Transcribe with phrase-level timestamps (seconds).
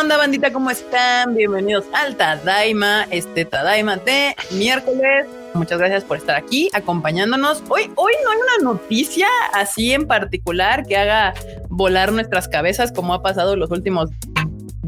[0.00, 0.50] onda, bandita?
[0.50, 1.34] ¿Cómo están?
[1.34, 5.26] Bienvenidos al Tadaima, este Tadaima de miércoles.
[5.52, 7.62] Muchas gracias por estar aquí acompañándonos.
[7.68, 11.34] Hoy, hoy no hay una noticia así en particular que haga
[11.68, 14.08] volar nuestras cabezas como ha pasado los últimos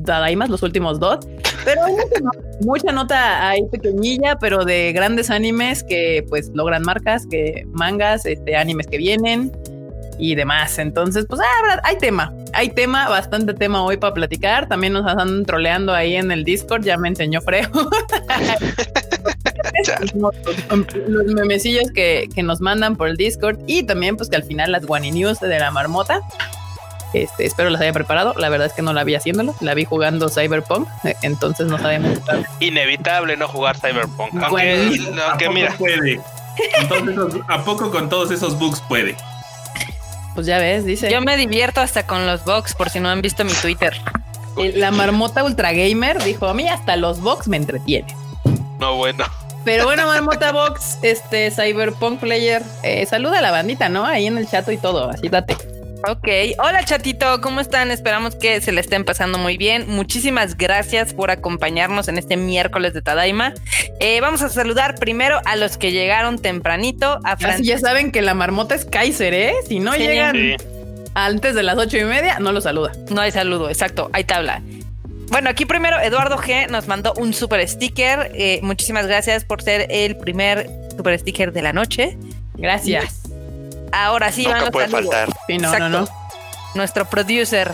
[0.02, 1.26] Tadaimas, los últimos dos.
[1.62, 2.20] Pero hay mucha,
[2.62, 8.56] mucha nota ahí pequeñilla, pero de grandes animes que pues logran marcas, que mangas, este,
[8.56, 9.52] animes que vienen
[10.18, 10.78] y demás.
[10.78, 14.68] Entonces, pues ah, hay tema, hay tema, bastante tema hoy para platicar.
[14.68, 17.70] También nos andan troleando ahí en el Discord, ya me enseñó Freo.
[21.06, 24.72] los memecillos que, que, nos mandan por el Discord y también pues que al final
[24.72, 26.20] las Guani News de la marmota.
[27.12, 28.34] Este, espero las haya preparado.
[28.36, 29.54] La verdad es que no la vi haciéndolo.
[29.60, 30.88] La vi jugando Cyberpunk.
[31.04, 32.18] Eh, entonces no sabemos.
[32.60, 34.34] Inevitable no jugar Cyberpunk.
[34.42, 35.74] Aunque, aunque mira.
[35.76, 36.20] Puede.
[37.48, 39.16] ¿A poco con todos esos bugs puede?
[40.34, 41.10] Pues ya ves, dice.
[41.10, 44.00] Yo me divierto hasta con los box, por si no han visto mi Twitter.
[44.74, 48.14] La marmota ultra gamer dijo: A mí hasta los box me entretienen.
[48.78, 49.24] No, bueno.
[49.64, 54.04] Pero bueno, Marmota Box, este Cyberpunk Player, eh, saluda a la bandita, ¿no?
[54.04, 55.56] Ahí en el chat y todo, así date.
[56.08, 57.92] Ok, hola chatito, ¿cómo están?
[57.92, 59.84] Esperamos que se le estén pasando muy bien.
[59.88, 63.54] Muchísimas gracias por acompañarnos en este miércoles de Tadaima.
[64.00, 67.20] Eh, vamos a saludar primero a los que llegaron tempranito.
[67.24, 69.54] A Así ya saben que la marmota es Kaiser, ¿eh?
[69.68, 70.56] Si no llegan
[71.14, 72.90] antes de las ocho y media, no lo saluda.
[73.10, 74.60] No hay saludo, exacto, hay tabla.
[75.28, 78.32] Bueno, aquí primero Eduardo G nos mandó un super sticker.
[78.34, 82.18] Eh, muchísimas gracias por ser el primer super sticker de la noche.
[82.54, 83.21] Gracias.
[83.92, 85.28] Ahora sí, Nunca puede faltar.
[85.46, 86.08] Sí, no, no, no.
[86.74, 87.72] Nuestro producer,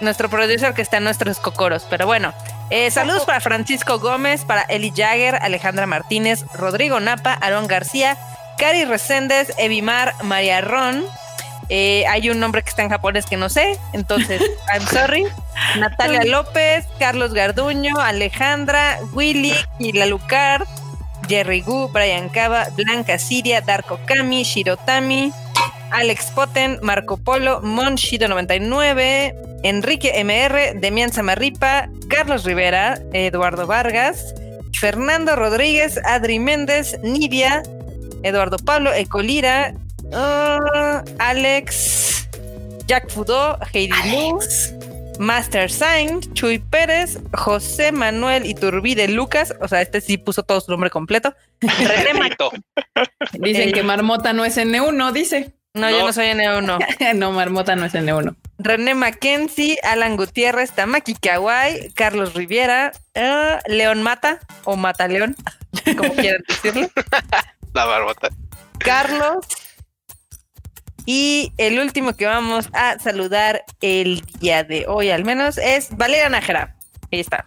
[0.00, 1.86] nuestro producer que está en nuestros cocoros.
[1.90, 2.32] Pero bueno,
[2.70, 8.16] eh, saludos para Francisco Gómez, para Eli Jagger, Alejandra Martínez, Rodrigo Napa, Aarón García,
[8.58, 11.04] Cari Reséndez, Evimar, María Ron.
[11.68, 14.40] Eh, hay un nombre que está en japonés que no sé, entonces,
[14.72, 15.24] I'm sorry.
[15.78, 20.64] Natalia López, Carlos Garduño, Alejandra, Willy, Lucar,
[21.28, 25.32] Jerry Gu, Brian Cava, Blanca Siria, Darko Kami, Shirotami,
[25.90, 34.34] Alex Poten, Marco Polo, Monshido99, Enrique MR, Demian Samarripa, Carlos Rivera, Eduardo Vargas,
[34.72, 37.62] Fernando Rodríguez, Adri Méndez, Nivia,
[38.22, 39.74] Eduardo Pablo, Ecolira,
[40.04, 42.28] uh, Alex,
[42.86, 44.72] Jack Fudo, Heidi Luz,
[45.18, 50.70] Master Sign, Chuy Pérez, José Manuel Iturbide Lucas, o sea, este sí puso todo su
[50.70, 51.34] nombre completo.
[51.60, 52.36] René
[53.32, 55.55] Dicen que Marmota no es N1, dice.
[55.76, 57.14] No, yo no soy N1.
[57.16, 58.34] no, Marmota no es N1.
[58.58, 65.36] René Mackenzie, Alan Gutiérrez, Tamaki Kawai, Carlos Riviera, uh, León Mata o Mata León,
[65.96, 66.88] como quieran decirlo.
[67.74, 68.28] La barbota.
[68.78, 69.46] Carlos.
[71.04, 76.28] Y el último que vamos a saludar el día de hoy, al menos, es Valeria
[76.28, 76.74] Nájera.
[77.12, 77.44] Ahí está.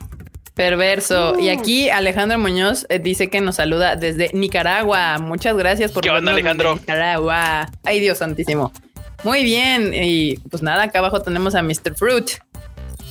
[0.60, 1.40] Perverso.
[1.40, 5.18] Y aquí Alejandro Muñoz eh, dice que nos saluda desde Nicaragua.
[5.18, 6.76] Muchas gracias por ¿Qué onda, Alejandro?
[6.76, 7.72] Nicaragua.
[7.86, 8.74] Ay, Dios santísimo.
[9.24, 9.94] Muy bien.
[9.94, 11.96] Y pues nada, acá abajo tenemos a Mr.
[11.96, 12.32] Fruit.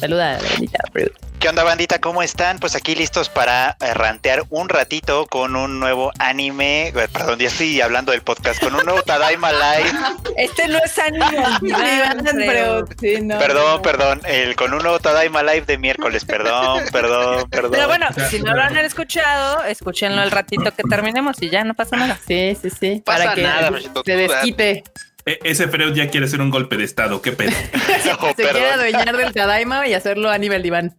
[0.00, 1.12] Saluda, bendita Fruit.
[1.40, 2.00] ¿Qué onda bandita?
[2.00, 2.58] ¿Cómo están?
[2.58, 6.88] Pues aquí listos para eh, rantear un ratito con un nuevo anime.
[6.88, 9.92] Eh, perdón, ya estoy hablando del podcast, con un nuevo Tadaima Live.
[10.36, 11.26] Este no es anime.
[13.38, 16.24] perdón, perdón, el, con un nuevo Tadaima Live de miércoles.
[16.24, 17.70] Perdón, perdón, perdón.
[17.72, 21.74] Pero bueno, si no lo han escuchado, escúchenlo el ratito que terminemos y ya no
[21.74, 22.18] pasa nada.
[22.26, 23.02] Sí, sí, sí.
[23.04, 23.70] para que nada,
[24.04, 24.84] se desquite.
[25.28, 27.50] E, ese Freud ya quiere hacer un golpe de estado, qué pedo.
[28.34, 30.96] Se quiere adueñar del Tadaima y hacerlo a nivel diván.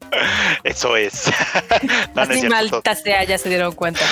[0.64, 1.32] Eso es.
[2.16, 4.02] no, Así malta sea, ya se dieron cuenta.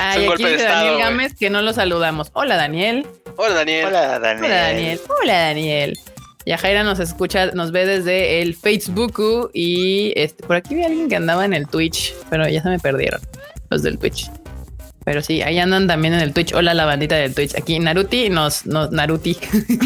[0.00, 2.30] Ah, y aquí dice Daniel Gámez que no lo saludamos.
[2.32, 3.06] Hola Daniel.
[3.36, 3.86] Hola Daniel.
[3.86, 4.44] Hola Daniel.
[4.44, 5.00] Hola Daniel.
[5.08, 5.98] Hola Daniel.
[6.46, 11.08] Yajaira nos escucha, nos ve desde el Facebook y este, por aquí vi a alguien
[11.08, 13.20] que andaba en el Twitch, pero ya se me perdieron
[13.70, 14.30] los del Twitch.
[15.08, 16.52] Pero sí, ahí andan también en el Twitch.
[16.52, 17.56] Hola, la bandita del Twitch.
[17.56, 19.38] Aquí Naruti nos, nos Naruti.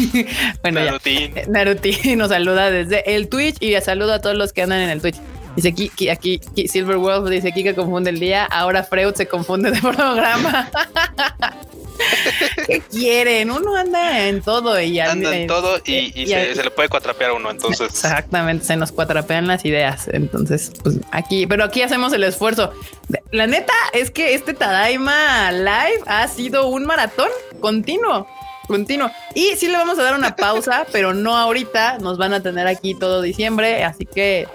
[0.61, 1.31] bueno, Naruti.
[1.33, 1.43] ya.
[1.47, 4.99] Naruti nos saluda desde el Twitch y saludo a todos los que andan en el
[4.99, 5.15] Twitch.
[5.55, 8.43] Dice aquí, aquí, aquí Silver Wolf dice aquí que confunde el día.
[8.43, 10.69] Ahora Freud se confunde de programa.
[12.67, 13.51] ¿Qué quieren?
[13.51, 17.51] Uno anda en todo y anda en todo y, se, le puede cuatrapear a uno.
[17.51, 20.07] Entonces, exactamente, se nos cuatrapean las ideas.
[20.11, 22.71] Entonces, pues aquí, pero aquí hacemos el esfuerzo.
[23.31, 27.29] La neta es que este Tadaima Live ha sido un maratón
[27.59, 28.27] continuo
[28.67, 29.11] continuo.
[29.35, 31.99] Y sí le vamos a dar una pausa, pero no ahorita.
[31.99, 34.47] Nos van a tener aquí todo diciembre, así que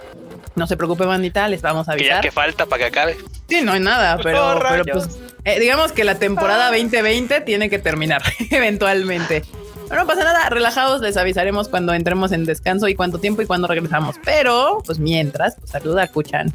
[0.58, 2.20] no se preocupe, bandita, les vamos a avisar.
[2.20, 3.16] ¿Qué falta para que acabe?
[3.49, 7.78] Sí, no hay nada, pero, pero pues eh, digamos que la temporada 2020 tiene que
[7.78, 9.44] terminar eventualmente.
[9.90, 13.69] no pasa nada, relajados, les avisaremos cuando entremos en descanso y cuánto tiempo y cuándo
[13.69, 14.16] regresamos.
[14.25, 16.52] Pero, pues mientras, pues saluda a Kuchan.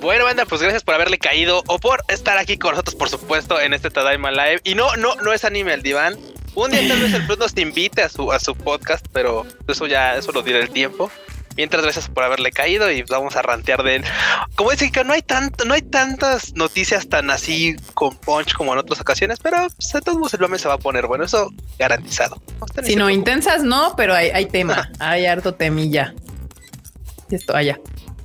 [0.00, 3.60] Bueno, banda, pues gracias por haberle caído o por estar aquí con nosotros, por supuesto,
[3.60, 4.60] en este Tadaima Live.
[4.64, 6.16] Y no, no, no es anime al diván.
[6.54, 9.86] Un día tal vez el Plus nos invite a su, a su podcast, pero eso
[9.86, 11.10] ya, eso lo dirá el tiempo.
[11.56, 14.04] Mientras, gracias por haberle caído y vamos a rantear de él.
[14.54, 18.72] Como dice que no hay tanto, no hay tantas noticias tan así con punch como
[18.72, 21.24] en otras ocasiones, pero pues, de todos modos el mame se va a poner bueno,
[21.24, 22.40] eso garantizado.
[22.84, 26.14] Si no, intensas no, pero hay, hay tema, hay harto temilla.
[27.30, 27.78] Esto allá.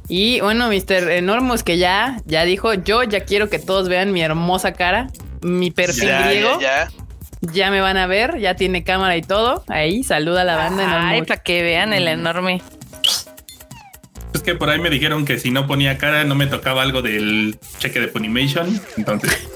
[0.07, 1.10] Y bueno, Mr.
[1.12, 5.07] Enormous que ya, ya dijo, yo ya quiero que todos vean mi hermosa cara,
[5.42, 6.60] mi perfil Ya, griego.
[6.62, 6.89] ya,
[7.42, 7.72] Ya, ya.
[7.72, 9.63] me van a ver, ya tiene cámara y todo.
[9.68, 12.62] Ahí, saluda a la banda Ay, para que vean el enorme.
[14.46, 17.58] Que por ahí me dijeron que si no ponía cara no me tocaba algo del
[17.80, 18.80] cheque de Funimation.
[18.98, 19.50] Entonces,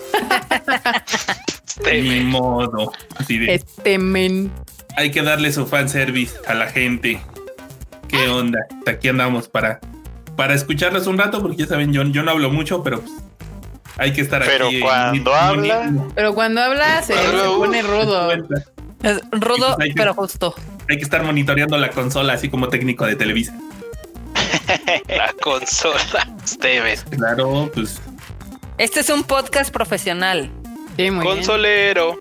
[1.78, 2.92] Este, ni modo.
[3.18, 4.52] Así de, Este men.
[4.98, 7.22] hay que darle su fanservice a la gente.
[8.08, 8.60] ¿Qué onda?
[8.88, 9.80] Aquí andamos para,
[10.36, 13.14] para escucharlos un rato, porque ya saben, yo, yo no hablo mucho, pero pues,
[13.98, 14.78] hay que estar Pero aquí.
[14.78, 18.32] en cuando habla- Pero cuando habla se, pone rudo.
[19.04, 20.56] Es rudo, Y pues que- pero justo.
[20.90, 23.54] Hay que estar monitoreando la consola, así como técnico de Televisa.
[25.08, 26.28] la consola.
[26.44, 27.04] Ustedes.
[27.10, 28.00] Claro, pues
[28.78, 30.50] Este es un podcast profesional.
[30.98, 31.38] Sí, muy bien.
[31.38, 32.18] Consolero.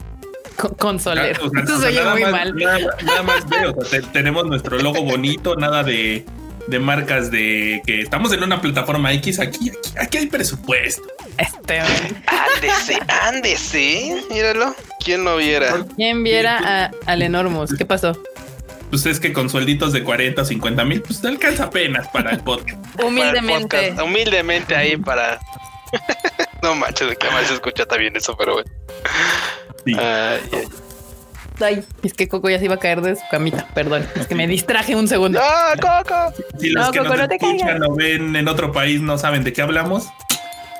[0.56, 1.46] Co- Consolero.
[1.46, 2.56] O sea, Esto o se sea, oye nada muy más- mal.
[2.56, 6.25] Nada, nada más veo, o sea, te- tenemos nuestro logo bonito, nada de,
[6.66, 9.38] de marcas de que estamos en una plataforma X.
[9.40, 11.02] Aquí, aquí, aquí hay presupuesto.
[11.36, 11.81] Este.
[12.26, 14.22] Ándese, ándese.
[14.31, 14.74] Míralo.
[15.04, 15.84] ¿Quién lo viera?
[15.96, 17.72] ¿Quién viera a, al Enormous?
[17.74, 18.20] ¿Qué pasó?
[18.90, 22.31] Pues es que con suelditos de 40 o 50 mil, pues te alcanza apenas para
[22.31, 22.79] el podcast.
[22.96, 23.76] Para el Humildemente.
[23.90, 24.00] podcast.
[24.02, 25.38] Humildemente ahí para.
[26.62, 28.70] no manches, de qué mal se escucha también eso, pero bueno.
[29.85, 29.94] Sí.
[29.99, 30.64] Ay, ay.
[31.61, 33.67] Ay, es que Coco ya se iba a caer de su camita.
[33.75, 35.41] Perdón, es que me distraje un segundo.
[35.43, 36.32] ¡Ah, Coco!
[36.61, 39.19] Si los No, que Coco, nos no te escuchan o ven en otro país no
[39.19, 40.06] saben de qué hablamos,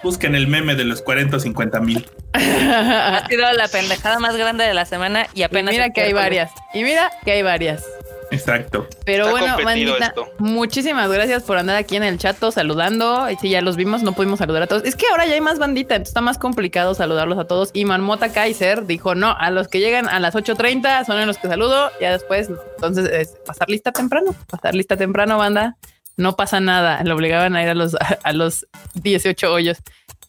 [0.04, 2.08] busquen el meme de los 40 o 50 mil.
[2.70, 5.72] Ha sido la pendejada más grande de la semana y Y apenas.
[5.72, 6.52] mira que hay varias.
[6.75, 7.82] Y mira que hay varias.
[8.30, 8.86] Exacto.
[9.04, 10.28] Pero Está bueno, bandita, esto.
[10.38, 13.30] muchísimas gracias por andar aquí en el chato saludando.
[13.30, 14.84] Y si ya los vimos, no pudimos saludar a todos.
[14.84, 17.70] Es que ahora ya hay más bandita, entonces está más complicado saludarlos a todos.
[17.72, 21.38] Y Marmota Kaiser dijo: No, a los que llegan a las 8:30 son a los
[21.38, 21.90] que saludo.
[22.00, 25.76] Ya después, entonces, es pasar lista temprano, pasar lista temprano, banda.
[26.16, 27.02] No pasa nada.
[27.04, 29.78] Lo obligaban a ir a los, a los 18 hoyos.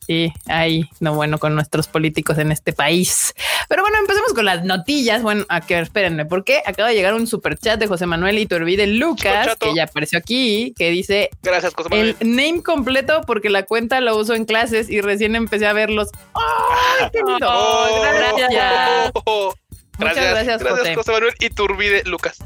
[0.10, 3.36] Sí, ahí, no bueno, con nuestros políticos en este país.
[3.68, 5.22] Pero bueno, empecemos con las notillas.
[5.22, 8.88] Bueno, a que espérenme, porque acaba de llegar un super chat de José Manuel Iturbide
[8.88, 12.36] Lucas, que ya apareció aquí, que dice Gracias, José el Manuel.
[12.36, 16.10] name completo porque la cuenta lo uso en clases y recién empecé a verlos.
[16.34, 17.48] ¡Ay, qué lindo!
[17.52, 18.02] Oh,
[18.40, 19.12] gracias.
[19.26, 19.54] oh,
[20.00, 20.96] Muchas gracias, José.
[20.96, 22.40] José Manuel y Turbide Lucas.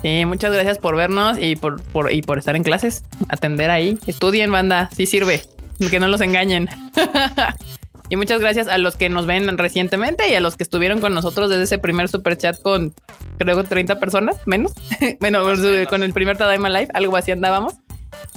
[0.00, 3.98] Sí, muchas gracias por vernos y por, por, y por estar en clases, atender ahí.
[4.06, 5.42] Estudien, banda, sí sirve,
[5.90, 6.68] que no los engañen.
[8.08, 11.14] y muchas gracias a los que nos ven recientemente y a los que estuvieron con
[11.14, 12.94] nosotros desde ese primer super chat con
[13.38, 14.72] creo 30 personas, menos.
[15.20, 15.44] bueno,
[15.88, 17.74] con el primer Tadaima Live, algo así andábamos.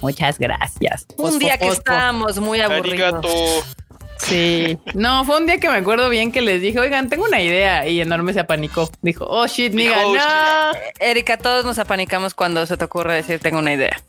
[0.02, 1.06] Muchas gracias.
[1.18, 1.92] Un día que Fosfo, fosfo.
[1.92, 3.14] estábamos muy aburridos.
[3.14, 3.30] Arigato.
[4.18, 7.42] Sí, no, fue un día que me acuerdo bien que les dije, oigan, tengo una
[7.42, 8.90] idea y enorme se apanicó.
[9.02, 10.80] Dijo, oh shit, niga, "Oh, no.
[11.00, 14.00] Erika, todos nos apanicamos cuando se te ocurre decir tengo una idea.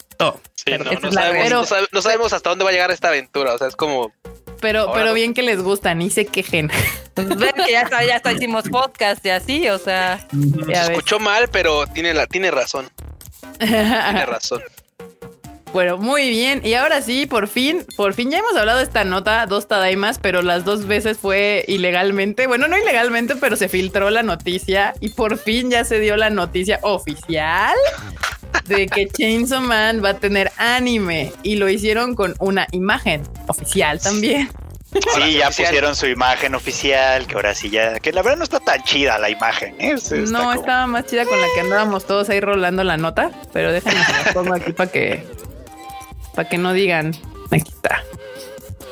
[0.54, 2.90] Sí, Pero no, no sabemos, pero- no sabe- no sabemos hasta dónde va a llegar
[2.90, 3.54] esta aventura.
[3.54, 4.12] O sea, es como.
[4.60, 6.70] Pero, Ahora pero bien que les gusta, ni se quejen.
[7.14, 10.26] Pues ven que ya está, ya está, hicimos podcast y así, o sea.
[10.32, 10.90] Ya ves.
[10.90, 12.88] Escuchó mal, pero tiene, la, tiene razón.
[13.58, 14.62] Tiene razón.
[15.72, 16.60] Bueno, muy bien.
[16.64, 20.18] Y ahora sí, por fin, por fin ya hemos hablado de esta nota, dos Tadaimas,
[20.18, 22.46] pero las dos veces fue ilegalmente.
[22.46, 26.28] Bueno, no ilegalmente, pero se filtró la noticia y por fin ya se dio la
[26.28, 27.74] noticia oficial
[28.66, 34.00] de que Chainsaw Man va a tener anime y lo hicieron con una imagen oficial
[34.00, 34.48] también.
[34.92, 35.68] Sí, ya oficial.
[35.68, 39.18] pusieron su imagen oficial, que ahora sí ya, que la verdad no está tan chida
[39.18, 39.74] la imagen.
[39.80, 39.92] ¿eh?
[39.96, 43.30] Está no, como- estaba más chida con la que andábamos todos ahí rolando la nota,
[43.54, 45.24] pero déjenme las pongo aquí para que,
[46.34, 47.14] para que no digan.
[47.50, 48.02] Aquí está.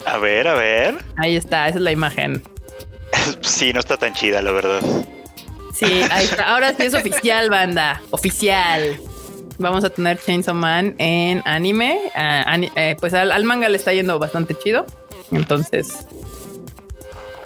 [0.06, 0.96] A ver, a ver.
[1.18, 2.42] Ahí está, esa es la imagen.
[3.42, 4.80] Sí, no está tan chida, la verdad.
[5.74, 6.44] Sí, ahí está.
[6.54, 8.00] Ahora sí es oficial, banda.
[8.10, 8.98] Oficial.
[9.60, 11.98] Vamos a tener Chainsaw Man en anime.
[12.14, 14.86] Ah, ani- eh, pues al, al manga le está yendo bastante chido.
[15.30, 16.06] Entonces.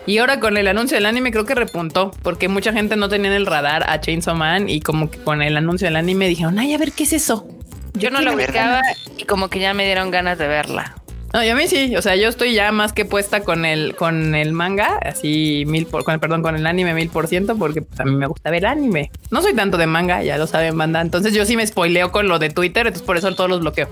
[0.07, 3.31] Y ahora con el anuncio del anime creo que repuntó, porque mucha gente no tenía
[3.31, 6.59] en el radar a Chainsaw Man y como que con el anuncio del anime dijeron,
[6.59, 7.49] ay, a ver qué es eso.
[7.95, 8.81] Yo no la ver ubicaba
[9.17, 10.95] y como que ya me dieron ganas de verla.
[11.35, 13.97] No, y a mí sí, o sea, yo estoy ya más que puesta con el,
[13.97, 17.57] con el manga, así mil por, con el, perdón, con el anime mil por ciento,
[17.59, 19.11] porque pues, a mí me gusta ver anime.
[19.33, 21.01] No soy tanto de manga, ya lo saben, banda.
[21.01, 23.89] Entonces yo sí me spoileo con lo de Twitter, entonces por eso todos los bloqueo.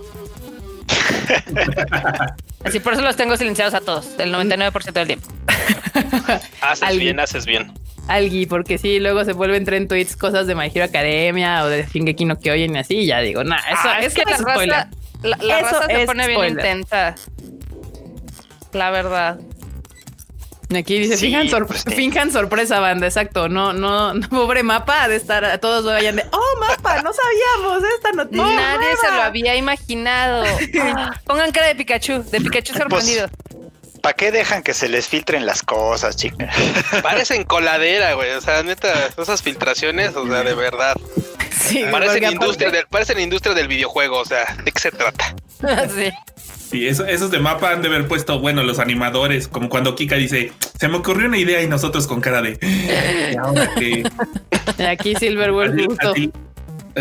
[2.64, 5.26] Así por eso los tengo silenciados a todos, el 99% del tiempo.
[6.60, 7.72] Haces bien, haces bien.
[8.08, 11.86] Algui, porque sí, luego se vuelven tren tweets cosas de My Hero Academia o de
[11.92, 14.38] Shingeki no Kyojin y así, y ya digo, nah, eso Ah, es que la es
[14.40, 14.68] spoiler.
[14.76, 14.90] raza,
[15.22, 17.14] la, la Eso raza se es pone bien intensa.
[18.72, 19.38] La verdad.
[20.74, 21.90] Aquí dice, Sí, finjan, sor- pues, sí.
[21.94, 23.46] finjan sorpresa, banda, exacto.
[23.50, 27.82] No, no, no, pobre mapa de estar, a todos vayan de, oh, mapa, no sabíamos
[27.94, 28.42] esta noticia.
[28.42, 29.16] Nadie se nueva".
[29.16, 30.44] lo había imaginado.
[31.26, 33.28] Pongan cara de Pikachu, de Pikachu sorprendido.
[34.02, 36.54] ¿Para qué dejan que se les filtren las cosas, chicas?
[37.02, 38.32] Parecen coladera, güey.
[38.32, 40.94] O sea, neta, esas filtraciones, o sea, de verdad.
[41.50, 45.34] Sí, Parecen industria, aparte- del, parecen industria del videojuego, o sea, ¿de qué se trata?
[45.96, 46.10] sí.
[46.70, 50.16] Sí, eso, esos de mapa han de haber puesto, bueno, los animadores, como cuando Kika
[50.16, 52.58] dice, se me ocurrió una idea y nosotros con cara de,
[53.32, 54.02] "¿Y ahora qué?".
[54.78, 56.10] Y aquí Silverwolf Así- justo.
[56.12, 56.32] así-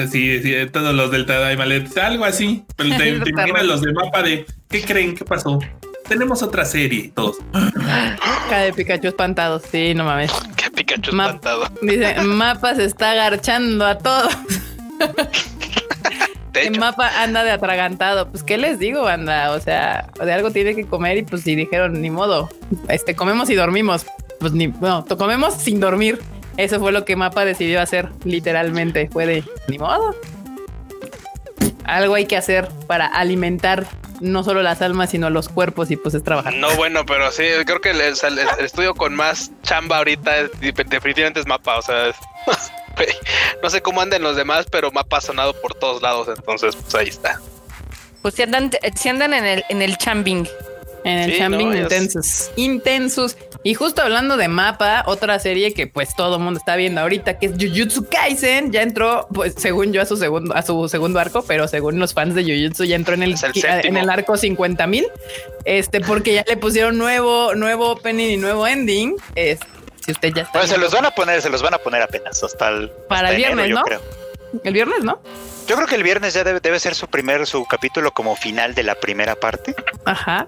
[0.10, 3.92] Sí, sí, todos los del Tadaima le algo así, pero te, te imaginas los de
[3.92, 5.16] mapa de, ¿qué creen?
[5.16, 5.60] ¿Qué pasó?
[6.08, 7.38] Tenemos otra serie, todos.
[8.50, 9.60] Cara de Pikachu espantado.
[9.60, 10.32] Sí, no mames.
[10.58, 11.64] Qué Pikachu Ma- espantado.
[11.82, 14.34] Dice, mapa se está agarchando a todos.
[16.54, 18.30] De El hecho, mapa anda de atragantado.
[18.30, 19.52] Pues, ¿qué les digo, anda?
[19.52, 22.50] O sea, de algo tiene que comer y pues si dijeron, ni modo.
[22.90, 24.06] Este, comemos y dormimos.
[24.38, 26.20] Pues ni, no, to- comemos sin dormir.
[26.58, 29.08] Eso fue lo que Mapa decidió hacer, literalmente.
[29.14, 30.14] Fue de, ni modo.
[31.86, 33.88] Algo hay que hacer para alimentar
[34.22, 36.54] no solo las almas, sino los cuerpos y pues es trabajar.
[36.54, 38.16] no, bueno, pero sí, creo que el, el-
[38.60, 42.16] el estudio con más chamba ahorita es- definitivamente es mapa, o sea, es-
[43.64, 46.96] no sé cómo andan los demás, pero mapa ha sonado por todos lados, entonces pues
[46.96, 47.40] ahí está.
[48.22, 50.48] Pues si andan, si andan en el, en el chambing.
[51.04, 52.52] En el Sí, Chambing no, Intensos.
[52.56, 53.38] Intensos.
[53.64, 57.38] Y justo hablando de mapa, otra serie que pues todo el mundo está viendo ahorita,
[57.38, 61.20] que es Jujutsu Kaisen, ya entró, pues según yo, a su segundo, a su segundo
[61.20, 64.88] arco, pero según los fans de Jujutsu, ya entró en el, en el arco 50
[64.88, 65.08] mil.
[65.66, 69.16] Este, porque ya le pusieron nuevo, nuevo opening y nuevo ending.
[69.36, 69.60] Es,
[70.04, 72.02] si usted ya está Bueno, se los van a poner, se los van a poner
[72.02, 73.82] apenas hasta el Para hasta el viernes, enero, ¿no?
[73.82, 74.62] yo creo.
[74.64, 75.22] el viernes, ¿no?
[75.68, 78.74] Yo creo que el viernes ya debe, debe ser su primer, su capítulo como final
[78.74, 79.76] de la primera parte.
[80.06, 80.48] Ajá.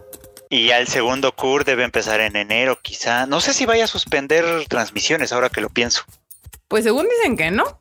[0.54, 3.26] Y ya el segundo cur debe empezar en enero, quizá.
[3.26, 6.04] No sé si vaya a suspender transmisiones ahora que lo pienso.
[6.68, 7.80] Pues según dicen que no.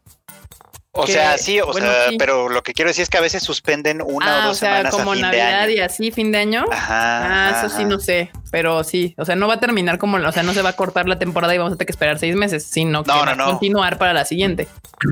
[0.94, 2.16] O Que- sea, sí, o bueno, sea, sí.
[2.18, 4.58] pero lo que quiero decir es que a veces suspenden una ah, o o dos
[4.58, 5.70] sea, semanas como a fin Navidad de año.
[5.72, 6.64] y así, fin de año.
[6.70, 7.48] Ajá.
[7.48, 7.88] Ah, eso sí ajá.
[7.88, 10.60] no sé, pero sí, o sea, no va a terminar como, o sea, no se
[10.62, 13.10] va a cortar la temporada y vamos a tener que esperar seis meses, sino que
[13.12, 13.46] No, va no, a no.
[13.52, 14.68] continuar para la siguiente.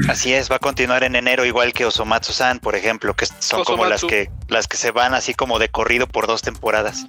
[0.09, 3.85] Así es, va a continuar en enero igual que Osomatsu-san, por ejemplo, que son como
[3.87, 7.07] las que las que se van así como de corrido por dos temporadas.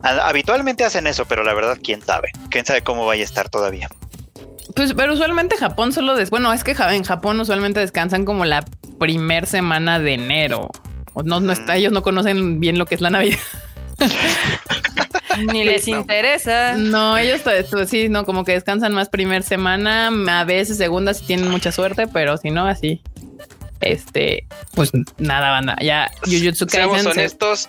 [0.00, 2.30] Habitualmente hacen eso, pero la verdad, quién sabe.
[2.50, 3.88] Quién sabe cómo vaya a estar todavía.
[4.76, 8.64] Pues, pero usualmente Japón solo des, bueno, es que en Japón usualmente descansan como la
[9.00, 10.68] primer semana de enero.
[11.14, 13.38] O no, no está, ellos no conocen bien lo que es la Navidad.
[15.52, 15.98] Ni les No.
[16.00, 16.74] interesa.
[16.76, 21.24] No, ellos pues, sí, no, como que descansan más primer semana, a veces segunda si
[21.26, 23.02] tienen mucha suerte, pero si no, así.
[23.80, 25.76] Este, pues nada, banda.
[25.80, 27.68] Ya Jujutsu Seamos Kaisen se- honestos,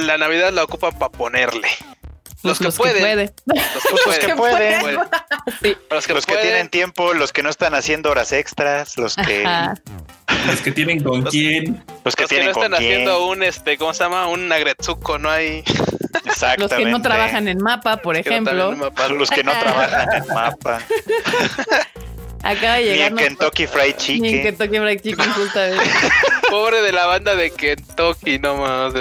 [0.00, 1.68] la Navidad la ocupa para ponerle.
[2.44, 3.00] Los, pues, que pueden.
[3.00, 3.32] puede.
[3.46, 4.80] Los que Pues, los que pueden.
[5.60, 5.76] Sí.
[5.90, 9.74] Los que, Los tienen tiempo, los que no están haciendo horas extras, los que Ajá.
[10.46, 11.82] Los que tienen con Los- quién.
[12.04, 12.92] los que los que tienen no están con quién.
[12.92, 14.28] haciendo un este, ¿cómo se llama?
[14.28, 15.64] Un agretsuko, no hay.
[15.66, 16.76] Los Exactamente.
[16.76, 19.08] que no trabajan en mapa, por que no ejemplo, mapa.
[19.08, 20.80] los que no trabajan en mapa,
[22.44, 24.42] acaba de ni llegar en Kentucky Fried ni en Chicken.
[24.42, 25.90] Kentucky Fried Chicken justamente.
[26.50, 28.94] Pobre de la banda de Kentucky, no más.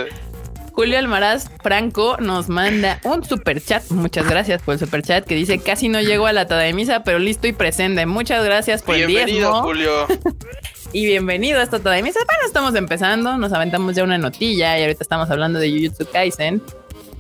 [0.78, 3.90] Julio Almaraz Franco nos manda un super chat.
[3.90, 7.18] Muchas gracias por el super chat que dice casi no llego a la Tadaimisa, pero
[7.18, 8.06] listo y presente.
[8.06, 10.06] Muchas gracias por el Bienvenido, diezmo Julio.
[10.94, 12.20] y bienvenido a esta Tadaimisa.
[12.28, 16.62] Bueno, estamos empezando, nos aventamos ya una notilla y ahorita estamos hablando de Jujutsu Kaisen.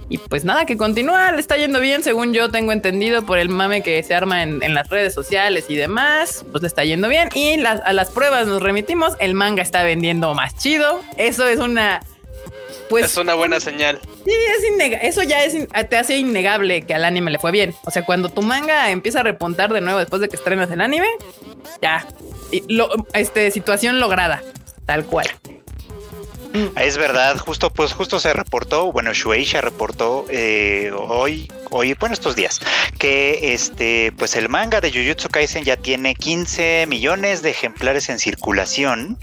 [0.07, 3.49] Y pues nada, que continúa, le está yendo bien, según yo tengo entendido por el
[3.49, 7.09] mame que se arma en, en las redes sociales y demás, pues le está yendo
[7.09, 7.29] bien.
[7.33, 11.01] Y las- a las pruebas nos remitimos, el manga está vendiendo más chido.
[11.17, 12.01] Eso es una...
[12.89, 13.99] Pues es una buena señal.
[14.25, 14.63] Sí, es
[15.01, 15.55] eso ya es
[15.89, 17.73] te hace innegable que al anime le fue bien.
[17.85, 20.81] O sea, cuando tu manga empieza a repuntar de nuevo después de que estrenas el
[20.81, 21.07] anime,
[21.81, 22.07] ya.
[22.51, 24.41] Y lo- este, situación lograda,
[24.85, 25.27] tal cual.
[26.75, 32.35] Es verdad, justo pues justo se reportó, bueno, Shueisha reportó eh, hoy, hoy, bueno, estos
[32.35, 32.59] días,
[32.97, 38.19] que este, pues el manga de Jujutsu Kaisen ya tiene 15 millones de ejemplares en
[38.19, 39.17] circulación,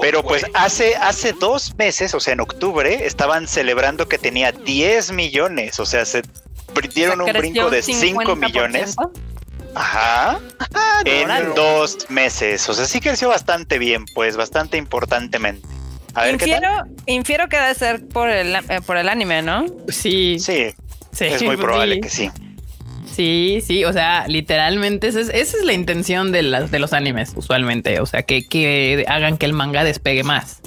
[0.00, 5.12] pero pues hace, hace dos meses, o sea, en octubre, estaban celebrando que tenía 10
[5.12, 6.22] millones, o sea, se
[6.94, 8.96] dieron un brinco de 5 millones.
[9.74, 10.40] Ajá.
[10.74, 12.66] Ah, en dos meses.
[12.70, 15.68] O sea, sí creció bastante bien, pues, bastante importantemente.
[16.16, 16.62] A ver, ¿qué tal?
[16.62, 19.66] Infiero, infiero que debe ser por el, eh, por el anime, ¿no?
[19.88, 20.74] Sí, Sí,
[21.12, 22.00] sí, es muy probable sí.
[22.00, 22.30] que sí.
[23.12, 26.92] Sí, sí, o sea, literalmente esa es, esa es la intención de, las, de los
[26.92, 28.00] animes, usualmente.
[28.00, 30.60] O sea, que, que hagan que el manga despegue más.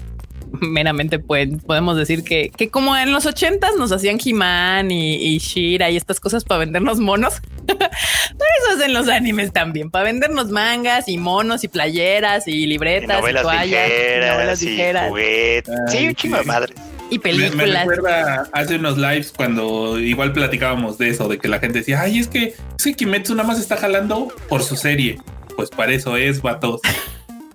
[0.62, 5.38] Meramente pues, podemos decir que, que como en los ochentas nos hacían He-Man y, y
[5.38, 7.42] Shira y estas cosas para vendernos monos.
[7.68, 7.80] Pero
[8.64, 13.18] eso hacen los animes también, para vendernos mangas y monos y playeras y Y libretas
[13.18, 15.76] y, novelas toallas y ligeras, novelas y ligeras juguetes.
[15.88, 16.48] Sí, Ay, un chingo de sí.
[16.48, 16.74] madre.
[17.10, 17.88] y Me, me películas.
[17.88, 22.20] recuerda hace unos lives cuando igual platicábamos de eso, de que la gente decía, ay,
[22.20, 25.18] es que, es que Kimetsu nada más está jalando por su serie.
[25.56, 26.82] Pues para eso es, vatos.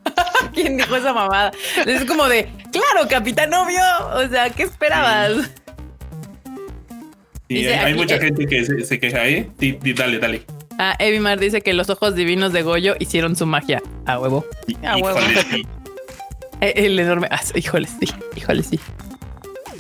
[0.55, 1.53] ¿Quién dijo esa mamada?
[1.87, 3.81] Es como de, claro, capitán obvio.
[4.13, 5.33] O sea, ¿qué esperabas?
[7.47, 9.49] Y Dice hay, aquí, mucha eh, gente que se, se queja, ¿eh?
[9.61, 10.47] Sí, sí, dale, dale.
[10.79, 13.83] Ah, Evimar dice que los ojos divinos de Goyo hicieron su magia.
[14.07, 14.47] A huevo.
[14.83, 15.19] Ah, huevo.
[15.21, 15.67] Híjole, sí.
[16.63, 17.29] Eh, El enorme.
[17.31, 18.07] ah, híjole, sí.
[18.35, 18.79] Híjole, sí.
[18.79, 18.83] Sí,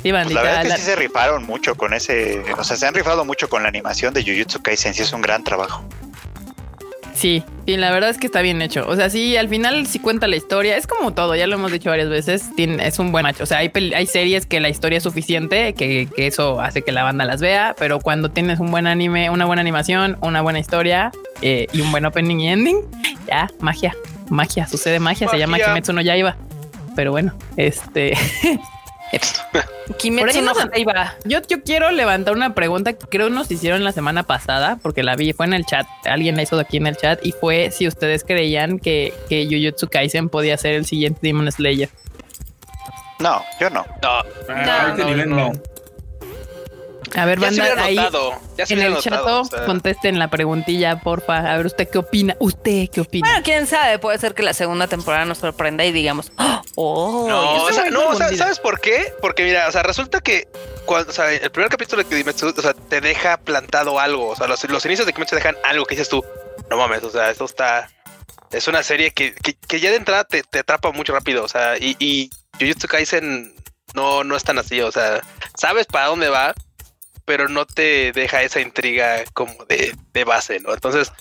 [0.03, 0.35] Pues bandita.
[0.35, 2.93] la verdad es la- que sí se rifaron mucho con ese, o sea, se han
[2.95, 5.83] rifado mucho con la animación de Jujutsu Kaisen, sí es un gran trabajo.
[7.15, 8.85] Sí, sí, la verdad es que está bien hecho.
[8.89, 10.77] O sea, sí, al final sí cuenta la historia.
[10.77, 12.51] Es como todo, ya lo hemos dicho varias veces.
[12.57, 13.45] tiene- es un buen hecho.
[13.45, 16.91] O sea, hay, hay series que la historia es suficiente, que, que eso hace que
[16.91, 17.77] la banda las vea.
[17.79, 21.93] Pero cuando tienes un buen anime, una buena animación, una buena historia eh, y un
[21.93, 22.79] buen opening y ending,
[23.29, 23.95] ya, magia,
[24.29, 25.29] magia, sucede magia.
[25.29, 25.67] Se llama Magia.
[25.67, 26.37] Kimetsu no Yaiba.
[26.97, 28.15] Pero bueno, este.
[29.99, 31.15] Kimetsu no Yaiba.
[31.25, 35.17] Yo, yo quiero levantar una pregunta que creo nos hicieron la semana pasada, porque la
[35.17, 37.71] vi, fue en el chat, alguien la hizo de aquí en el chat, y fue
[37.71, 41.91] si ustedes creían que, que Jujutsu Kaisen podía ser el siguiente Demon Slayer.
[43.19, 43.87] No, yo no.
[44.03, 44.95] No, Ah,
[45.27, 45.53] no.
[47.15, 48.41] A ver, ya se banda, hubiera ahí notado.
[48.57, 49.65] Ya se en el chat o sea.
[49.67, 51.53] contesten la preguntilla, porfa.
[51.53, 52.37] A ver, ¿usted qué opina?
[52.39, 53.29] ¿Usted qué opina?
[53.29, 56.33] Bueno, quién sabe, puede ser que la segunda temporada nos sorprenda y digamos,
[56.75, 58.37] oh, No, o sea, no, o sea, confundida.
[58.37, 59.13] ¿sabes por qué?
[59.21, 60.49] Porque mira, o sea, resulta que
[60.85, 64.37] cuando, o sea, el primer capítulo de Kimetsu, o sea, te deja plantado algo, o
[64.37, 66.25] sea, los, los inicios de Kimetsu dejan algo que dices tú,
[66.71, 67.89] no mames, o sea, esto está,
[68.51, 71.49] es una serie que, que, que ya de entrada te, te atrapa mucho rápido, o
[71.49, 73.55] sea, y, y Jujutsu Kaisen
[73.95, 75.21] no, no es tan así, o sea,
[75.57, 76.55] sabes para dónde va,
[77.25, 80.75] pero no te deja esa intriga como de, de base, ¿no?
[80.75, 81.13] Entonces,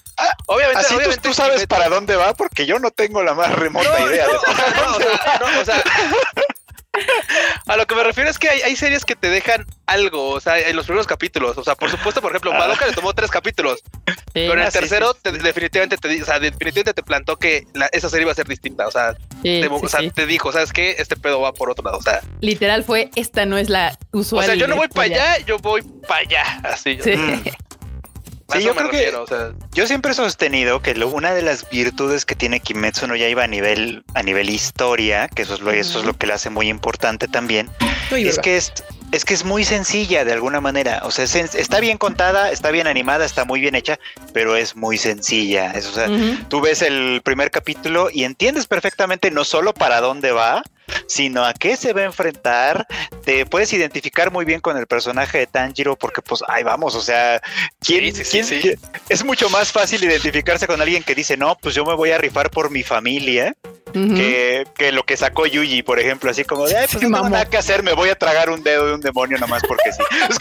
[0.48, 3.54] obviamente, Así tú, obviamente tú sabes para dónde va porque yo no tengo la más
[3.54, 5.84] remota idea de no, sea, no, o sea, no, o sea,
[7.68, 10.40] a lo que me refiero es que hay, hay series que te dejan algo, o
[10.40, 11.58] sea, en los primeros capítulos.
[11.58, 14.14] O sea, por supuesto, por ejemplo, Madoka le tomó tres capítulos, Sí.
[14.34, 17.66] pero en ah, el sí, tercero te- definitivamente te, o sea, definitivamente te plantó que
[17.74, 18.88] la- esa serie iba a ser distinta.
[18.88, 20.12] O sea, Sí, te, sí, o sea, sí.
[20.12, 20.96] te dijo, ¿sabes qué?
[20.98, 21.98] Este pedo va por otro lado.
[21.98, 24.46] O sea, Literal fue, esta no es la o usual.
[24.46, 26.44] sea yo no voy para allá, yo voy para allá.
[26.64, 26.98] Así.
[27.04, 27.16] Sí.
[27.16, 27.44] Mm.
[28.60, 31.42] Sí, yo creo que- refiero, o sea, Yo siempre he sostenido que lo- una de
[31.42, 35.62] las virtudes que tiene Kimetsu no Yaiba a nivel a nivel historia, que eso es
[35.62, 37.70] lo, eso es lo que le hace muy importante también,
[38.30, 38.72] es que es
[39.14, 41.02] es que es muy sencilla de alguna manera.
[41.04, 44.00] O sea, es- está bien contada, está bien animada, está muy bien hecha,
[44.34, 45.72] pero es muy sencilla.
[45.72, 46.08] Es, o sea,
[46.50, 50.64] tú ves el primer capítulo y entiendes perfectamente no solo para dónde va,
[51.08, 52.86] sino a qué se va a enfrentar.
[53.24, 57.02] Te puedes identificar muy bien con el personaje de Tanjiro porque pues ahí vamos, o
[57.02, 57.42] sea,
[57.80, 58.60] ¿quién, Sí, sí, sí, quién- sí.
[58.62, 62.12] quién- es mucho más fácil identificarse con alguien que dice, no, pues yo me voy
[62.12, 63.56] a rifar por mi familia,
[63.96, 64.16] Ujú.
[64.16, 67.02] que, que lo que sacó Yuji, por ejemplo, así como de, ay, pues Sí, no
[67.02, 67.30] tengo mamá.
[67.30, 70.04] nada que hacer, me voy a tragar un dedo de un demonio nomás porque sí.
[70.30, 70.38] Es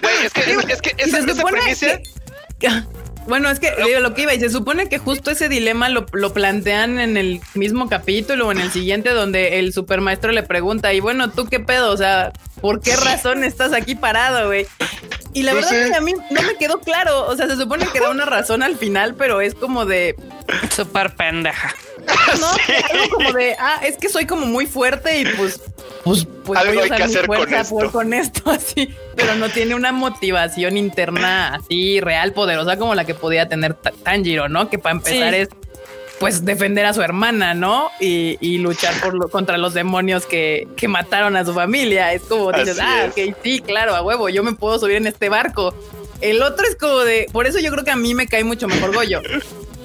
[0.00, 2.00] güey, es que, es que esa, esa premisa.
[2.58, 2.68] que-
[3.26, 6.06] Bueno, es que digo, lo que iba y se supone que justo ese dilema lo,
[6.12, 10.92] lo plantean en el mismo capítulo o en el siguiente donde el supermaestro le pregunta
[10.92, 11.90] y bueno, ¿tú qué pedo?
[11.90, 14.66] O sea, ¿por qué razón estás aquí parado, güey?
[15.32, 15.90] Y la verdad sí.
[15.90, 18.62] que a mí no me quedó claro, o sea, se supone que da una razón
[18.62, 20.16] al final, pero es como de,
[20.74, 21.74] súper pendeja.
[22.40, 25.60] no, algo como de, ah, es que soy como muy fuerte y pues,
[26.04, 27.74] pues, pues Algo voy a hay usar que mi hacer con fuerza esto.
[27.74, 33.04] por- con esto así, pero no tiene una motivación interna así real, poderosa como la
[33.04, 34.70] que podía tener Ta- Tanjiro, ¿no?
[34.70, 35.40] Que para empezar Sí.
[35.40, 35.48] es
[36.20, 37.90] pues defender a su hermana, ¿no?
[38.00, 42.12] Y, y luchar por lo- contra los demonios que, que mataron a su familia.
[42.12, 43.28] Es como dices, Así ah, es.
[43.30, 45.74] ok, sí, claro, a huevo, yo me puedo subir en este barco.
[46.22, 48.66] El otro es como de, por eso yo creo que a mí me cae mucho
[48.68, 49.20] mejor Goyo.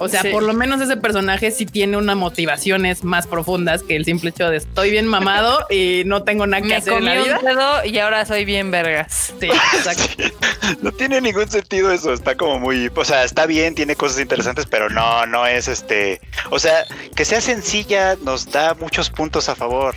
[0.01, 0.29] O sea, Sí.
[0.29, 4.49] por lo menos ese personaje sí tiene unas motivaciones más profundas que el simple hecho
[4.49, 7.39] de estoy bien mamado y no tengo nada que Me hacer en comí la vida.
[7.39, 9.33] un dedo y ahora soy bien vergas.
[9.39, 10.23] Sí, exacto.
[10.81, 14.65] No tiene ningún sentido eso, está como muy, o sea, está bien, tiene cosas interesantes,
[14.67, 16.85] pero no, no es este, o sea,
[17.15, 19.95] que sea sencilla nos da muchos puntos a favor,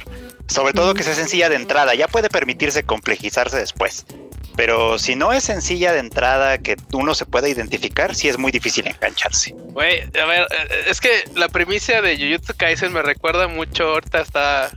[0.49, 4.05] sobre todo que sea sencilla de entrada, ya puede permitirse complejizarse después,
[4.57, 8.53] pero si no es sencilla de entrada que uno se pueda identificar, sí es muy
[8.53, 9.53] difícil engancharse.
[9.57, 14.21] Güey, a ver, eh, es que la primicia de Jujutsu Kaisen me recuerda mucho, ahorita
[14.21, 14.71] está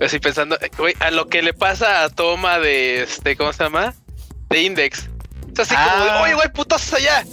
[0.00, 3.64] así pensando, eh, güey, a lo que le pasa a Toma de, este, ¿cómo se
[3.64, 3.94] llama?
[4.48, 5.08] De Index.
[5.52, 6.22] Es así como, de, Ah.
[6.22, 7.24] oye, güey, putos allá.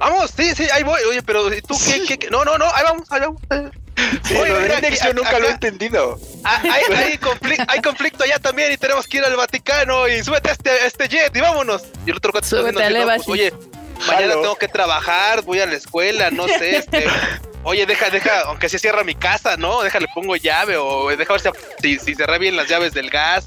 [0.00, 1.00] Vamos, sí, sí, ahí voy.
[1.08, 2.30] Oye, pero ¿y tú qué, qué, qué?
[2.30, 3.40] No, no, no, ahí vamos, ahí vamos.
[4.24, 6.18] Sí, Oye, mira, index aquí- yo nunca lo he entendido.
[6.44, 10.50] Hay, hay, conflicto, hay conflicto allá también y tenemos que ir al Vaticano y súbete
[10.50, 11.82] a este, a este jet y vámonos.
[12.06, 13.02] Y el otro cuate está así, ¿no?
[13.02, 13.30] Evashi.
[13.30, 13.52] Oye,
[14.06, 17.06] mañana tengo que trabajar, voy a la escuela, no sé, este.
[17.66, 19.82] Oye, deja, deja, aunque se cierra mi casa, ¿no?
[19.82, 21.48] Déjale, pongo llave o deja ver si,
[21.80, 23.46] si, si cerré bien las llaves del gas.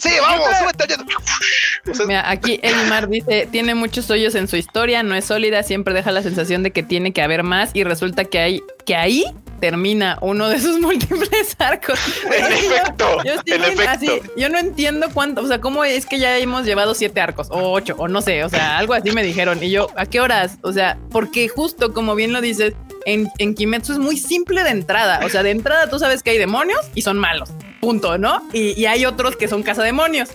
[0.00, 5.26] Sí, vamos, súbete Mira, aquí Elimar dice, tiene muchos hoyos en su historia, no es
[5.26, 8.62] sólida, siempre deja la sensación de que tiene que haber más y resulta que hay
[8.86, 9.24] que ahí
[9.60, 12.00] termina uno de sus múltiples arcos.
[12.24, 13.90] En efecto, yo en efecto.
[13.90, 17.48] así, yo no entiendo cuánto, o sea, cómo es que ya hemos llevado siete arcos
[17.50, 19.62] o ocho o no sé, o sea, algo así me dijeron.
[19.62, 20.58] Y yo, ¿a qué horas?
[20.62, 22.74] O sea, porque justo como bien lo dices,
[23.06, 26.30] en, en Kimetsu es muy simple de entrada, o sea, de entrada tú sabes que
[26.30, 28.42] hay demonios y son malos, punto, ¿no?
[28.52, 30.28] Y, y hay otros que son cazademonios.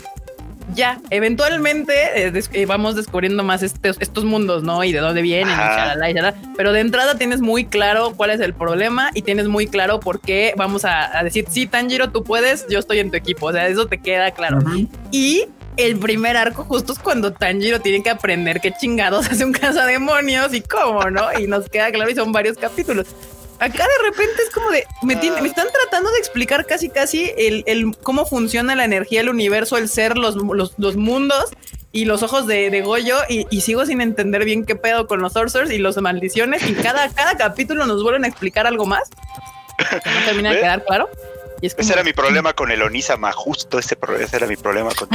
[0.74, 1.94] Ya, eventualmente
[2.26, 4.84] eh, des- eh, vamos descubriendo más estos, estos mundos, ¿no?
[4.84, 6.36] Y de dónde vienen, y shalala, y shalala.
[6.58, 10.20] Pero de entrada tienes muy claro cuál es el problema y tienes muy claro por
[10.20, 13.46] qué vamos a, a decir, sí, Tanjiro, tú puedes, yo estoy en tu equipo.
[13.46, 14.58] O sea, eso te queda claro.
[14.58, 14.88] Ujú.
[15.12, 15.46] Y
[15.78, 20.52] el primer arco justo es cuando Tanjiro tiene que aprender qué chingados hace un cazademonios
[20.54, 21.28] y cómo, ¿no?
[21.40, 23.06] Y nos queda claro y son varios capítulos.
[23.60, 27.32] Acá de repente es como de, me, tiene- me están tratando de explicar casi casi
[27.38, 31.46] el, el cómo funciona la energía, el universo, el ser, los, los, los mundos
[31.92, 35.22] y los ojos de, de Goyo y, y sigo sin entender bien qué pedo con
[35.22, 39.04] los sorcerers y los maldiciones y cada, cada capítulo nos vuelven a explicar algo más
[39.78, 41.10] que no termina de quedar claro.
[41.62, 44.58] Y es como- Ese era mi problema con el Onisama, justo ese, ese era mi
[44.58, 45.08] problema con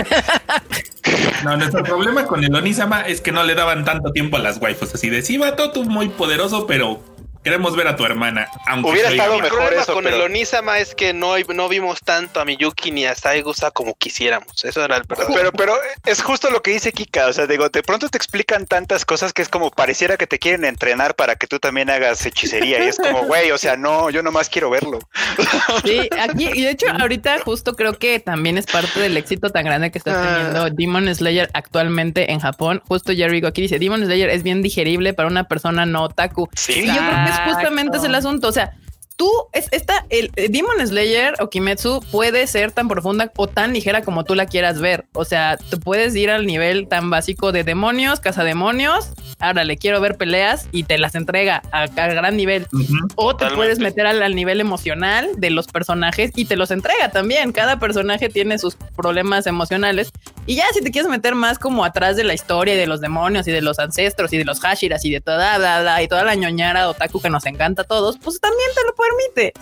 [1.44, 4.57] No, nuestro problema con el Onisama es que no le daban tanto tiempo a las
[4.61, 4.94] waifus.
[4.94, 7.03] Así de sí, vato, tú muy poderoso, pero
[7.42, 8.48] queremos ver a tu hermana.
[8.66, 12.00] Aunque Hubiera estado mejor problema eso, con pero- el Onisama es que no, no vimos
[12.00, 14.64] tanto a Miyuki ni a Saigusa como quisiéramos.
[14.64, 15.35] Eso era el verdadero.
[15.35, 15.74] Pero, pero
[16.05, 17.26] es justo lo que dice Kika.
[17.29, 20.38] O sea, digo, de pronto te explican tantas cosas que es como pareciera que te
[20.38, 22.85] quieren entrenar para que tú también hagas hechicería.
[22.85, 24.98] Y es como, güey, o sea, no, yo nomás quiero verlo.
[25.85, 29.64] Sí, aquí, y de hecho, ahorita justo creo que también es parte del éxito tan
[29.64, 30.35] grande que está Ah.
[30.37, 32.83] teniendo Demon Slayer actualmente en Japón.
[32.87, 36.48] Justo Jerry aquí dice: Demon Slayer es bien digerible para una persona no otaku.
[36.55, 36.87] Sí.
[36.87, 38.48] Yo creo que es justamente ese el asunto.
[38.48, 38.74] O sea,
[39.20, 43.74] tú, es, esta, el, el Demon Slayer o Kimetsu puede ser tan profunda o tan
[43.74, 45.04] ligera como tú la quieras ver.
[45.12, 49.11] O sea, tú puedes ir al nivel tan básico de demonios, cazademonios.
[49.38, 52.66] Ahora le quiero ver peleas y te las entrega a, a gran nivel.
[52.72, 52.94] Ujú.
[53.16, 53.56] O te Totalmente.
[53.56, 57.52] puedes meter al, al nivel emocional de los personajes y te los entrega también.
[57.52, 60.12] Cada personaje tiene sus problemas emocionales.
[60.46, 63.02] Y ya si te quieres meter más como atrás de la historia y de los
[63.02, 66.09] demonios y de los ancestros y de los Hashiras y de toda bla, bla, y
[66.09, 69.53] toda la ñoñara otaku que nos encanta a todos, pues también te lo permite.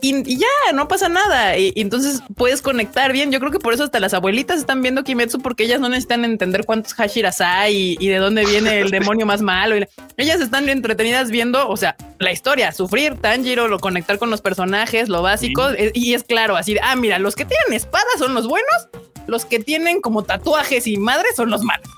[0.00, 1.56] Y, y ya, no pasa nada.
[1.56, 3.32] Y, y entonces puedes conectar bien.
[3.32, 6.24] Yo creo que por eso hasta las abuelitas están viendo Kimetsu porque ellas no necesitan
[6.24, 9.76] entender cuántos Hashiras hay y, y de dónde viene el demonio más malo.
[9.76, 14.30] Y la- ellas están entretenidas viendo, o sea, la historia, sufrir, Tanjiro, lo conectar con
[14.30, 15.68] los personajes, lo básico.
[15.70, 18.88] eh, Y es claro, así, ah, mira, los que tienen espadas son los buenos,
[19.26, 21.88] los que tienen como tatuajes y madres son los malos.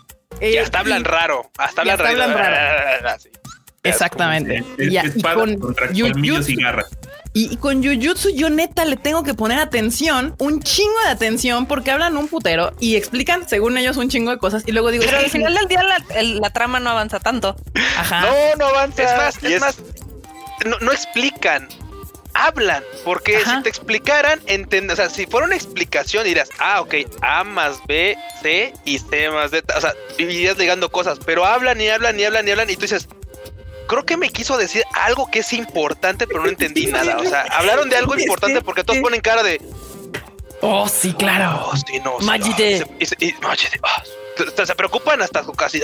[0.41, 1.51] Y Eh, hasta hablan y- raro.
[1.59, 2.97] Hasta y hablan hasta raro.
[2.99, 3.29] hablan Sí.
[3.83, 4.65] Exactamente.
[4.79, 6.87] Es- Y ya, y espadas con y Jujutsu- garras.
[7.33, 11.67] Y, y con Jujutsu yo neta le tengo que poner atención, un chingo de atención,
[11.67, 14.65] porque hablan un putero y explican, según ellos, un chingo de cosas.
[14.67, 17.21] Y luego digo, Pero al "Sí, final del día la, el- la trama no avanza
[17.21, 17.57] tanto.
[17.97, 18.23] ajá.
[18.23, 19.03] No, no avanza.
[19.03, 19.77] Es más, es más,
[20.67, 21.69] no, no explican,
[22.35, 23.57] hablan, porque Ajá.
[23.59, 27.79] si te explicaran, enten- o sea, si fuera una explicación dirás, ah, ok, A más
[27.87, 32.19] B, C y C más D, o sea, irías ligando cosas, pero hablan y hablan
[32.19, 33.09] y hablan y hablan y tú dices,
[33.91, 37.43] creo que me quiso decir algo que es importante, pero no entendí nada, o sea,
[37.51, 39.61] hablaron de algo importante porque todos ponen cara de,
[40.63, 41.69] Oh, sí, claro.
[41.73, 42.83] oh, sí, no, sí, Majide.
[42.89, 44.03] ah, y se- y- y- Majide, ah,
[44.57, 45.81] se- se preocupan hasta casi,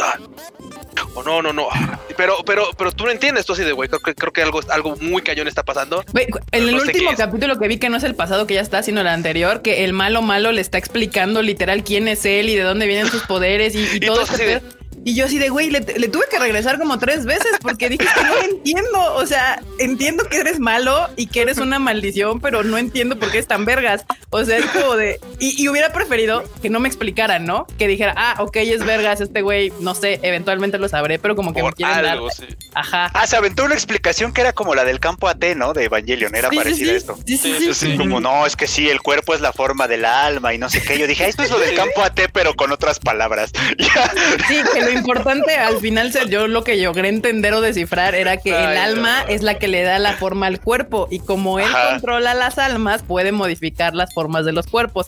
[1.14, 3.88] o no, no, no, ah, pero, pero, pero tú no entiendes, tú así de, güey,
[3.88, 6.04] creo que, creo que algo, algo muy cañón está pasando.
[6.14, 8.82] En el No último capítulo que vi, que no es el pasado que ya está,
[8.82, 12.56] sino el anterior, que el malo malo le está explicando literal quién es él y
[12.56, 14.62] de dónde vienen sus poderes y, y Y todo ese.
[15.06, 18.04] Y yo así de, güey, le, le tuve que regresar como tres veces porque dije
[18.12, 19.14] que no entiendo.
[19.14, 23.30] O sea, entiendo que eres malo y que eres una maldición, pero no entiendo por
[23.30, 24.04] qué es tan vergas.
[24.30, 25.20] O sea, es como de...
[25.38, 27.68] Y, y hubiera preferido que no me explicaran, ¿no?
[27.78, 31.52] Que dijera, ah, ok, es vergas, este güey, no sé, eventualmente lo sabré, pero como
[31.52, 32.06] que me Por quieren dar...
[32.06, 32.44] algo, sí.
[32.74, 33.10] Ajá.
[33.14, 35.72] Ah, se aventó una explicación que era como la del campo AT, ¿no?
[35.72, 36.90] De Evangelion, era Sí, parecida sí.
[36.90, 37.18] a esto.
[37.26, 37.96] Sí, sí, Sí.
[37.96, 40.82] Como no, es que sí, el cuerpo es la forma del alma y no sé
[40.82, 40.98] qué.
[40.98, 43.50] Yo dije, "Ah, esto es lo del campo AT, pero con otras palabras.
[44.48, 48.50] Sí, que lo importante al final, yo lo que logré entender o descifrar era que
[48.50, 49.28] el alma no.
[49.28, 51.90] es la que le da la forma al cuerpo y como él Ajá.
[51.92, 55.06] controla las almas, puede modificar las formas de los cuerpos.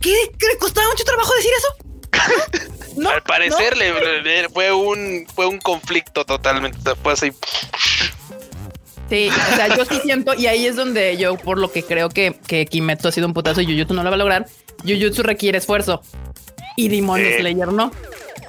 [0.00, 0.14] ¿Qué?
[0.38, 2.79] ¿Que le costaba mucho trabajo decir eso?
[2.96, 6.78] No, Al parecer le, le- fue un fue un conflicto totalmente.
[7.02, 7.30] Fue así.
[9.08, 12.08] Sí, o sea, yo sí siento, y ahí es donde yo, por lo que creo
[12.08, 14.46] que, que Kimetsu ha sido un putazo y Jujutsu no lo va a lograr,
[14.86, 16.00] Jujutsu requiere esfuerzo
[16.76, 17.32] y Demon Sí.
[17.40, 17.90] Slayer no.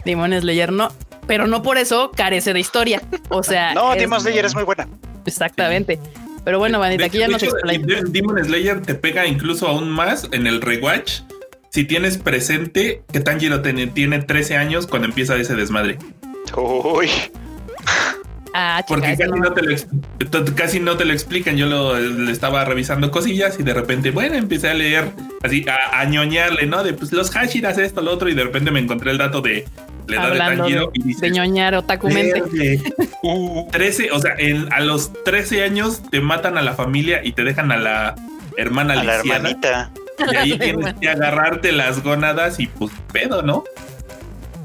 [0.06, 0.91] Demon Slayer no,
[1.25, 3.01] pero no por eso carece de historia.
[3.30, 4.88] O sea, No, Demon Slayer es muy buena.
[5.25, 5.99] Exactamente.
[6.43, 10.45] Pero bueno, Vanita, aquí ya de nos Demon Slayer te pega incluso aún más en
[10.47, 11.21] el rewatch
[11.71, 15.97] si tienes presente que Tanjiro tiene, tiene 13 años cuando empieza ese desmadre.
[16.55, 17.10] Uy,
[18.53, 19.53] Ah, Porque casi no.
[19.53, 19.88] te lo, ex-
[20.29, 21.55] to- casi no te lo explican.
[21.55, 25.10] Yo lo, le estaba revisando cosillas y de repente, bueno, empecé a leer
[25.41, 26.84] así, a, a ñoñarle, ¿no?
[26.84, 29.65] De pues los Hashiras, esto, lo otro, y de repente me encontré el dato de
[30.07, 32.41] la edad de Hablando Tanjiro de, y dices, de ñoñar otakumente.
[32.41, 32.81] "Verde".
[33.71, 37.45] 13, o sea, en- a los 13 años te matan a la familia y te
[37.45, 38.15] dejan a la
[38.57, 39.91] hermana a la hermanita.
[40.31, 43.63] Y ahí tienes que agarrarte las gónadas y pues pedo, ¿no?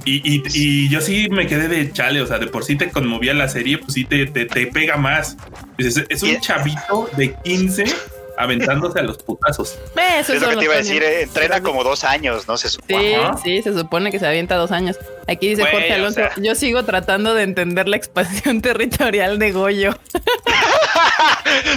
[0.05, 2.90] Y, y- y yo sí me quedé de chale, o sea, de por sí te
[2.90, 5.37] conmovía la serie, pues sí te, te, te pega más.
[5.79, 7.85] Es un chavito de 15
[8.38, 9.79] aventándose a los putazos.
[10.21, 12.57] Eso Es lo que te iba a decir, eh, entrena como dos años, ¿no?
[12.57, 13.16] Se supone.
[13.42, 14.97] Sí, sí, se supone que se avienta dos años.
[15.29, 16.33] Aquí dice Güey, Jorge o Alonso, sea.
[16.37, 19.97] yo sigo tratando de entender la expansión territorial de Goyo.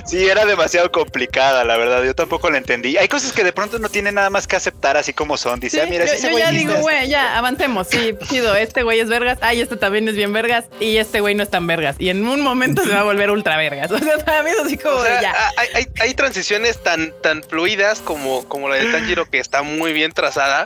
[0.06, 2.04] Sí, era demasiado complicada, la verdad.
[2.04, 2.98] Yo tampoco la entendí.
[2.98, 5.60] Hay cosas que de pronto no tienen nada más que aceptar así como son.
[5.60, 6.82] Dice, Sí, ah, mira, yo, ese yo güey ya digo, esto".
[6.82, 7.88] güey, ya, avancemos.
[7.88, 9.38] Sí, chido, este güey es vergas.
[9.42, 10.66] Ay, este también es bien vergas.
[10.80, 11.96] Y este güey no es tan vergas.
[12.00, 13.92] Y en un momento se va a volver ultra vergas.
[14.00, 15.34] O sea, para mí es así como O sea, ya.
[15.58, 19.94] hay, hay, hay transiciones tan, tan fluidas como, como la de Tanjiro que está muy
[19.94, 20.66] bien trazada.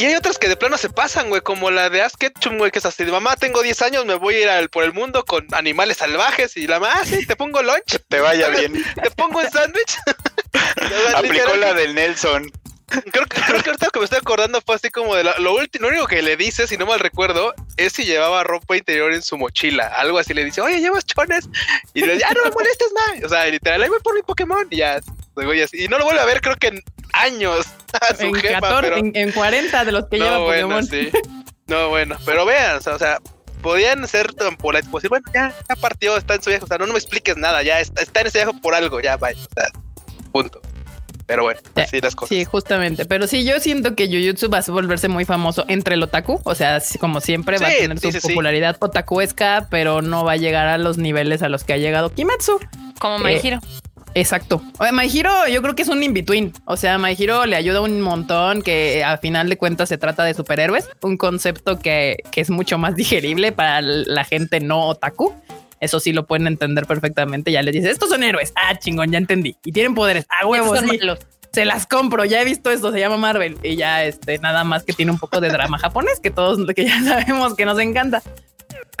[0.00, 2.70] Y hay otras que de plano se pasan, güey, como la de Ash Ketchum, güey,
[2.70, 4.94] que es así de mamá, tengo 10 años, me voy a ir al- por el
[4.94, 8.82] mundo con animales salvajes y la mamá, ah, sí, te pongo lunch, Te vaya bien.
[9.02, 9.98] te pongo un sándwich.
[11.14, 12.50] Aplicó la del Nelson.
[12.88, 15.54] Creo que, creo que ahorita que me estoy acordando fue así como de la- lo
[15.54, 19.12] último, lo único que le dice, si no mal recuerdo, es si llevaba ropa interior
[19.12, 19.86] en su mochila.
[19.86, 21.48] Algo así le dice, oye, llevas chones.
[21.94, 23.24] Y le dice, ah, no me molestes más.
[23.24, 24.66] O sea, literal, ahí voy por mi Pokémon.
[24.70, 25.84] Y ya, así.
[25.84, 27.66] Y no lo vuelve a ver, creo que años
[28.00, 28.60] a su En, jefa.
[28.60, 28.96] 14, pero...
[28.98, 30.86] en, en 40 de los que lleva no, bueno, Pokémon.
[30.86, 31.10] sí.
[31.66, 33.18] No, bueno, pero vean, o sea, o sea,
[33.62, 36.78] podían ser tan pues decir, bueno, ya, ya partió, está en su viaje, o sea,
[36.78, 39.38] no, no me expliques nada, ya está, está en ese viaje por algo, ya, vaya,
[39.38, 39.68] o sea,
[40.32, 40.60] punto.
[41.26, 42.30] Pero bueno, Sí, así las cosas.
[42.36, 43.04] Sí, justamente.
[43.06, 46.40] Pero sí, yo siento que Jujutsu va a volverse muy famoso entre el otaku.
[46.42, 48.28] O sea, sí, como siempre va a Sí, tener sí, su sí, sí.
[48.30, 52.12] popularidad otakuesca, pero no va a llegar a los niveles a los que ha llegado
[52.12, 52.58] Kimetsu.
[52.98, 53.60] Como My Eh, Hero.
[54.14, 54.60] Exacto.
[54.78, 56.52] Oye, My Hero yo creo que es un in-between.
[56.64, 60.24] O sea, My Hero le ayuda un montón que a final de cuentas se trata
[60.24, 60.88] de superhéroes.
[61.02, 65.34] Un concepto que, que es mucho más digerible para la gente no otaku.
[65.80, 67.52] Eso sí lo pueden entender perfectamente.
[67.52, 68.52] Ya les dices, estos son héroes.
[68.54, 69.56] Ah, chingón, ya entendí.
[69.64, 70.26] Y tienen poderes.
[70.28, 70.78] Ah, huevos.
[70.80, 71.00] Sí.
[71.52, 72.24] Se las compro.
[72.24, 72.92] Ya he visto esto.
[72.92, 73.56] Se llama Marvel.
[73.62, 76.84] Y ya este, nada más que tiene un poco de drama japonés que todos que
[76.84, 78.22] ya sabemos que nos encanta.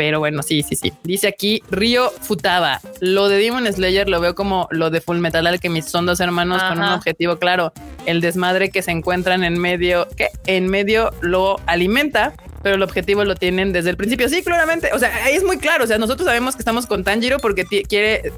[0.00, 0.94] Pero bueno, sí, sí, sí.
[1.02, 2.80] Dice aquí Río Futaba.
[3.00, 5.90] Lo de Demon Slayer lo veo como lo de Full Metal Alchemist.
[5.90, 7.74] Son dos hermanos con un objetivo claro.
[8.06, 12.32] El desmadre que se encuentran en medio, que en medio lo alimenta,
[12.62, 14.26] pero el objetivo lo tienen desde el principio.
[14.30, 14.88] Sí, claramente.
[14.94, 15.84] O sea, ahí es muy claro.
[15.84, 18.32] O sea, nosotros sabemos que estamos con Tanjiro porque quiere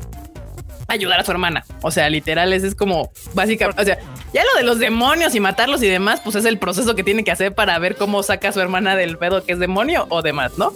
[0.88, 1.64] ayudar a su hermana.
[1.82, 4.00] O sea, literal, ese es como básicamente, o sea,
[4.34, 7.22] ya lo de los demonios y matarlos y demás, pues es el proceso que tiene
[7.22, 10.22] que hacer para ver cómo saca a su hermana del pedo que es demonio o
[10.22, 10.72] demás, ¿no?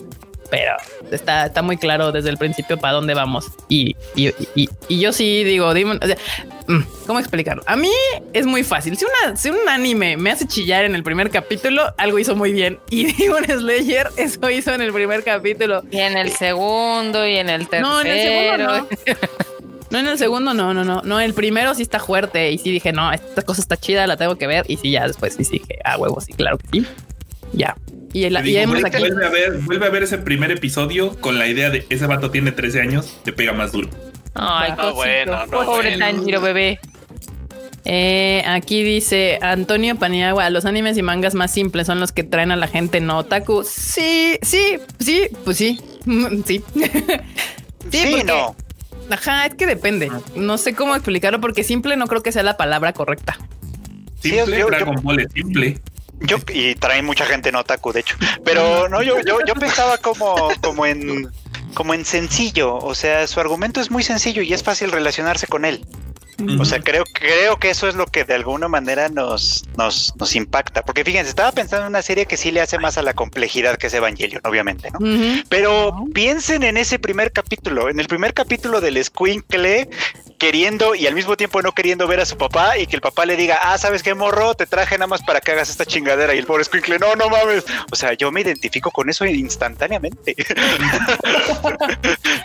[0.51, 0.73] Pero
[1.11, 3.47] está, está muy claro desde el principio para dónde vamos.
[3.69, 6.17] Y, y, y- y yo sí digo, Demon- o sea,
[6.69, 7.63] mm, ¿cómo explicarlo?
[7.67, 7.91] A mí
[8.33, 8.97] es muy fácil.
[8.97, 12.53] Si, una, si un anime me hace chillar en el primer capítulo, algo hizo muy
[12.53, 12.79] bien.
[12.91, 15.83] Y Demon Slayer eso hizo en el primer capítulo.
[15.91, 17.89] Y en el segundo y en el tercero.
[17.89, 18.87] No, en el segundo no.
[19.89, 21.01] No, en el segundo no, no, no.
[21.05, 24.17] No, el primero sí está fuerte y sí dije, no, esta cosa está chida, la
[24.17, 24.65] tengo que ver.
[24.69, 26.87] Y sí, ya después sí dije, ah, huevo, sí, claro que sí.
[27.53, 27.77] Ya.
[28.13, 28.99] Y, la, y digo, hemos vuelve, aquí.
[28.99, 32.31] vuelve a ver, vuelve a ver ese primer episodio con la idea de ese vato
[32.31, 33.89] tiene 13 años, te pega más duro.
[34.35, 34.95] Ay, Ah, cosito.
[34.95, 35.99] bueno, no, Pobre bueno.
[36.07, 36.79] Tanjiro, bebé.
[37.89, 42.51] Eh, aquí dice Antonio Paniagua, los animes y mangas más simples son los que traen
[42.51, 43.63] a la gente no otaku.
[43.65, 45.81] Sí, sí, sí, pues sí,
[46.47, 46.65] sí.
[47.93, 48.57] sí, no.
[49.11, 50.11] Ajá, es que depende.
[50.35, 53.39] No sé cómo explicarlo porque simple no creo que sea la palabra correcta.
[54.21, 55.79] Simple, Dragon Ball es simple.
[56.21, 58.17] Yo, y trae mucha gente no otaku, de hecho.
[58.45, 61.31] Pero no, yo, yo, yo pensaba como, como en
[61.75, 65.67] como en sencillo, o sea, su argumento es muy sencillo y es fácil relacionarse con
[65.67, 65.85] él.
[66.59, 70.37] O sea, creo, creo que eso es lo que de alguna manera nos, nos, nos
[70.37, 70.83] impacta.
[70.83, 73.79] Porque fíjense, estaba pensando en una serie que sí le hace más a la complejidad
[73.79, 74.99] que es Evangelion, obviamente, ¿no?
[75.49, 77.89] Pero piensen en ese primer capítulo.
[77.89, 79.89] En el primer capítulo del Squinkle
[80.37, 83.27] queriendo y al mismo tiempo no queriendo ver a su papá y que el papá
[83.27, 84.55] le diga, ah, ¿sabes qué, morro?
[84.55, 86.35] Te traje nada más para que hagas esta chingadera.
[86.35, 87.65] Y el pobre Squinkle, no, no mames.
[87.91, 90.35] O sea, yo me identifico con eso instantáneamente.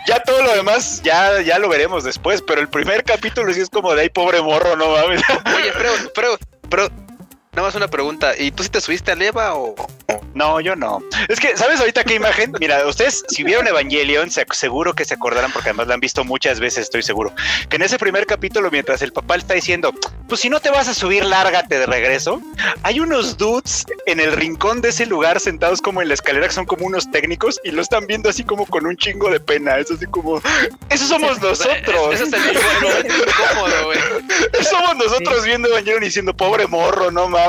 [0.06, 3.70] ya todo lo demás, ya, ya lo veremos después, pero el primer capítulo sí es
[3.70, 5.22] como de ahí, pobre morro, no mames.
[5.56, 6.88] Oye, pero, pero, pero,
[7.54, 8.32] nada más una pregunta.
[8.38, 9.74] ¿Y tú sí te subiste a Leva o,
[10.34, 11.02] no, yo no.
[11.28, 12.52] Es que, ¿sabes ahorita qué imagen?
[12.58, 16.60] Mira, ustedes, si vieron Evangelion, seguro que se acordarán, porque además la han visto muchas
[16.60, 17.34] veces, estoy seguro,
[17.68, 19.92] que en ese primer capítulo, mientras el papá le está diciendo,
[20.28, 22.40] pues si no te vas a subir, lárgate de regreso,
[22.82, 26.54] hay unos dudes en el rincón de ese lugar sentados como en la escalera, que
[26.54, 29.76] son como unos técnicos, y lo están viendo así como con un chingo de pena.
[29.76, 30.40] Es así como,
[30.88, 32.14] eso somos nosotros.
[32.14, 33.98] Eso es el incómodo, güey.
[34.70, 37.41] Somos nosotros viendo Evangelion y diciendo, pobre morro, no mames.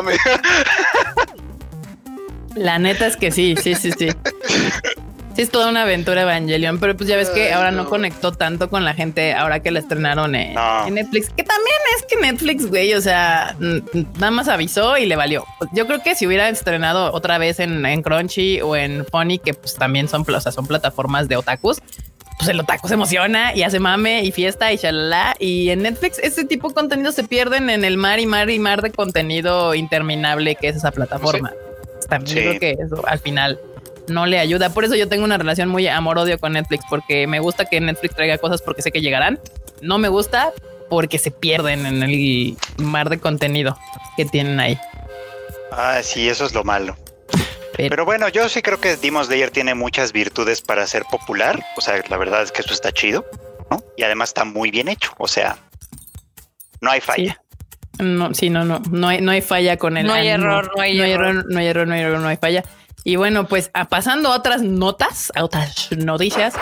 [2.55, 4.09] La neta es que sí, sí, sí, sí.
[5.35, 7.89] Sí, es toda una aventura Evangelion, pero pues ya ves que ahora no.
[7.89, 10.53] conectó tanto con la gente ahora que la estrenaron en,
[10.93, 11.29] Netflix.
[11.29, 15.43] Que también es que Netflix, güey, o sea, nada más avisó y le valió.
[15.73, 19.73] Yo creo que si hubiera estrenado otra vez en, Crunchy o en Funny, que pues
[19.73, 21.81] también son, o son plataformas de otakus,
[22.37, 25.35] pues el otaku se emociona y hace mame y fiesta y chalala.
[25.39, 28.59] Y en Netflix ese tipo de contenido se pierden en el mar y mar y
[28.59, 31.51] mar de contenido interminable que es esa plataforma
[32.07, 33.59] también creo que eso al final
[34.07, 34.69] no le ayuda.
[34.69, 38.15] Por eso yo tengo una relación muy amor-odio con Netflix, porque me gusta que Netflix
[38.15, 39.39] traiga cosas porque sé que llegarán.
[39.81, 40.51] No me gusta
[40.89, 43.77] porque se pierden en el mar de contenido
[44.17, 44.77] que tienen ahí.
[45.71, 46.95] Ah, sí, eso es lo malo.
[47.75, 51.63] Pero, bueno, yo sí creo que Demon Slayer tiene muchas virtudes para ser popular.
[51.75, 53.25] O sea, la verdad es que eso está chido,
[53.69, 53.83] ¿no?
[53.97, 55.11] Y además está muy bien hecho.
[55.17, 55.57] O sea,
[56.81, 57.41] no hay falla.
[57.99, 60.07] No, sí, no, no, no hay, no hay falla con el.
[60.07, 61.45] No hay error, no hay, error.
[61.49, 62.63] No hay error, no hay error, no hay falla.
[63.05, 66.53] Y bueno, pues pasando a otras notas, a otras noticias,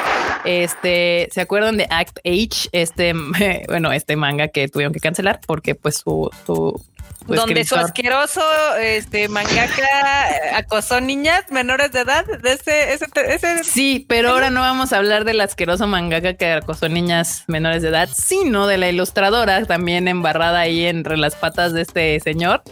[0.43, 2.69] este, ¿se acuerdan de Act H?
[2.71, 3.13] Este,
[3.67, 6.83] bueno, este manga que tuvieron que cancelar porque pues su, su
[7.27, 8.41] donde su asqueroso
[8.79, 14.91] este mangaka acosó niñas menores de edad de ese, ese, sí pero ahora no vamos
[14.93, 19.65] a hablar del asqueroso mangaka que acosó niñas menores de edad sino de la ilustradora
[19.65, 22.63] también embarrada ahí entre las patas de este señor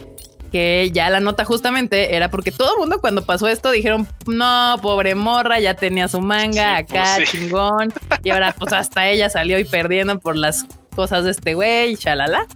[0.50, 4.76] que ya la nota justamente era porque todo el mundo cuando pasó esto dijeron, no,
[4.82, 7.92] pobre morra, ya tenía su manga acá, pues chingón.
[8.24, 12.48] Y ahora pues hasta ella salió y perdiendo por las cosas de este güey, chalala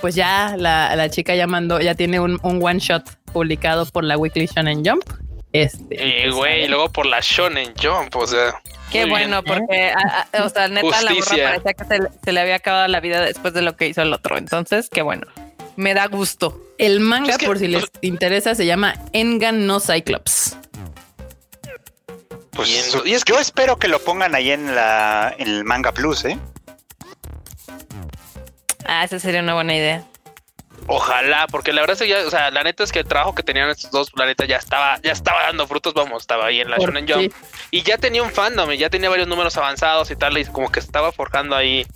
[0.00, 4.46] pues ya la, chica ya mandó, ya tiene un, one shot publicado por la Weekly
[4.46, 5.04] Shonen Jump.
[5.52, 8.60] Este, eh, güey, y luego por la Shonen Jump, o sea.
[8.90, 9.92] Qué bueno, porque,
[10.42, 13.62] o sea, neta, la morra parecía que se, le había acabado la vida después de
[13.62, 14.38] lo que hizo el otro.
[14.38, 15.26] Entonces, qué bueno.
[15.76, 16.60] Me da gusto.
[16.78, 20.56] El manga, por si les interesa, se llama Engan no Cyclops.
[22.58, 22.70] Pues
[23.04, 26.36] y es yo espero que lo pongan ahí en la en el Manga Plus, ¿eh?
[28.88, 30.02] Ah, esa sería una buena idea.
[30.86, 33.34] Ojalá, porque la verdad es que ya, o sea, la neta es que el trabajo
[33.34, 36.70] que tenían estos dos planetas ya estaba, ya estaba dando frutos, vamos, estaba ahí en
[36.70, 37.30] la Shonen Jump.
[37.70, 40.72] Y ya tenía un fandom, y ya tenía varios números avanzados y tal, y como
[40.72, 41.86] que estaba forjando ahí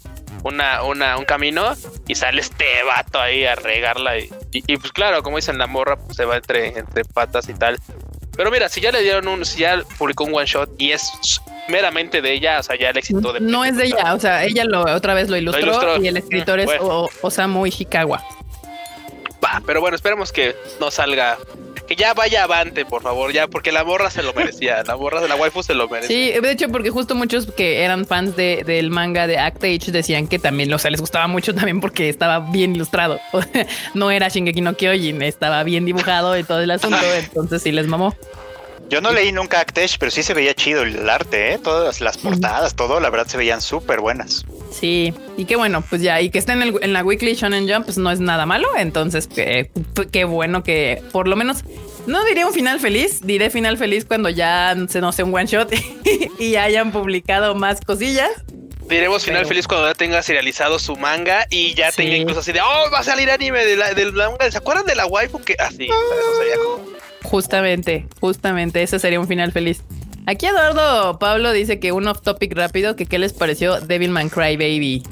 [0.43, 1.75] una, una, un camino,
[2.07, 4.19] y sale este vato ahí a regarla.
[4.19, 7.55] Y, y, pues claro, como dicen, la morra pues, se va entre, entre patas y
[7.55, 7.79] tal.
[8.37, 11.41] Pero mira, si ya le dieron un, si ya publicó un one shot y es
[11.69, 13.41] meramente de ella, o sea, ya el éxito de.
[13.41, 16.61] No es de ella, o sea, ella lo otra vez lo ilustró, y el escritor
[16.61, 16.71] es
[17.23, 18.23] Osamu Ishikawa.
[19.43, 21.39] Va, pero bueno, esperemos que no salga.
[21.89, 24.85] Que ya vaya avante, por favor, ya, porque la morra se lo merecía.
[24.85, 26.35] La morra de la waifu se lo merecía.
[26.35, 29.91] Sí, de hecho, porque justo muchos que eran fans de, del manga de Act Age
[29.91, 33.21] decían que también, o sea, les gustaba mucho también porque estaba bien ilustrado.
[33.95, 37.89] no era Shingeki no Kyojin, estaba bien dibujado y todo el asunto, entonces sí les
[37.89, 38.15] mamó.
[38.93, 41.59] Yo no leí nunca Actesh, pero sí se veía chido el arte, ¿eh?
[41.59, 44.45] Todas las portadas, todo, la verdad se veían súper buenas.
[44.71, 47.97] Sí, y qué bueno, pues ya, y que esté en, la Weekly Shonen Jump, pues
[47.97, 48.69] no es nada malo.
[48.77, 51.65] Entonces, qué, bueno que por lo menos,
[52.07, 55.47] no diría un final feliz, diré final feliz cuando ya se no sé un one
[55.47, 55.73] shot
[56.39, 58.31] y hayan publicado más cosillas.
[58.91, 62.03] Diremos final Pero- feliz cuando ya tenga serializado su manga y ya Sí.
[62.03, 64.51] tenga incluso así de, oh, va a salir anime de la, del manga.
[64.51, 65.89] ¿Se acuerdan de la waifu que así?
[65.89, 66.93] sería como.
[67.23, 69.83] Justamente, justamente, ese sería un final feliz.
[70.27, 74.57] Aquí Eduardo Pablo dice que un off topic rápido, que qué les pareció Devilman Cry
[74.57, 75.03] Baby.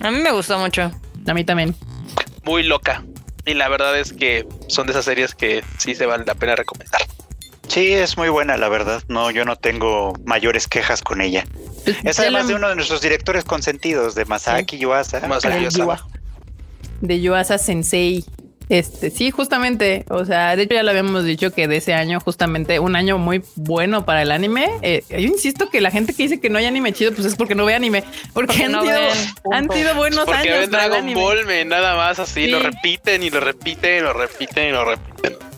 [0.00, 0.90] A mí me gustó mucho.
[1.26, 1.74] A mí también.
[2.44, 3.04] muy loca.
[3.46, 6.54] Y la verdad es que son de esas series que sí se vale la pena
[6.56, 7.00] recomendar.
[7.68, 9.02] Sí, es muy buena, la verdad.
[9.08, 11.44] No, yo no tengo mayores quejas con ella.
[11.84, 15.20] Pues, Es además la- de uno de nuestros directores consentidos, de Masaki Yuasa.
[15.26, 15.78] Más de valiosa.
[15.84, 16.04] Yua-
[17.00, 18.24] de Yuasa Sensei.
[18.70, 22.20] Este, sí, justamente, o sea, de hecho ya lo habíamos dicho que de ese año,
[22.20, 24.68] justamente un año muy bueno para el anime.
[24.82, 27.34] Eh, yo insisto que la gente que dice que no hay anime chido, pues es
[27.34, 29.08] porque no ve anime, porque, Porque han, no sido, ven,
[29.42, 29.56] punto.
[29.56, 30.58] han sido buenos Porque años.
[30.60, 31.14] ven para el Dragon.
[31.14, 32.50] Ball, me nada más así, Sí.
[32.52, 35.36] lo repiten y lo repiten y lo repiten y lo repiten.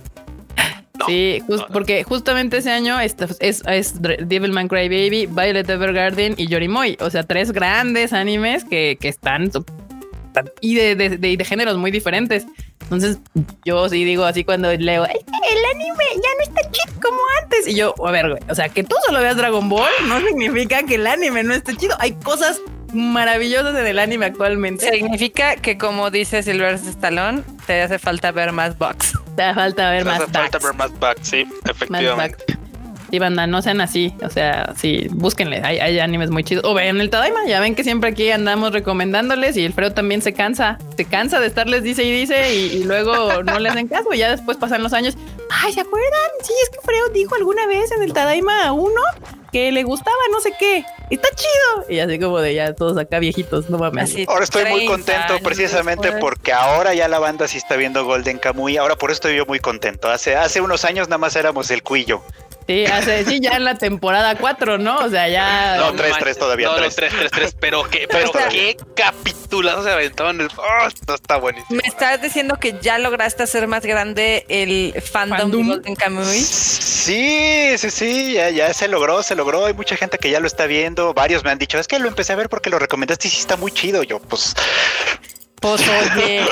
[0.98, 1.66] No, sí, jus- no, no.
[1.72, 6.96] porque justamente ese año es, es, es Dr- Devilman Crybaby, Violet Evergarden y Yorimoy.
[7.00, 9.50] O sea, tres grandes animes que, que están
[10.60, 12.46] y de, de, de- de géneros muy diferentes.
[12.82, 13.18] Entonces,
[13.64, 17.18] yo sí digo así cuando leo, "Es que el anime ya no está chido como
[17.42, 17.66] antes.
[17.66, 20.82] Y yo, a ver, güey, o sea, que tú solo veas Dragon Ball no significa
[20.84, 21.96] que el anime no esté chido.
[22.00, 22.60] Hay cosas
[22.92, 24.90] maravillosas en el anime actualmente.
[24.90, 29.18] Significa que, como dice Silvestre Stallone, te hace falta ver más box.
[29.36, 30.64] Te falta ver Hace más falta backs.
[30.64, 32.44] ver más back, sí, efectivamente.
[33.12, 34.14] Sí, banda, no sean así.
[34.24, 35.60] O sea, sí, búsquenle.
[35.62, 36.64] Hay, hay animes muy chidos.
[36.64, 37.40] O vean el Tadaima.
[37.46, 40.78] Ya ven que siempre aquí andamos recomendándoles y el Freo también se cansa.
[40.96, 44.14] Se cansa de estarles dice y dice y, y luego no le hacen caso.
[44.14, 45.14] Y ya después pasan los años.
[45.50, 46.10] Ay, ¿se acuerdan?
[46.42, 49.02] Sí, es que Freo dijo alguna vez en el Tadaima a uno
[49.52, 50.82] que le gustaba no sé qué.
[51.10, 51.90] Está chido.
[51.90, 53.68] Y así como de ya todos acá viejitos.
[53.68, 54.04] No mames.
[54.04, 56.20] Así, Ahora estoy muy 30 contento precisamente después.
[56.22, 58.78] porque ahora ya la banda sí está viendo Golden Kamuy.
[58.78, 60.08] Ahora por eso estoy yo muy contento.
[60.08, 62.22] Hace, hace unos años nada más éramos el cuillo.
[62.66, 64.98] Sí, hace, sí, ya en la temporada 4, ¿no?
[64.98, 65.76] O sea, ya.
[65.78, 66.18] No, tres, manches.
[66.22, 66.94] tres todavía, No, no, tres.
[66.94, 67.56] tres, tres, tres.
[67.60, 70.40] Pero qué, pero qué capitulazo se aventaron.
[70.40, 70.48] El...
[70.56, 71.80] Oh, esto está buenísimo.
[71.82, 75.62] Me estás diciendo que ya lograste hacer más grande el fandom, Fandom.
[75.66, 76.24] de Golden Kamuy.
[76.24, 79.66] Sí, sí, sí, ya, ya se logró, se logró.
[79.66, 81.14] Hay mucha gente que ya lo está viendo.
[81.14, 83.40] Varios me han dicho, es que lo empecé a ver porque lo recomendaste y sí
[83.40, 84.02] está muy chido.
[84.04, 84.54] Yo, pues,
[85.60, 85.82] Pues
[86.16, 86.42] oye,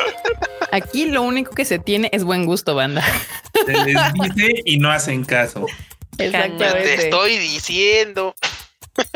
[0.72, 3.02] aquí lo único que se tiene es buen gusto, banda.
[3.66, 5.66] Se les dice y no hacen caso.
[6.20, 6.94] Te Exactamente.
[6.94, 8.34] estoy diciendo.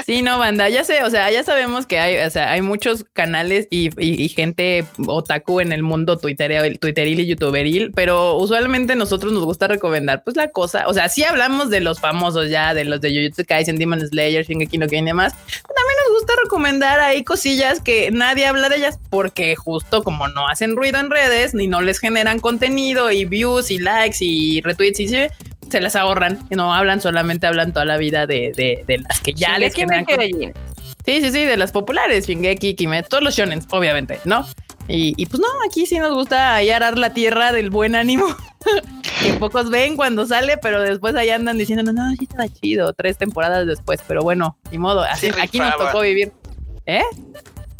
[0.07, 3.05] Sí, no, banda, ya sé, o sea, ya sabemos que hay, o sea, hay muchos
[3.13, 8.95] canales y, y- y gente otaku en el mundo twitteril, twitteril y youtuberil, pero usualmente
[8.95, 12.73] nosotros nos gusta recomendar, pues la cosa, o sea, sí hablamos de los famosos ya,
[12.73, 16.33] de los de Jujutsu Kaisen, Demon Slayer, Shingeki no Kyojin y demás, también nos gusta
[16.45, 21.11] recomendar ahí cosillas que nadie habla de ellas porque justo como no hacen ruido en
[21.11, 25.17] redes ni no les generan contenido y views y likes y retweets y sí,
[25.75, 29.21] se las ahorran y no hablan, solamente hablan toda la vida de, de, de las
[29.21, 30.55] que ya les Kyojin.
[31.05, 34.47] Sí, sí, sí, de las populares, Shingeki, Kimetsu, todos los shonen, obviamente, ¿no?
[34.87, 38.25] Y, y pues no, aquí sí nos gusta ahí arar la tierra del buen ánimo,
[39.21, 42.93] que pocos ven cuando sale, pero después ahí andan diciendo, no, no, sí estaba chido,
[42.93, 46.33] tres temporadas después, pero bueno, ni modo, así, Sí, aquí nos tocó vivir.
[46.87, 47.03] ¿Eh?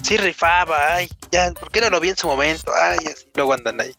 [0.03, 0.97] Sí, rifaba.
[0.97, 2.73] Ay, ya, ¿por qué no lo vi en su momento?
[2.75, 3.25] Ay, así.
[3.35, 3.93] Luego andan ahí.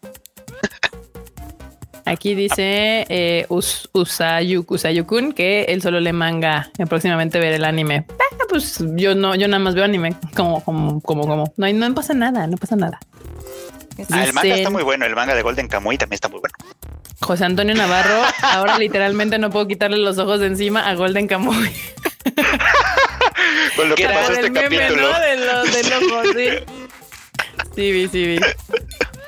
[2.05, 7.65] Aquí dice eh, Us- Usayu- Usayukun que él solo le manga eh, próximamente ver el
[7.65, 8.05] anime.
[8.09, 11.53] Ah, pues yo no, yo nada más veo anime, como, como, como, como.
[11.57, 12.99] No, no pasa nada, no pasa nada.
[14.11, 15.05] ah, el manga está muy bueno.
[15.05, 16.53] El manga de Golden Kamuy también está muy bueno.
[17.21, 21.71] José Antonio Navarro, ahora literalmente no puedo quitarle los ojos de encima a Golden Kamuy.
[23.75, 25.11] Con lo que Era pasó este el meme, capítulo.
[25.11, 25.19] ¿no?
[25.19, 26.49] De los, del ojo, sí.
[27.75, 28.39] Sí, sí, vi.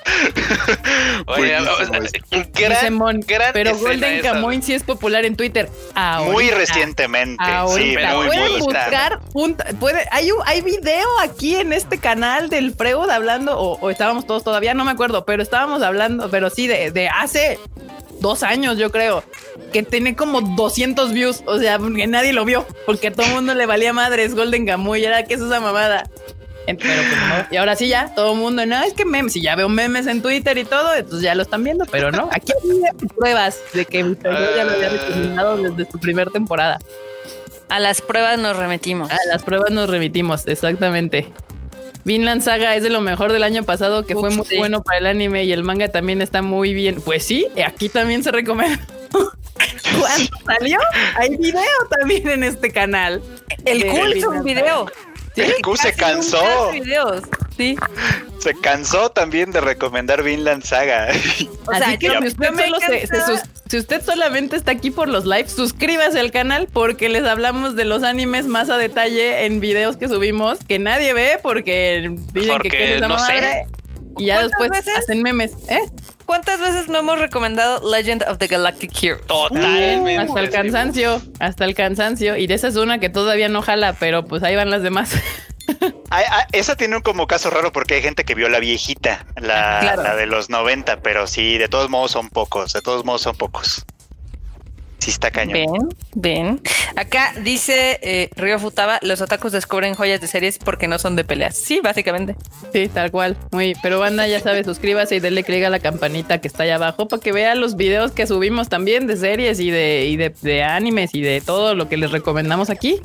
[1.28, 1.56] Oye,
[2.54, 4.34] gran, Mon, gran pero Golden esa.
[4.34, 5.70] Kamuy sí es popular en Twitter.
[5.96, 6.32] Ahorita.
[6.32, 7.44] Muy recientemente.
[7.44, 8.16] Sí, Ahorita.
[8.16, 9.20] muy, Pueden muy buscar,
[9.80, 14.26] puede, hay, un- hay video aquí en este canal del Freud hablando, o, o estábamos
[14.26, 17.60] todos todavía, no me acuerdo, pero estábamos hablando, pero sí, de, de hace
[18.20, 19.24] dos años, yo creo,
[19.72, 23.34] que tiene como 200 views, o sea, que nadie lo vio, porque a todo el
[23.34, 26.10] mundo le valía madres Golden Kamuy, era que es esa mamada.
[26.76, 27.48] Pero pues no.
[27.50, 30.08] Y ahora sí ya, todo el mundo, no, es que memes, si ya veo memes
[30.08, 33.86] en Twitter y todo, entonces ya lo están viendo, pero no, aquí hay pruebas de
[33.86, 36.80] que Hugo ya lo había recomendado desde su primera temporada.
[37.70, 39.12] A las pruebas nos remitimos.
[39.12, 41.32] A las pruebas nos remitimos, exactamente.
[42.06, 44.58] Vinland Saga es de lo mejor del año pasado, que fue muy sí.
[44.58, 47.02] bueno para el anime y el manga también está muy bien.
[47.02, 48.80] Pues sí, aquí también se recomienda.
[50.00, 50.80] Cuando salió,
[51.18, 53.22] hay video también en este canal.
[53.66, 54.90] El cool hizo un video.
[55.38, 56.42] El Q se cansó.
[57.56, 57.76] Sí.
[58.40, 61.08] Se cansó también de recomendar Vinland Saga.
[61.68, 64.02] O Así sea, que yo- si usted me solo se, se cansaba- sus- si usted
[64.06, 68.46] solamente está aquí por los lives, suscríbase al canal porque les hablamos de los animes
[68.46, 73.02] más a detalle en videos que subimos que nadie ve porque dicen Porque que es
[73.02, 73.34] la no sé.
[73.34, 73.68] madre.
[74.20, 74.98] Y ya ¿Cuántas después veces?
[74.98, 75.80] hacen memes, ¿eh?
[76.28, 79.20] ¿Cuántas veces no hemos recomendado Legend of the Galactic Hero?
[79.26, 80.18] Totalmente.
[80.18, 82.36] Hasta el cansancio, hasta el cansancio.
[82.36, 85.12] Y de esa es una que todavía no jala, pero pues ahí van las demás.
[86.10, 89.26] Ah, ah, esa tiene un como caso raro porque hay gente que vio la viejita,
[89.36, 90.04] la, Claro.
[90.04, 93.36] la de los 90, pero sí, de todos modos son pocos, de todos modos son
[93.36, 93.86] pocos.
[95.00, 95.54] Sí está cañón.
[95.54, 96.62] Ven, ven.
[96.96, 101.24] Acá dice eh, Río Futaba, los otakus descubren joyas de series porque no son de
[101.24, 101.56] peleas.
[101.56, 102.36] Sí, básicamente.
[102.74, 103.38] Sí, tal cual.
[103.52, 106.76] Muy, pero banda, ya sabe, suscríbase y denle click a la campanita que está allá
[106.76, 110.34] abajo para que vea los videos que subimos también de series y de, y de,
[110.42, 113.00] de animes y de todo lo que les recomendamos aquí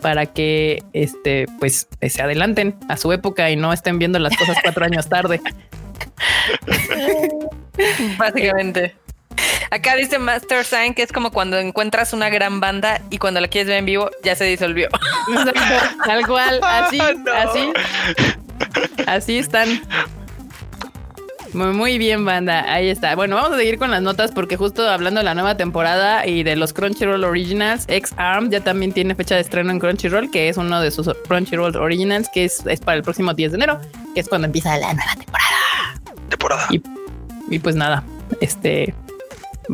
[0.00, 4.56] para que este pues se adelanten a su época y no estén viendo las cosas
[4.62, 5.40] cuatro años tarde.
[8.18, 8.94] Básicamente.
[9.70, 13.48] Acá dice Master Sign que es como cuando encuentras una gran banda y cuando la
[13.48, 14.88] quieres ver en vivo ya se disolvió.
[16.06, 17.32] Tal cual, así, No.
[17.32, 17.72] así,
[19.06, 19.82] así están.
[21.54, 22.70] Muy, muy bien, banda.
[22.70, 23.14] Ahí está.
[23.14, 26.42] Bueno, vamos a seguir con las notas porque justo hablando de la nueva temporada y
[26.42, 30.58] de los Crunchyroll Originals, X-Arm ya también tiene fecha de estreno en Crunchyroll, que es
[30.58, 33.80] uno de sus Crunchyroll Originals, que es, es para el próximo 10 de enero,
[34.14, 35.50] que es cuando empieza la nueva temporada.
[36.28, 36.66] Temporada.
[36.70, 36.82] Y,
[37.50, 38.04] y pues nada,
[38.42, 38.94] este...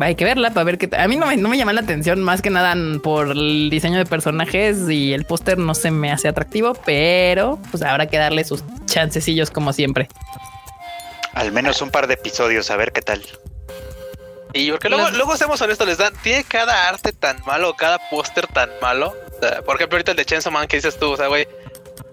[0.01, 0.99] Hay que verla para ver qué tal.
[1.01, 3.97] A mí no me, no me llama la atención más que nada por el diseño
[3.97, 8.43] de personajes y el póster no se me hace atractivo, pero pues habrá que darle
[8.43, 10.09] sus chancecillos como siempre.
[11.33, 13.23] Al menos un par de episodios, a ver qué tal.
[14.53, 18.47] Y porque luego, luego seamos honestos, les dan, tiene cada arte tan malo, cada póster
[18.47, 19.13] tan malo.
[19.37, 21.45] O sea, por ejemplo, ahorita el de Chainsaw Man que dices tú, o sea, güey,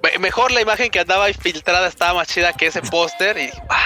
[0.02, 3.80] me- mejor la imagen que andaba filtrada estaba más chida que ese póster y ah.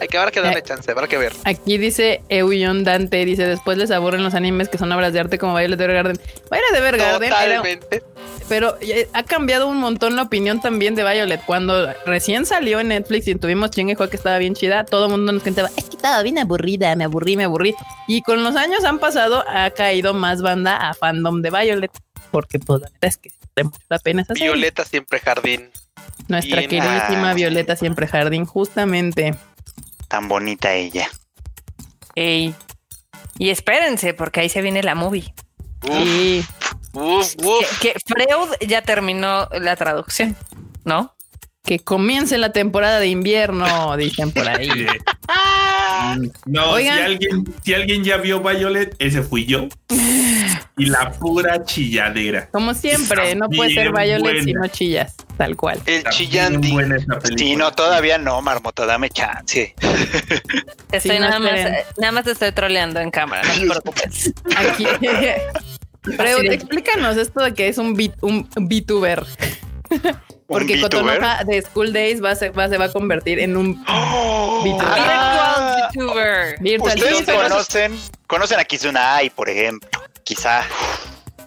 [0.00, 0.62] Hay que habrá que darle Eh.
[0.62, 1.32] chance, habrá que ver.
[1.44, 5.38] Aquí dice Euyon Dante, dice después les aburren los animes que son obras de arte
[5.38, 6.18] como Violet Evergarden.
[6.50, 8.02] Violet Evergarden era, Totalmente.
[8.48, 11.40] pero eh, ha cambiado un montón la opinión también de Violet.
[11.46, 15.32] Cuando recién salió en Netflix y tuvimos chingue que estaba bien chida, todo el mundo
[15.32, 17.74] nos contaba, es que estaba bien aburrida, me aburrí, me aburrí.
[18.06, 21.90] Y con los años han pasado, ha caído más banda a fandom de Violet,
[22.30, 23.30] porque pues la neta es que
[23.88, 24.34] la pena esa.
[24.34, 25.70] Violeta siempre jardín.
[26.28, 26.70] Nuestra bien.
[26.70, 27.34] queridísima Ah.
[27.34, 29.34] Violeta siempre jardín, justamente.
[30.08, 31.08] Tan bonita ella.
[32.14, 32.54] Ey.
[33.38, 35.32] Y espérense, porque ahí se viene la movie.
[35.82, 36.44] Uf, Y
[36.92, 37.78] uf, uf.
[37.80, 40.36] Que, que Freud ya terminó la traducción,
[40.84, 41.14] ¿no?
[41.68, 44.70] Que comience la temporada de invierno, dicen por ahí.
[46.46, 46.96] No, Oigan.
[46.96, 49.68] si alguien, si alguien ya vio Violet, ese fui yo.
[50.76, 52.48] Y la pura chilladera.
[52.50, 54.42] Como siempre, Está no puede ser Violet buena.
[54.44, 55.80] si no chillas, tal cual.
[55.86, 56.98] El Está película.
[57.36, 59.74] Sí, no, todavía no, Marmota, dame chance.
[60.92, 61.60] Estoy Sí, no nada más,
[61.98, 64.32] nada más te estoy troleando en cámara, no te preocupes.
[64.56, 64.86] Aquí.
[65.00, 65.42] De-
[66.54, 69.26] explícanos esto de que es un, bit, un VTuber.
[70.48, 71.18] Porque ¿Un VTuber?
[71.18, 74.62] Kotonoha de School Days va a, se, va, se va a convertir en un ¡Oh!
[74.64, 74.86] VTuber.
[74.88, 76.80] Ah, Virtual VTuber.
[76.80, 79.88] Ustedes conocen, conocen a Kizuna Ai, por ejemplo.
[80.24, 80.62] Quizá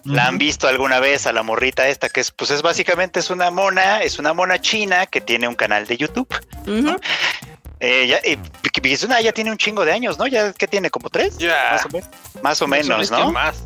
[0.04, 3.30] la han visto alguna vez a la morrita esta, que es, pues es básicamente es
[3.30, 6.28] una mona, es una mona china que tiene un canal de YouTube.
[6.66, 6.96] Ujú.
[7.80, 8.38] Eh, ya, eh,
[8.70, 10.28] Kizuna ya tiene un chingo de años, ¿no?
[10.28, 11.72] Ya que tiene como tres, Ya.
[11.72, 12.08] más o menos,
[12.42, 13.32] más o menos, ¿no?
[13.32, 13.64] más.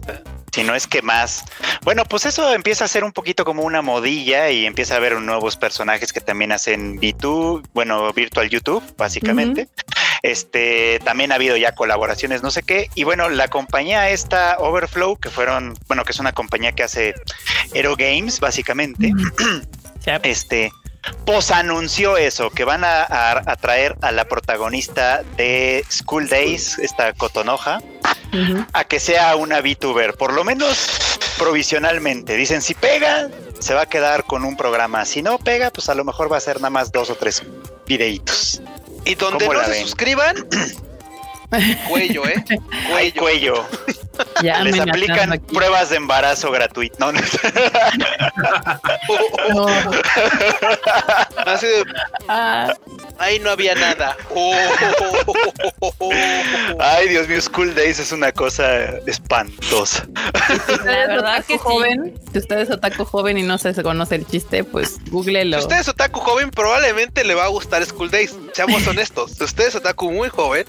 [0.57, 1.45] Si no es que más.
[1.83, 5.21] Bueno, pues eso empieza a ser un poquito como una modilla y empieza a haber
[5.21, 9.69] nuevos personajes que también hacen V2, bueno, Virtual YouTube, básicamente.
[10.23, 12.89] Este, también ha habido ya colaboraciones, no sé qué.
[12.95, 17.15] Y bueno, la compañía esta, Overflow, que fueron, bueno, que es una compañía que hace
[17.75, 19.13] Aero Games, básicamente,
[20.23, 20.73] este,
[21.27, 26.79] pues anunció eso, que van a, a- a traer a la protagonista de School Days,
[26.79, 27.81] esta Cotonoja,
[28.72, 32.37] A que sea una VTuber, por lo menos provisionalmente.
[32.37, 35.05] Dicen, si pega, se va a quedar con un programa.
[35.05, 37.43] Si no pega, pues a lo mejor va a ser nada más dos o tres
[37.87, 38.61] videitos.
[39.05, 39.83] Y donde ¿Cómo no se ven?
[39.83, 40.37] suscriban,
[41.89, 42.45] cuello, ¿eh?
[42.95, 43.64] Hay Cuello.
[44.43, 45.55] Ya Les aplican aquí.
[45.55, 46.97] pruebas de embarazo gratuito.
[46.99, 47.21] No, no.
[49.55, 49.67] No.
[51.47, 51.85] Así de,
[52.29, 52.75] Ah,
[53.19, 54.17] ahí no había nada.
[54.35, 54.53] Oh.
[56.81, 58.67] Ay, Dios mío, School Days es una cosa
[59.07, 60.07] espantosa.
[60.67, 61.59] si usted La es verdad otaku que sí.
[61.62, 65.57] joven, si usted es otaku joven y no se conoce el chiste, pues googlelo.
[65.59, 68.35] Si usted es otaku joven, probablemente le va a gustar School Days.
[68.53, 69.33] Seamos honestos.
[69.33, 70.67] Si usted es otaku muy joven,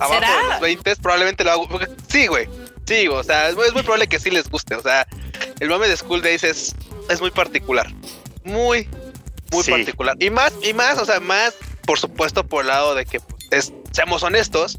[0.00, 0.36] abajo ¿Será?
[0.42, 1.90] de los 20, probablemente a gustar.
[2.08, 2.48] Sí, güey.
[2.86, 4.74] Sí, o sea, es muy, es muy probable que sí les guste.
[4.74, 5.06] O sea,
[5.60, 6.74] el mame de School Days es,
[7.10, 7.86] es muy particular.
[8.44, 8.88] Muy,
[9.52, 9.70] muy Sí.
[9.70, 10.16] particular.
[10.20, 13.44] Y más, y más, o sea, más, por supuesto, por el lado de que, pues,
[13.50, 14.78] es, seamos honestos,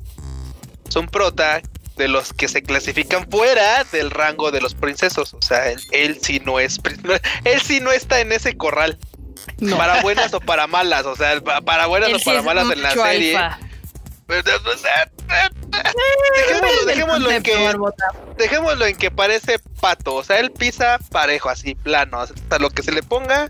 [0.88, 1.62] es un prota
[1.98, 5.34] de los que se clasifican fuera del rango de los princesos.
[5.34, 6.80] O sea, él, él sí no es,
[7.44, 8.98] él sí no está en ese corral.
[9.60, 9.78] No.
[9.78, 12.82] Para buenas o para malas, o sea, pa- para buenas Él o para malas en
[12.82, 13.36] la serie.
[13.38, 13.60] alfa.
[16.36, 17.74] Dejémoslo, dejémoslo en que
[18.38, 22.84] dejémoslo en que parece pato, o sea, él pisa parejo, así plano, hasta lo que
[22.84, 23.50] se le ponga,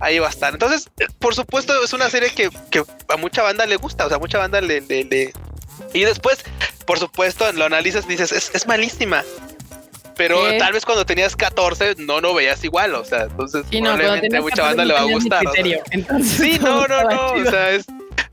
[0.00, 0.52] ahí va a estar.
[0.52, 4.08] Entonces, eh, por supuesto, es una serie que, que a mucha banda le gusta, o
[4.08, 5.32] sea, a mucha banda le, le- le-
[5.94, 6.38] Y después,
[6.86, 9.22] por supuesto, lo analizas y dices, es, es malísima.
[10.16, 10.58] Pero ¿Qué?
[10.58, 14.36] tal vez cuando tenías 14 no lo veías igual, o sea, entonces Sí, no, probablemente
[14.36, 15.38] a mucha 14 banda le va a no gustar.
[15.46, 15.62] o sea.
[15.62, 17.48] criterio, entonces Sí, no, no, no, chido.
[17.48, 17.86] o sea, es...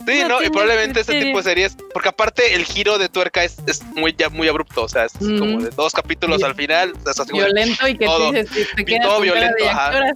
[0.07, 1.27] Sí, No no, y probablemente ese criterio.
[1.33, 4.83] tipo de series, porque aparte el giro de tuerca es, es muy ya muy abrupto,
[4.83, 5.39] o sea, es Mm.
[5.39, 8.29] como de dos capítulos al final, o sea, Violento y que todo.
[8.29, 9.87] tú dices, te quedas todo violento, de, ajá.
[9.89, 10.13] ¿a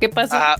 [0.00, 0.10] qué.
[0.30, 0.56] Ajá,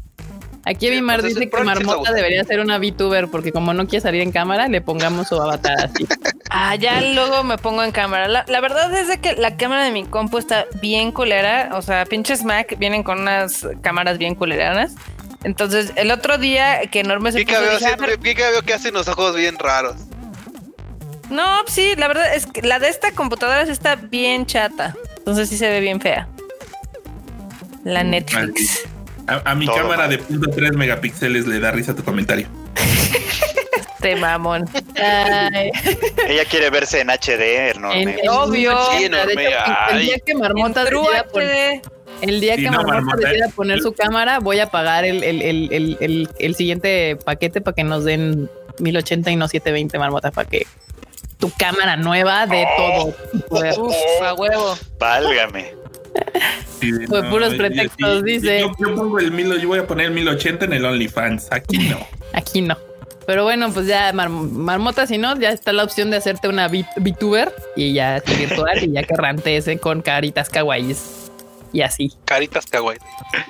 [0.68, 4.20] Aquí Evimar entonces, dice que Marmota debería ser una VTuber porque como no quiere salir
[4.20, 6.04] en cámara, le pongamos su avatar así.
[6.50, 8.28] Ah, ya luego me pongo en cámara.
[8.28, 11.70] La, la verdad es de que la cámara de mi compu está bien culera.
[11.74, 14.94] O sea, pinches Mac vienen con unas cámaras bien culeranas.
[15.46, 18.62] Entonces, el otro día que Enorme se Kika puso, veo, dije, "Ah, siempre- Kika veo
[18.62, 19.94] que hace unos ojos bien raros.
[21.30, 24.96] No, sí, la verdad es que la de esta computadora sí está bien chata.
[25.18, 26.26] Entonces sí se ve bien fea.
[27.84, 28.82] La Netflix.
[29.28, 30.10] A, a mi Todo cámara mal.
[30.10, 32.48] de punto .3 megapíxeles le da risa tu comentario.
[33.96, 34.68] Este mamón.
[35.02, 35.70] Ay,
[36.28, 38.16] Ella quiere verse en HD, en- enorme.
[38.22, 38.78] en- Obvio.
[38.92, 39.58] Sí, de enorme, hecho,
[39.90, 41.82] el día que Marmota En True.
[42.22, 45.42] El día Sí, que no, Marmota decida poner su cámara, voy a pagar el, el,
[45.42, 48.48] el, el, el, el siguiente paquete para que nos den
[48.78, 50.66] 1080 y no 720 Marmota para que
[51.38, 53.14] tu cámara nueva de todo.
[53.48, 53.74] Poder.
[53.78, 54.76] Uf, a huevo.
[54.98, 55.72] Válgame.
[56.80, 58.60] Sí, Por puros yo- pretextos, dice.
[58.60, 61.48] Yo, yo pongo el mil, yo voy a poner el 1080 en el OnlyFans.
[61.50, 61.98] Aquí no.
[62.32, 62.76] Aquí no.
[63.26, 66.68] Pero bueno, pues ya Mar- Marmota, si no, ya está la opción de hacerte una
[66.68, 71.25] VTuber y ya virtual y ya que rantes con caritas kawaiis
[71.76, 72.10] y así.
[72.24, 72.98] Caritas kawaii.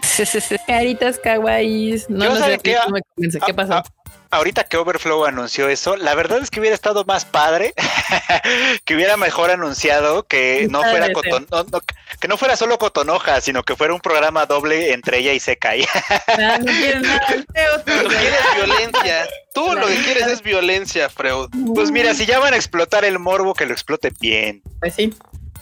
[0.66, 2.10] Caritas kawaiis.
[2.10, 3.38] No, Yo no sé, qué, no me convence.
[3.38, 3.72] ¿Qué Ah, pasó?
[3.74, 3.84] ah,
[4.30, 7.72] ahorita que Overflow anunció eso, la verdad es que hubiera estado más padre
[8.84, 11.80] que hubiera mejor anunciado que no fuera coton- no- no,
[12.20, 15.86] que no fuera solo Cotonoja, sino que fuera un programa doble entre ella y Sekai.
[16.28, 18.18] Ah, no quieres nada feo, tú, Lo que güey.
[18.18, 19.28] quieres es violencia.
[19.54, 21.48] Tú lo que quieres es violencia, Freud.
[21.74, 24.62] Pues mira, si ya van a explotar el morbo, que lo explote bien.
[24.80, 25.14] Pues sí,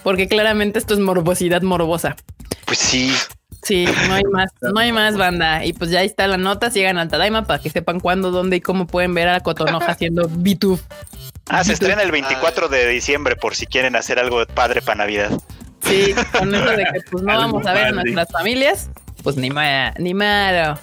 [0.03, 2.17] porque claramente esto es morbosidad morbosa.
[2.67, 3.15] Pues sí.
[3.63, 5.65] Sí, no hay más, no hay más banda.
[5.65, 8.57] Y pues ya ahí está la nota, sigan al Tadaima para que sepan cuándo, dónde
[8.57, 10.81] y cómo pueden ver a Cotonoja haciendo VTube.
[11.49, 15.31] Ah, se estrena el 24 de diciembre por si quieren hacer algo padre para Navidad.
[15.83, 18.91] Sí, con eso de que pues no vamos a ver a nuestras familias,
[19.23, 20.79] pues ni ma, ni malo.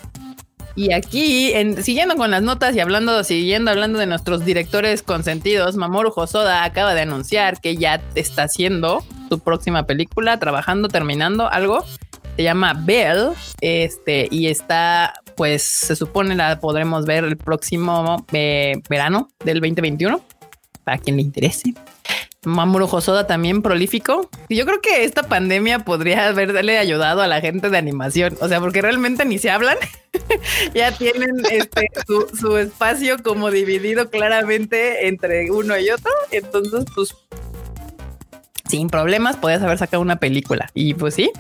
[0.76, 5.76] Y aquí, en- siguiendo con las notas y hablando, siguiendo hablando de nuestros directores consentidos,
[5.76, 11.86] Mamoru Hosoda acaba de anunciar que ya está haciendo su próxima película, trabajando, terminando algo.
[12.38, 18.76] Se llama Bell, este, y está, pues, se supone la podremos ver el próximo eh,
[18.90, 20.22] verano del 2021,
[20.86, 21.74] para quien le interese.
[22.46, 24.28] Mamoru Hosoda también prolífico.
[24.50, 28.36] Yo creo que esta pandemia podría haberle ayudado a la gente de animación.
[28.42, 29.78] O sea, porque realmente ni se hablan.
[30.74, 36.12] ya tienen este, su, su espacio como dividido claramente entre uno y otro.
[36.32, 37.16] Entonces, pues,
[38.68, 40.72] sin problemas, podías haber sacado una película.
[40.74, 41.32] Y pues sí.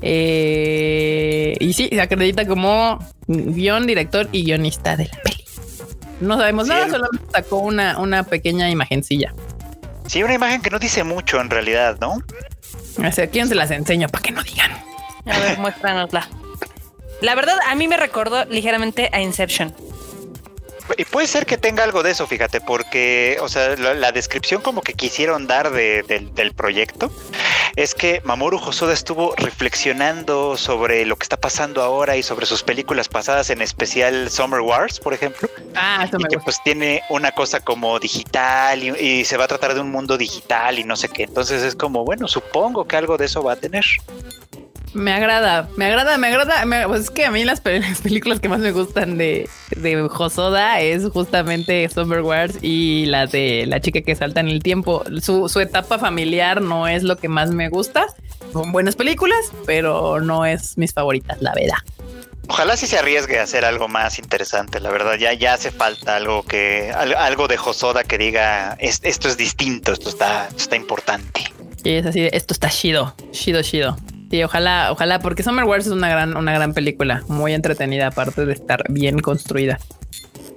[0.00, 5.44] Eh, y sí, se acredita como guion, director y guionista de la peli.
[6.22, 9.34] No sabemos Sí, nada, el- solamente sacó una, una pequeña imagencilla.
[10.12, 12.18] Sí, una imagen que no dice mucho en realidad, ¿no?
[12.98, 14.70] O sea, ¿quién se las enseño para que no digan?
[15.24, 16.28] A ver, muéstranosla.
[17.22, 19.74] La verdad, a mí me recordó ligeramente a Inception.
[20.98, 24.60] Y puede ser que tenga algo de eso, fíjate, porque, o sea, la, la descripción
[24.62, 27.10] como que quisieron dar de- del- del proyecto
[27.76, 32.62] es que Mamoru Hosoda estuvo reflexionando sobre lo que está pasando ahora y sobre sus
[32.62, 37.60] películas pasadas, en especial Summer Wars, por ejemplo, Ah, y que pues tiene una cosa
[37.60, 41.08] como digital y, y se va a tratar de un mundo digital y no sé
[41.08, 41.22] qué.
[41.22, 43.84] Entonces es como, bueno, supongo que algo de eso va a tener.
[44.94, 46.64] Me agrada, me agrada, me agrada.
[46.66, 49.48] me- pues es que a mí las, pe- las películas que más me gustan de,
[49.76, 54.62] de Hosoda es justamente Summer Wars y la de la chica que salta en el
[54.62, 55.02] tiempo.
[55.22, 58.06] Su, su etapa familiar no es lo que más me gusta.
[58.52, 61.78] Son buenas películas, pero no es mis favoritas, la verdad.
[62.48, 65.14] Ojalá sí se arriesgue a hacer algo más interesante, la verdad.
[65.18, 69.38] Ya, ya hace falta algo que, al- algo de Hosoda que diga "Es- esto es
[69.38, 71.44] distinto, esto está, esto está importante.
[71.84, 73.96] Y es así, esto está chido, chido, chido.
[74.32, 78.46] Sí, ojalá, ojalá, porque Summer Wars es una gran, una gran película, muy entretenida, aparte
[78.46, 79.78] de estar bien construida.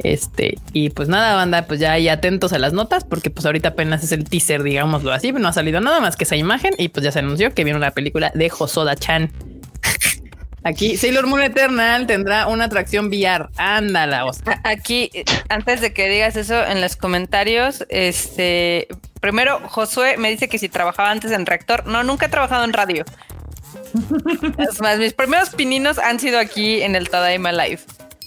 [0.02, 3.70] Este, y pues nada, banda, pues ya ahí atentos a las notas, porque pues ahorita
[3.70, 6.88] apenas es el teaser, digámoslo así, no ha salido nada más que esa imagen y
[6.88, 9.30] pues ya se anunció que viene una película de Hosoda Chan.
[10.64, 13.50] Aquí Sailor Moon Eternal tendrá una atracción VR.
[13.58, 14.62] Ándala, Oscar.
[14.64, 15.12] Aquí,
[15.50, 18.88] antes de que digas eso en los comentarios, este
[19.20, 21.86] primero Josué me dice que si trabajaba antes en reactor.
[21.86, 23.04] No, nunca he trabajado en radio.
[24.58, 27.82] Es más, mis primeros pininos han sido aquí en el Tadaima Live.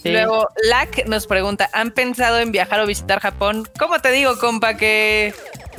[0.05, 3.69] Luego, Lack nos pregunta: ¿Han pensado en viajar o visitar Japón?
[3.79, 5.35] ¿Cómo te digo, compa, que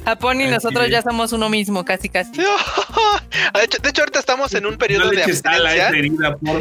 [0.05, 2.31] Japón y nosotros ya somos uno mismo, casi casi.
[2.41, 5.91] de, hecho, ahorita estamos en un periodo de abstinencia.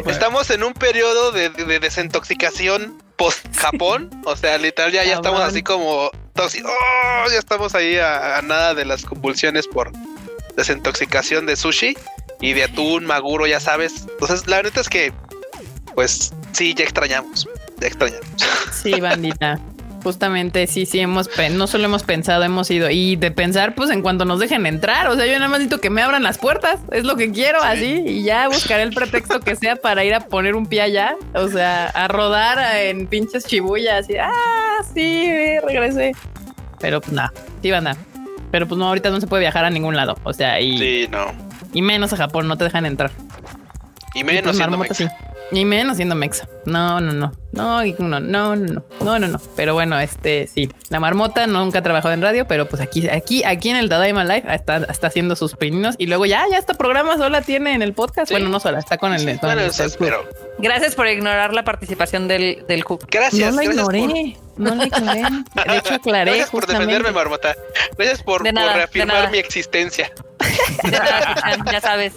[0.06, 1.50] estamos en un periodo de,
[1.80, 4.10] desintoxicación post Japón.
[4.24, 8.84] o sea, literal ya, ya estamos así como oh, ya estamos ahí a, nada de
[8.84, 9.90] las convulsiones por
[10.56, 11.96] desintoxicación de sushi
[12.40, 14.06] y de atún, maguro, ya sabes.
[14.08, 15.12] Entonces, la verdad es que,
[15.94, 17.48] pues sí, ya extrañamos.
[17.80, 18.28] Ya extrañamos.
[18.72, 19.58] Sí, bandita.
[20.04, 24.02] Justamente, sí, sí, hemos, no solo hemos pensado, hemos ido y de pensar, pues en
[24.02, 26.78] cuanto nos dejen entrar, o sea, yo nada más necesito que me abran las puertas,
[26.92, 30.20] es lo que quiero, así, y ya buscaré el pretexto que sea para ir a
[30.20, 36.12] poner un pie allá, o sea, a rodar en pinches chibullas, así, ah, sí, regresé.
[36.78, 37.96] Pero pues nada, sí van a.
[38.52, 40.78] Pero pues no, ahorita no se puede viajar a ningún lado, o sea, y.
[40.78, 41.47] Sí, no.
[41.72, 43.10] Y menos a Japón, no te dejan entrar.
[44.14, 45.08] Y menos y pues,
[45.50, 46.48] ni menos siendo mexa.
[46.66, 47.32] No, no, no.
[47.52, 50.70] No, no, no, no, no, no, no, Pero bueno, este sí.
[50.90, 54.24] La marmota nunca ha trabajado en radio, pero pues aquí, aquí, aquí en el Dadaima
[54.24, 57.82] Live está, está haciendo sus pininos y luego ya, ya este programa sola tiene en
[57.82, 58.30] el podcast.
[58.30, 59.38] Bueno, no sola, está con el.
[60.58, 63.54] Gracias por ignorar la participación del, del Gracias.
[63.54, 64.36] No la ignoré.
[64.58, 65.22] No la ignoré.
[65.66, 66.30] De hecho, aclaré.
[66.32, 67.54] Gracias por defenderme, marmota.
[67.96, 70.10] Gracias por, reafirmar mi existencia.
[71.72, 72.14] ya sabes.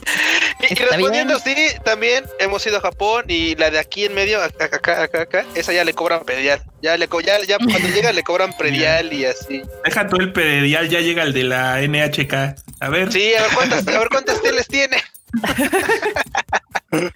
[0.69, 4.65] Y, respondiendo, sí, también hemos ido a Japón y la de aquí en medio, acá,
[4.65, 6.61] acá, acá, acá esa ya le cobran predial.
[6.81, 9.61] Ya, le, ya, ya cuando llega le cobran predial y así.
[9.85, 12.33] Deja tú el predial, ya llega el de la NHK.
[12.79, 13.11] A ver.
[13.11, 14.97] Sí, a ver cuántas, a ver cuántas teles tiene.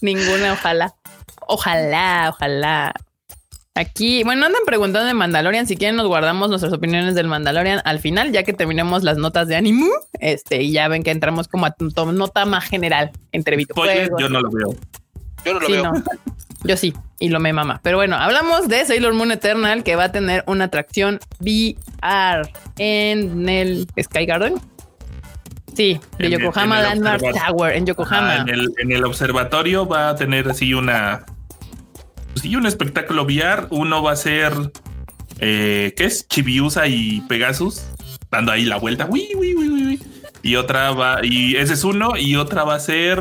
[0.00, 0.94] Ninguna, ojalá.
[1.46, 2.94] Ojalá, ojalá.
[3.76, 5.66] Aquí, bueno, andan preguntando de Mandalorian.
[5.66, 9.48] Si quieren, nos guardamos nuestras opiniones del Mandalorian al final, ya que terminemos las notas
[9.48, 9.90] de Animu.
[10.20, 11.74] Este, y ya ven que entramos como a
[12.12, 14.20] nota más general entre videojuegos.
[14.20, 14.76] Yo no lo veo.
[15.44, 15.92] Yo no lo veo.
[16.62, 17.80] Yo sí, y lo me mama.
[17.82, 22.48] Pero bueno, hablamos de Sailor Moon Eternal, que va a tener una atracción VR
[22.78, 24.54] en el Sky Garden.
[25.74, 28.34] Sí, de Yokohama Landmark Tower, en Yokohama.
[28.34, 31.26] Ah, en, el, en el observatorio va a tener así una
[32.34, 33.66] sí, un espectáculo VR.
[33.70, 34.52] Uno va a ser,
[35.40, 36.28] eh, ¿qué es?
[36.28, 37.86] Chibiusa y Pegasus,
[38.30, 39.08] dando ahí la vuelta.
[40.42, 43.20] y otra va, y ese es uno, y otra va a ser,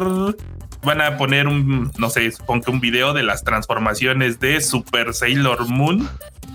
[0.84, 5.14] van a poner un, no sé, supongo que un video de las transformaciones de Super
[5.14, 6.09] Sailor Moon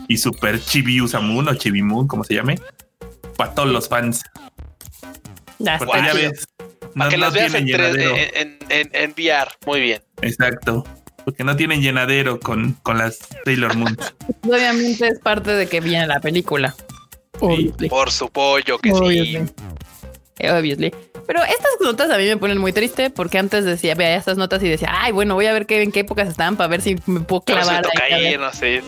[0.08, 2.60] y Super Chibiusa Moon o Chibi Moon, como se llame,
[3.36, 4.22] para todos los fans.
[5.58, 5.78] Ya
[6.14, 6.46] ves.
[6.94, 7.68] para que las veas en,
[8.68, 10.02] en, VR, muy bien.
[10.22, 10.84] Exacto
[11.28, 13.98] porque no tienen llenadero con, con las Sailor Moon.
[14.48, 16.74] Obviamente es parte de que viene la película.
[17.90, 19.38] Por su pollo que sí.
[20.48, 20.90] Obviously.
[21.26, 24.62] Pero estas notas a mí me ponen muy triste porque antes decía, vea estas notas
[24.62, 26.96] y decía, ay, bueno, voy a ver qué, en qué épocas están para ver si
[27.04, 27.84] me puedo clavar.
[28.00, 28.34] Ahí,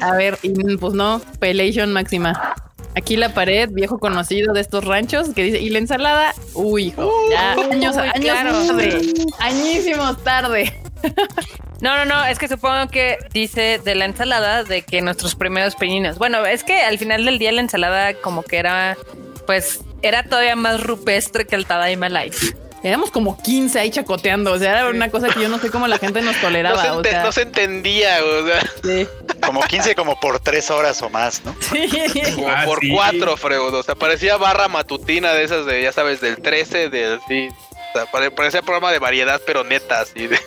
[0.00, 0.38] a, ver.
[0.40, 2.54] y pues no, Pelation máxima.
[2.96, 6.94] Aquí la pared, viejo conocido de estos ranchos, que dice, y la ensalada, uy,
[7.30, 10.80] ya años, años tarde, añísimos tarde.
[11.80, 15.76] No, no, no, es que supongo que dice de la ensalada de que nuestros primeros
[15.76, 16.18] peninos.
[16.18, 18.98] Bueno, es que al final del día la ensalada como que era,
[19.46, 22.54] pues, era todavía más rupestre que el Tadaima Life.
[22.82, 25.86] Éramos como 15 ahí chacoteando, o sea, era una cosa que yo no sé cómo
[25.86, 26.82] la gente nos toleraba.
[26.82, 28.60] No se, no se entendía, o sea.
[28.82, 29.08] Sí.
[29.44, 31.54] Como 15 como por 3 horas o más, ¿no?
[31.60, 31.88] Sí.
[32.34, 36.20] Como ah, por 4, Freud, o sea, parecía barra matutina de esas de, ya sabes,
[36.20, 37.48] del 13, del sí.
[37.94, 40.38] O sea, parecía programa de variedad, pero neta, así de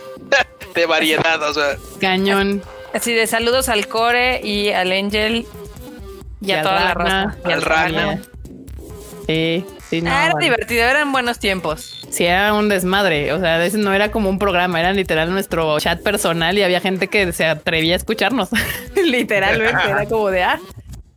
[0.74, 1.76] de variedad, o sea.
[2.00, 2.62] Cañón.
[2.92, 5.46] Así de saludos al Core y al Angel
[6.40, 7.36] y, a toda la raza.
[7.46, 8.22] Y al Rana.
[9.26, 12.06] Sí, sí, no, ah, era divertido, eran buenos tiempos.
[12.10, 13.32] Sí, era un desmadre.
[13.32, 16.62] O sea, a veces no era como un programa, era literal nuestro chat personal y
[16.62, 18.50] había gente que se atrevía a escucharnos.
[18.94, 20.60] Literalmente, era como de ah,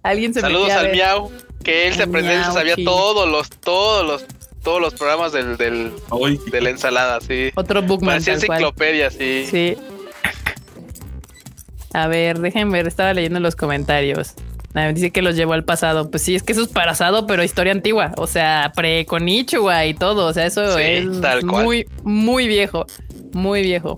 [0.03, 1.31] alguien se Saludos al Miau,
[1.63, 5.93] que él se aprendió se sabía todos los, todos los todos los programas del, del
[6.51, 7.51] de la ensalada, sí.
[7.55, 8.15] Otro bookman.
[8.15, 9.47] Parecía enciclopedia, sí.
[9.49, 9.77] Sí.
[11.93, 14.33] A ver, déjenme ver, estaba leyendo los comentarios.
[14.93, 16.11] Dice que los llevó al pasado.
[16.11, 18.11] Pues sí, es que eso es pasado, pero historia antigua.
[18.17, 20.27] O sea, pre con y todo.
[20.27, 21.05] O sea, eso es
[21.43, 22.85] muy, muy viejo.
[23.33, 23.97] Muy viejo.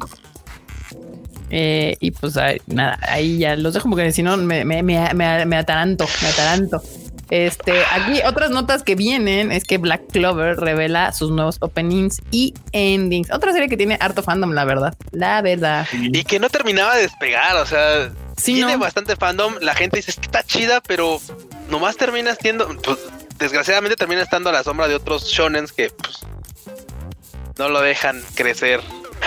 [1.51, 2.36] Eh, y pues
[2.68, 6.82] nada, ahí ya los dejo porque si no me, me, me, me, ataranto, me ataranto.
[7.30, 12.54] Este, aquí otras notas que vienen es que Black Clover revela sus nuevos openings y
[12.72, 13.32] endings.
[13.32, 14.96] Otra serie que tiene harto fandom, la verdad.
[15.12, 15.88] La verdad.
[15.94, 18.12] Y que no terminaba de despegar, o sea,
[18.44, 19.56] tiene bastante fandom.
[19.62, 21.22] La gente dice que está chida, pero
[21.70, 22.98] nomás termina siendo, pues,
[23.38, 26.20] desgraciadamente termina estando a la sombra de otros shonens que pues,
[27.58, 28.82] no lo dejan crecer.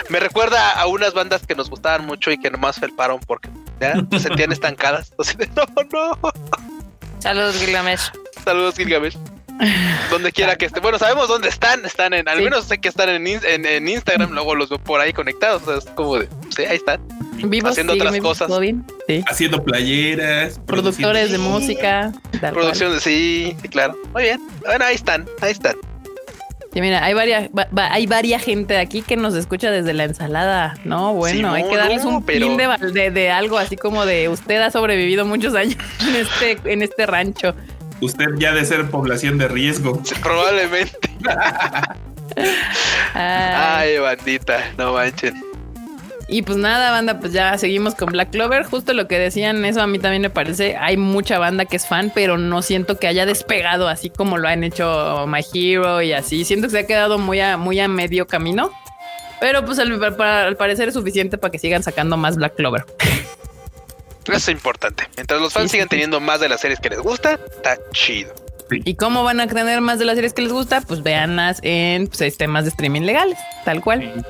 [0.08, 3.50] Me recuerda a unas bandas que nos gustaban mucho y que nomás felparon porque
[3.80, 5.12] ya se sentían estancadas.
[5.54, 6.32] no, no.
[7.22, 8.10] Saludos, Gilgamesh.
[8.44, 9.16] Saludos, Gilgamesh.
[10.10, 10.80] Donde quiera que esté.
[10.80, 11.84] Bueno, sabemos dónde están.
[11.84, 14.32] Están en, al menos sé que están en, en, Instagram.
[14.32, 15.62] Luego los veo por ahí conectados.
[15.68, 17.00] es como de, sí, ahí están.
[17.44, 18.50] Vivos, haciendo otras cosas.
[19.26, 20.60] Haciendo playeras.
[20.66, 22.12] Productores de música.
[22.40, 23.96] Producción, sí, sí, claro.
[24.12, 24.40] Muy bien.
[24.66, 25.76] Bueno, ahí están, ahí están.
[26.74, 30.74] Y mira, hay varias, hay varias gente aquí que nos escucha desde la ensalada.
[30.84, 34.70] No, bueno, hay que darles un pin de, de, algo así como de usted ha
[34.70, 37.54] sobrevivido muchos años en este, en este rancho.
[38.00, 40.02] Usted ya de ser población de riesgo.
[40.22, 40.96] probablemente.
[43.14, 45.51] Ay, bandita, no manchen.
[46.32, 48.64] Y pues nada, banda, pues ya seguimos con Black Clover.
[48.64, 50.78] Justo lo que decían, eso a mí también me parece.
[50.78, 54.48] Hay mucha banda que es fan, pero no siento que haya despegado así como lo
[54.48, 56.46] han hecho My Hero y así.
[56.46, 58.72] Siento que se ha quedado muy a, muy a medio camino.
[59.40, 62.86] Pero pues al, parecer es suficiente para que sigan sacando más Black Clover.
[64.24, 65.06] Eso es importante.
[65.16, 68.32] Mientras los fans sigan teniendo más de las series que les gusta, está chido.
[68.70, 70.80] ¿Y cómo van a tener más de las series que les gusta?
[70.80, 74.24] Pues véanlas en pues, temas de streaming legales, tal cual.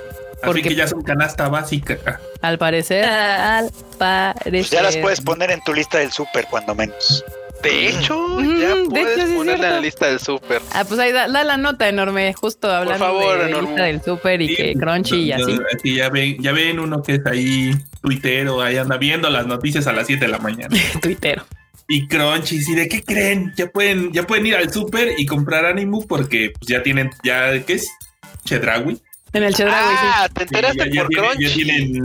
[0.44, 2.20] Porque que ya son canasta básica.
[2.40, 4.50] Al parecer, al parecer.
[4.50, 7.24] Pues ya las puedes poner en tu lista del súper, cuando menos.
[7.62, 10.60] De hecho, ya puedes ponerla en la lista del súper.
[10.72, 14.54] Ah, pues ahí da, la nota enorme, justo hablando de la lista del súper y
[14.56, 15.58] que Crunchy y así.
[15.84, 19.92] ya ven, ya ven uno que es ahí tuitero, ahí anda viendo las noticias a
[19.92, 20.76] las 7 de la mañana.
[21.02, 21.44] tuitero.
[21.86, 23.52] Y Crunchy, ¿y de qué creen?
[23.56, 27.64] Ya pueden, ya pueden ir al súper y comprar Animu porque pues, ya tienen, ya,
[27.64, 27.88] ¿qué es?
[28.44, 29.00] Chedrawi
[29.32, 29.94] en el Chedraui.
[29.98, 32.02] Ah, te enteraste por Crunchy.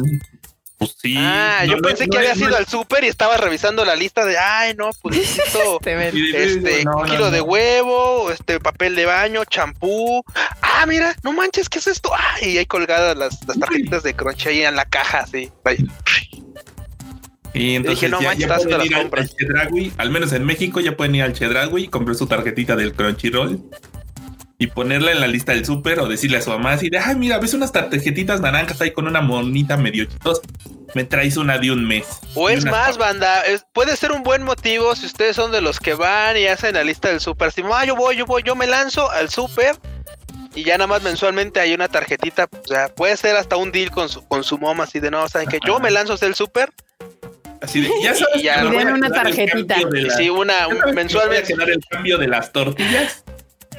[0.77, 1.15] Pues sí.
[1.17, 4.75] Ah, yo pensé que había sido al súper y estaba revisando la lista de, ay,
[4.75, 10.23] no, pues necesito este, kilo de huevo, este papel de baño, champú.
[10.61, 12.11] Ah, mira, no manches, ¿qué es esto?
[12.13, 15.51] Ah, y hay colgadas las, las tarjetitas de Crunchy ahí en la caja, sí.
[17.53, 19.09] Y entonces dije, no ya, manches, ya pueden ir al,
[19.57, 22.93] al, al menos en México ya pueden ir al Chedragui y comprar su tarjetita del
[22.93, 23.63] Crunchyroll
[24.59, 27.15] y ponerla en la lista del súper o decirle a su mamá así de, ay,
[27.15, 30.41] mira, ves unas tarjetitas naranjas ahí con una monita medio chistosa.
[30.95, 32.07] Me traes una de un mes.
[32.33, 33.43] O es más, banda,
[33.73, 36.83] puede ser un buen motivo si ustedes son de los que van y hacen la
[36.83, 37.49] lista del súper.
[37.49, 39.75] Así, ah, yo voy, yo voy, yo me lanzo al súper
[40.55, 42.47] y ya nada más mensualmente hay una tarjetita.
[42.63, 45.27] O sea, puede ser hasta un deal con su, con su mamá, así de, no,
[45.27, 46.71] ¿saben que Yo me lanzo hacia el súper
[47.61, 49.75] Así de, ya sabes, y ya, una tarjetita.
[50.17, 51.53] sí, una, mensualmente.
[51.53, 53.23] Voy a el cambio de las tortillas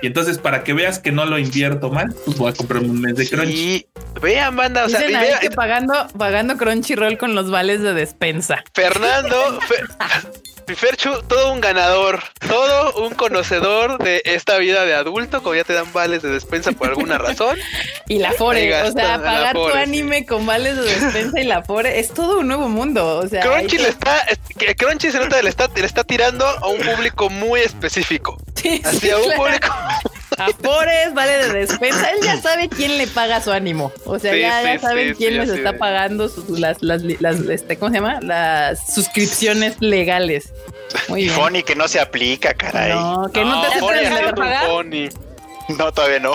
[0.01, 3.01] y entonces, para que veas que no lo invierto mal, pues voy a comprar un
[3.01, 3.53] mes de Crunchy.
[3.55, 3.87] Y
[4.21, 8.63] vean, banda, o sea, que pagando, pagando Crunchyroll con los vales de despensa.
[8.75, 9.59] Fernando,
[10.75, 15.73] Ferchu, todo un ganador, todo un conocedor de esta vida de adulto, como ya te
[15.73, 17.59] dan vales de despensa por alguna razón.
[18.07, 21.99] y la Fore, o sea, pagar tu anime con vales de despensa y la Fore
[21.99, 23.19] es todo un nuevo mundo.
[23.19, 24.25] O sea, Crunchy le está,
[24.77, 28.37] Crunchy se nota le está, le está tirando a un público muy específico.
[28.69, 29.69] Sí, hacia un público.
[30.39, 32.11] Afores, vale de despensa.
[32.11, 33.93] Él ya sabe quién le paga su ánimo.
[34.05, 37.97] O sea, ya, ya, saben quién les está pagando las, las, las, este, ¿cómo se
[37.97, 38.21] llama?
[38.21, 40.53] Las suscripciones legales.
[41.09, 42.93] Muy y Fonny que no se aplica, caray.
[42.93, 44.67] No, que no, te hace pagar.
[45.79, 46.33] No, todavía no.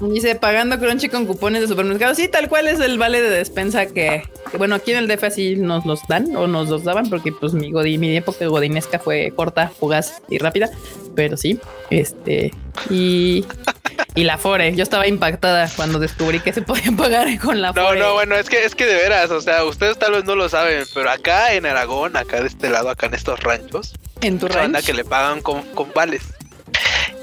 [0.12, 2.14] Dice, pagando Crunchy con cupones de supermercado.
[2.14, 4.22] Sí, tal cual es el vale de despensa que,
[4.56, 7.52] bueno, aquí en el DF así nos los dan o nos los daban porque pues
[7.52, 10.70] mi, godín, mi época godinesca fue corta, fugaz y rápida.
[11.14, 11.60] Pero sí,
[11.90, 12.52] este,
[12.88, 13.44] y,
[14.14, 14.74] y la Fore.
[14.74, 17.98] Yo estaba impactada cuando descubrí que se podían pagar con la Fore.
[17.98, 20.34] No, no, bueno, es que, es que de veras, o sea, ustedes tal vez no
[20.34, 24.38] lo saben, pero acá en Aragón, acá de este lado, acá en estos ranchos, en
[24.38, 26.22] tu rancho, que le pagan con, con vales.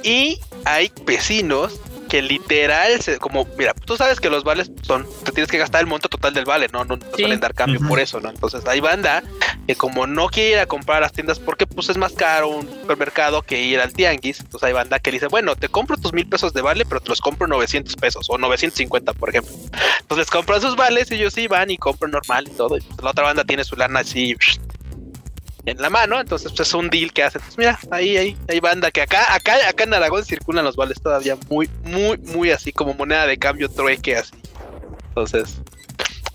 [0.04, 1.80] Y hay vecinos
[2.10, 5.82] que literal, se, como, mira, tú sabes que los vales son, te tienes que gastar
[5.82, 8.30] el monto total del vale, no, no, no suelen dar cambio por eso, ¿no?
[8.30, 9.24] Entonces hay banda
[9.68, 12.50] que como no quiere ir a comprar a las tiendas porque pues es más caro
[12.50, 16.12] un supermercado que ir al tianguis, entonces hay banda que dice, bueno, te compro tus
[16.12, 19.54] mil pesos de vale, pero te los compro 900 pesos o 950, por ejemplo.
[20.02, 22.82] Entonces les compran sus vales y ellos sí van y compran normal y todo, y
[22.82, 24.36] pues, la otra banda tiene su lana así
[25.72, 27.42] en la mano, entonces pues, es un deal que hacen.
[27.42, 31.02] Pues mira, ahí, ahí, hay banda que acá, acá, acá en Aragón circulan los vales
[31.02, 34.34] todavía muy, muy, muy así como moneda de cambio trueque así.
[35.10, 35.62] Entonces,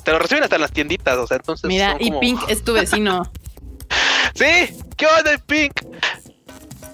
[0.04, 1.66] te lo reciben hasta en las tienditas, o sea, entonces.
[1.68, 3.30] Mira, y como- Pink es tu vecino.
[4.34, 5.80] Sí, ¿qué onda, Pink?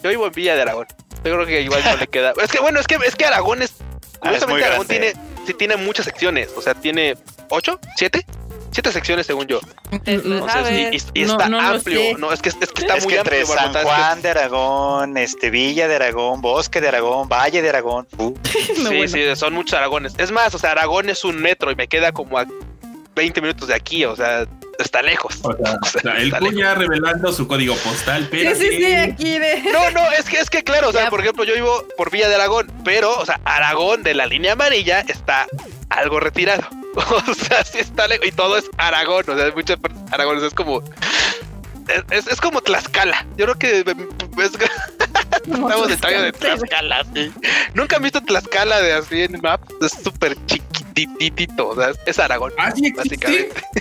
[0.02, 0.86] Yo vivo en Villa de Aragón.
[1.24, 2.34] Yo creo que igual no le queda.
[2.42, 3.76] Es que bueno, es que es que Aragón es.
[4.20, 5.12] Ah, es muy Curiosamente, Aragón grande.
[5.12, 6.50] tiene, sí tiene muchas secciones.
[6.56, 7.16] O sea, tiene
[7.48, 8.26] ocho, siete,
[8.70, 9.60] siete secciones según yo.
[11.14, 12.16] Y, está no amplio.
[12.18, 13.56] No, es que, es que está es muy que entre amplio.
[13.56, 17.62] San Barbota, es que- Juan de Aragón, este Villa de Aragón, Bosque de Aragón, Valle
[17.62, 18.06] de Aragón.
[18.18, 18.30] uh,
[18.78, 19.08] No, sí, bueno.
[19.08, 20.14] sí, son muchos Aragones.
[20.18, 22.46] Es más, o sea, Aragón es un metro y me queda como a
[23.20, 24.04] 20 minutos de aquí.
[24.04, 24.46] O sea,
[24.78, 25.38] está lejos.
[25.42, 28.54] O sea, o sea, el ya revelando su código postal, pero.
[28.54, 29.62] Sí, sí, sí, aquí de.
[29.72, 32.28] No, no, es que, es que claro, o sea, por ejemplo, yo vivo por Villa
[32.28, 35.46] de Aragón, pero, o sea, Aragón de la línea amarilla está
[35.88, 36.62] algo retirado.
[36.96, 40.12] O sea, sí está lejos y todo es Aragón, o sea, hay muchas partes de
[40.12, 40.82] Aragón, o sea, es como.
[42.10, 43.26] Es, como Tlaxcala.
[43.36, 43.86] Yo creo que es-
[45.44, 47.32] estamos en talla de Tlaxcala, sí.
[47.74, 49.60] Nunca han visto Tlaxcala de así en map.
[49.80, 50.36] Es súper
[51.68, 53.54] o sea, es- Aragón, Ah, sí, básicamente.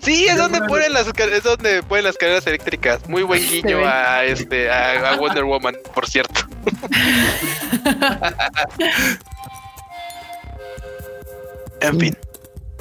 [0.00, 3.06] Sí, es donde ponen las es donde ponen las carreras eléctricas.
[3.08, 6.40] Muy buen guiño a este a, a Wonder Woman, por cierto.
[11.80, 12.16] en fin,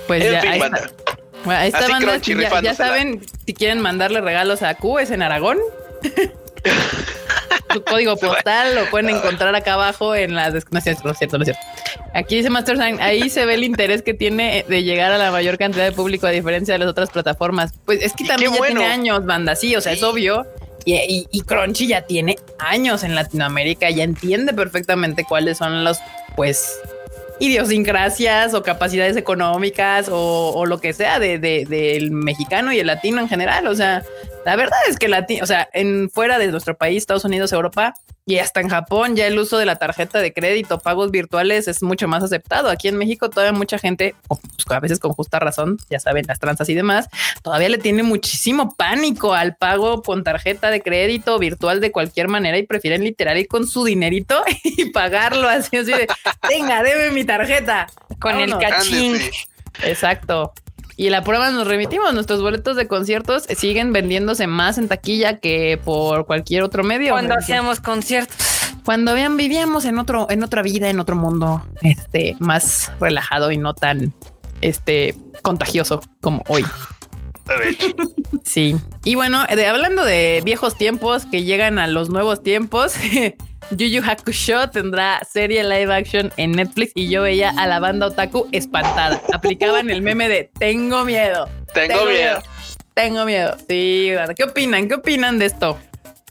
[0.08, 0.78] Pues en ya, fin, ahí banda.
[0.80, 0.94] está.
[1.44, 2.08] Bueno, ahí está, Así banda.
[2.12, 5.58] Crunchy Ya, saben, si quieren mandarle regalos a Q, es en Aragón.
[7.74, 11.12] Su código postal lo pueden encontrar acá abajo en la des- No es cierto, no
[11.12, 11.62] es cierto, no es cierto.
[12.14, 15.32] Aquí dice Master Sign, ahí se ve el interés que tiene de llegar a la
[15.32, 17.72] mayor cantidad de público a diferencia de las otras plataformas.
[17.86, 18.80] Pues es que Y también ya bueno.
[18.80, 20.06] tiene años, banda, sí, o sea, es Sí.
[20.06, 20.46] obvio.
[20.86, 25.98] Y, y, y Crunchy ya tiene años en Latinoamérica, ya entiende perfectamente cuáles son los,
[26.38, 26.80] pues,
[27.40, 32.88] idiosincrasias o capacidades económicas o, o lo que sea de, de- del mexicano y el
[32.88, 33.68] latino en general.
[33.68, 34.04] O sea,
[34.48, 37.94] la verdad es que latino, o sea, en fuera de nuestro país, Estados Unidos, Europa
[38.26, 41.84] y hasta en Japón, ya el uso de la tarjeta de crédito, pagos virtuales es
[41.84, 42.70] mucho más aceptado.
[42.70, 44.40] Aquí en México todavía mucha gente, pues,
[44.70, 47.10] a veces con justa razón, ya saben, las tranzas y demás,
[47.42, 52.58] todavía le tiene muchísimo pánico al pago con tarjeta de crédito virtual de cualquier manera
[52.58, 56.08] y prefieren literal ir con su dinerito y pagarlo así, así de,
[56.48, 57.88] venga, debe mi tarjeta.
[58.22, 59.18] Con el cachín.
[59.84, 60.54] Exacto.
[60.98, 62.12] Y la prueba nos remitimos.
[62.14, 67.14] Nuestros boletos de conciertos siguen vendiéndose más en taquilla que por cualquier otro medio.
[67.14, 68.36] Cuando hacemos conciertos.
[68.84, 73.58] Cuando vean, vivíamos en otro, en otra vida, en otro mundo, este, más relajado y
[73.58, 74.14] no tan,
[74.62, 76.66] este, contagioso como hoy.
[78.44, 78.76] Sí.
[79.04, 82.94] Y bueno, de, hablando de viejos tiempos que llegan a los nuevos tiempos,
[83.72, 88.08] Yu Yu Hakusho tendrá serie live action en Netflix y yo veía a la banda
[88.08, 89.22] otaku espantada.
[89.34, 91.50] Aplicaban el meme de tengo miedo.
[91.74, 92.42] Tengo miedo.
[92.94, 93.58] Tengo miedo.
[93.68, 94.36] Sí, ¿verdad?
[94.36, 94.88] ¿qué opinan?
[94.88, 95.78] ¿Qué opinan de esto?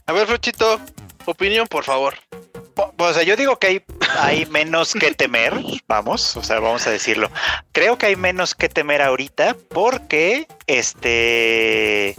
[0.07, 0.79] A ver, Fruchito,
[1.25, 2.15] opinión, por favor.
[2.73, 3.81] Po- O sea, yo digo que hay,
[4.19, 5.53] hay menos que temer,
[5.87, 7.29] vamos, o sea, vamos a decirlo.
[7.71, 12.15] Creo que hay menos que temer ahorita porque, este,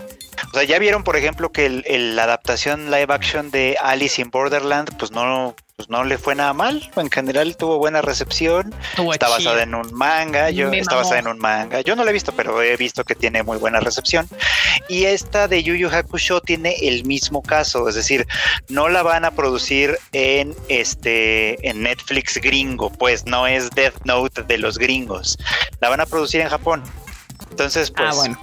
[0.47, 4.21] o sea, ya vieron, por ejemplo, que el, el- la adaptación live action de Alice
[4.21, 6.91] in Borderland, pues no, pues no le fue nada mal.
[6.97, 8.75] En general tuvo buena recepción.
[9.13, 11.05] Está basada en un manga, yo Me está mamó.
[11.05, 11.81] basada en un manga.
[11.83, 14.29] Yo no la he visto, pero he visto que tiene muy buena recepción.
[14.89, 18.27] Y esta de Yu Yu Hakusho tiene el mismo caso, es decir,
[18.69, 24.43] no la van a producir en este en Netflix gringo, pues no es Death Note
[24.43, 25.39] de los gringos.
[25.81, 26.83] La van a producir en Japón.
[27.51, 28.41] Entonces, pues ah, bueno.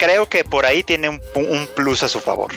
[0.00, 2.50] Creo que por ahí tiene un, un plus a su favor.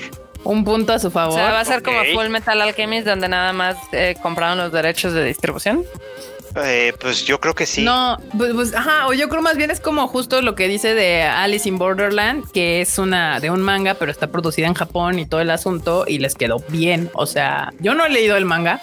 [0.43, 1.35] Un punto a su O favor.
[1.35, 1.99] sea, va a ser como.
[2.13, 5.85] Full Metal Alchemist, donde nada más eh, compraron los derechos de distribución.
[6.55, 7.81] Eh, pues yo creo que sí.
[7.83, 10.93] No, pues, pues, ajá, o yo creo más bien es como justo lo que dice
[10.93, 15.17] de Alice in Borderland, que es una de un manga, pero está producida en Japón
[15.17, 17.09] y todo el asunto y les quedó bien.
[17.13, 18.81] O sea, yo no he leído el manga,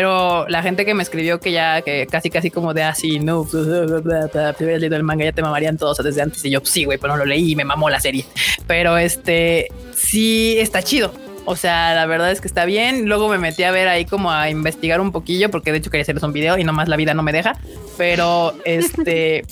[0.00, 3.46] pero la gente que me escribió que ya, que casi, casi como de así, no,
[3.46, 6.42] si hubieras leído el manga ya te mamarían todos desde antes.
[6.42, 8.24] Y yo, sí, güey, pero no lo leí y me mamó la serie.
[8.66, 11.12] Pero este, sí está chido.
[11.44, 13.10] O sea, la verdad es que está bien.
[13.10, 16.00] Luego me metí a ver ahí como a investigar un poquillo, porque de hecho quería
[16.00, 17.58] hacerles un video y nomás la vida no me deja.
[17.98, 19.44] Pero este,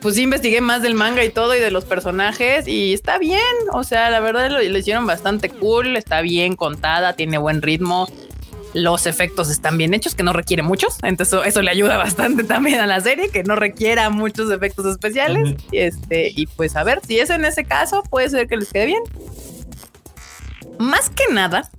[0.00, 3.40] pues sí investigué más del manga y todo y de los personajes y está bien.
[3.72, 5.96] O sea, la verdad lo, lo hicieron bastante cool.
[5.96, 8.08] Está bien contada, tiene buen ritmo.
[8.74, 10.96] Los efectos están bien hechos, que no requiere muchos.
[11.02, 14.86] Entonces eso, eso le ayuda bastante también a la serie, que no requiera muchos efectos
[14.86, 15.56] especiales.
[15.70, 18.72] Y este, y pues a ver, si es en ese caso, puede ser que les
[18.72, 19.02] quede bien.
[20.78, 21.70] Más que nada,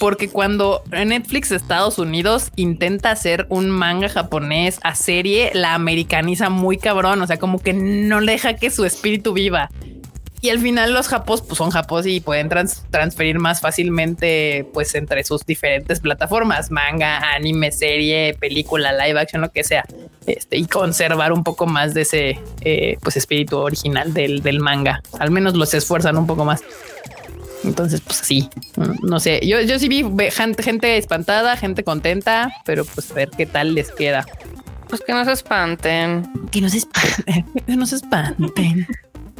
[0.00, 6.48] porque cuando Netflix de Estados Unidos intenta hacer un manga japonés a serie, la americaniza
[6.48, 7.20] muy cabrón.
[7.20, 9.68] O sea, como que no le deja que su espíritu viva.
[10.42, 14.94] Y al final los japos pues son japos y pueden trans- transferir más fácilmente pues
[14.94, 19.84] entre sus diferentes plataformas, manga, anime, serie, película, live action, lo que sea.
[20.26, 25.02] este, y conservar un poco más de ese eh, pues espíritu original del, del manga.
[25.18, 26.62] Al menos los esfuerzan un poco más.
[27.62, 28.48] Entonces, pues sí,
[29.02, 29.40] no sé.
[29.46, 33.90] Yo, yo sí vi gente, espantada, gente contenta, pero pues a ver qué tal les
[33.90, 34.24] queda.
[34.88, 36.26] Pues que no se espanten.
[36.50, 37.44] Que no se espanten.
[37.66, 38.86] que no se espanten.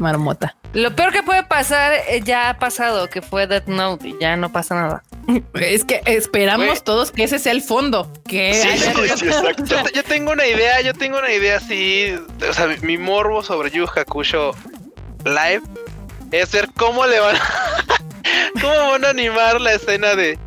[0.00, 0.56] Marmota.
[0.72, 4.36] Lo peor que puede pasar eh, ya ha pasado, que fue Death Note y ya
[4.36, 5.02] no pasa nada.
[5.54, 8.10] Es que esperamos todos que ese sea el fondo.
[8.26, 8.52] Que
[9.94, 12.14] yo, tengo una idea, yo tengo una idea así.
[12.48, 14.52] O sea, mi morbo sobre Yu Hakusho
[15.24, 15.62] Live
[16.32, 17.40] es ver cómo le van a,
[18.60, 20.38] cómo van a animar la escena de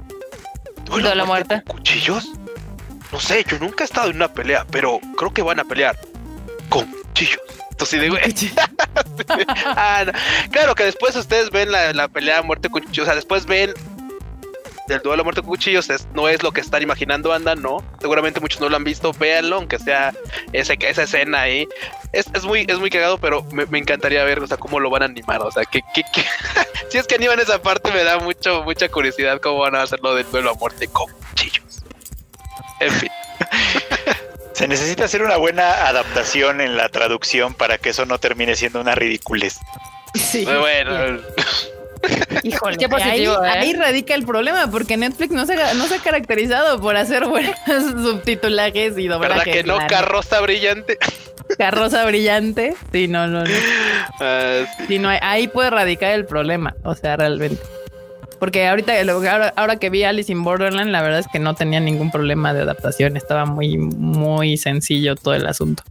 [1.01, 1.63] de la muerte.
[1.67, 2.31] ¿Cuchillos?
[3.11, 5.97] No sé, yo nunca he estado en una pelea, pero creo que van a pelear
[6.69, 7.42] con cuchillos.
[9.65, 10.05] Ah,
[10.51, 13.73] claro que después ustedes ven la, la pelea muerte con cuchillos, o sea, después ven
[14.87, 17.83] del duelo muerte con cuchillos es, no es lo que están imaginando anda, no.
[17.99, 20.13] Seguramente muchos no lo han visto, véanlo, aunque sea
[20.51, 21.67] ese, esa escena ahí.
[22.11, 25.03] Es, es muy, es muy cagado, pero me, encantaría ver, o sea, cómo lo van
[25.03, 25.41] a animar.
[25.41, 25.81] O sea, que,
[26.89, 30.15] si es que animan esa parte, me da mucho, mucha curiosidad cómo van a hacerlo
[30.15, 31.83] del duelo a muerte con cuchillos.
[32.79, 33.09] En fin.
[34.63, 38.79] Se necesita hacer una buena adaptación en la traducción para que eso no termine siendo
[38.79, 39.59] una ridiculez.
[40.15, 40.45] Sí.
[40.45, 41.19] Bueno.
[42.43, 43.49] Híjole, Qué positivo, ¿eh?
[43.49, 47.57] ahí, radica el problema, porque Netflix no se, no se ha caracterizado por hacer buenos
[47.65, 49.37] subtitulajes y doblajes.
[49.37, 49.85] ¿Verdad que no?
[49.87, 50.97] Carroza brillante.
[51.57, 52.73] Carroza brillante.
[52.93, 53.49] Sí, no, no, no.
[54.21, 56.73] Ah, no ahí puede radicar el problema.
[56.83, 57.61] O sea, realmente.
[58.43, 61.79] Porque ahorita, ahora, ahora que vi Alice in Borderland, la verdad es que no tenía
[61.79, 63.15] ningún problema de adaptación.
[63.15, 65.81] Estaba muy, muy sencillo todo el asunto.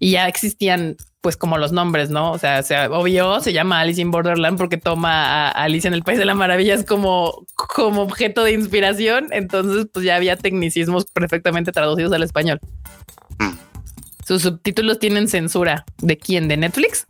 [0.00, 2.32] Y ya existían pues como los nombres, ¿no?
[2.32, 6.02] O sea, se obvio se llama Alice in Borderland porque toma a Alice en el
[6.02, 9.28] País de las Maravillas como, como objeto de inspiración.
[9.30, 12.58] Entonces, pues ya había tecnicismos perfectamente traducidos al español.
[13.38, 13.52] Mm.
[14.26, 15.84] Sus subtítulos tienen censura.
[15.98, 16.48] ¿De quién?
[16.48, 17.06] ¿De Netflix?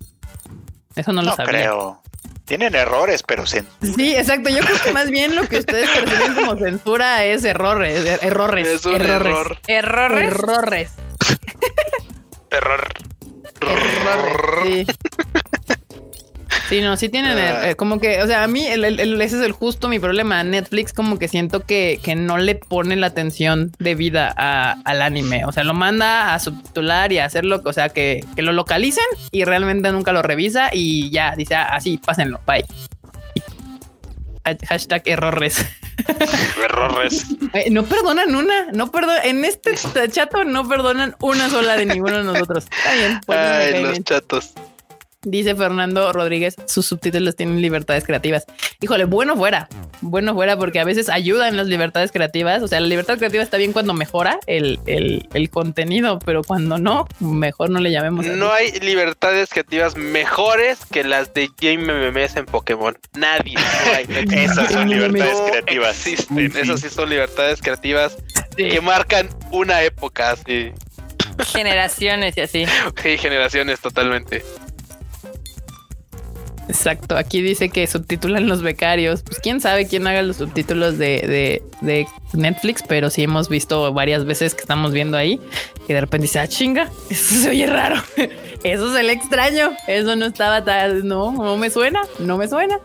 [0.96, 2.02] Eso no lo no creo.
[2.44, 3.60] Tienen errores, pero sí.
[3.80, 4.50] Sí, exacto.
[4.50, 8.66] Yo creo que más bien lo que ustedes perciben como censura es errores, er, errores,
[8.66, 9.58] es un errores, error.
[9.68, 10.90] errores, errores.
[12.50, 12.84] Error.
[14.64, 14.86] Sí.
[16.80, 17.70] No, sí tienen ah.
[17.70, 20.42] eh, como que, o sea, a mí ese es el justo mi problema.
[20.42, 25.44] Netflix como que siento que, no le pone la atención debida al anime.
[25.44, 29.44] O sea, lo manda a subtitular y a hacerlo, o sea, que, lo localicen y
[29.44, 32.64] realmente nunca lo revisa y ya dice, así, ah, pásenlo, bye.
[34.68, 35.64] Hashtag errores.
[36.64, 37.26] Errores.
[37.70, 39.24] no perdonan una, no perdonan.
[39.24, 39.74] En este
[40.10, 42.64] chato no perdonan una sola de ninguno de nosotros.
[42.64, 43.20] Está bien.
[43.24, 44.54] Pues, Ay, los chatos.
[45.24, 48.44] Dice Fernando Rodríguez, sus subtítulos tienen libertades creativas.
[48.80, 49.68] Híjole, bueno fuera,
[50.00, 52.62] bueno fuera, porque a veces ayudan las libertades creativas.
[52.62, 54.80] O sea, la libertad creativa está bien cuando mejora el,
[55.50, 58.26] contenido, pero cuando no, mejor no le llamemos.
[58.26, 62.98] No hay libertades creativas mejores que las de Game MMS en Pokémon.
[63.14, 63.54] Nadie.
[64.32, 66.06] Esas son libertades creativas.
[66.06, 66.56] Existen.
[66.56, 68.16] Esas sí son libertades creativas
[68.56, 70.72] que marcan una época así.
[71.38, 72.66] Generaciones y así.
[73.02, 74.44] Sí, generaciones totalmente.
[76.72, 79.22] Exacto, aquí dice que subtitulan los becarios.
[79.22, 81.62] Pues quién sabe quién haga los subtítulos de,
[82.32, 85.38] Netflix, pero sí hemos visto varias veces que estamos viendo ahí
[85.86, 88.02] que de repente dice, ah, chinga, eso se oye raro.
[88.64, 89.72] Eso es el extraño.
[89.88, 92.78] Eso no estaba tal, no, no me suena, no me suena.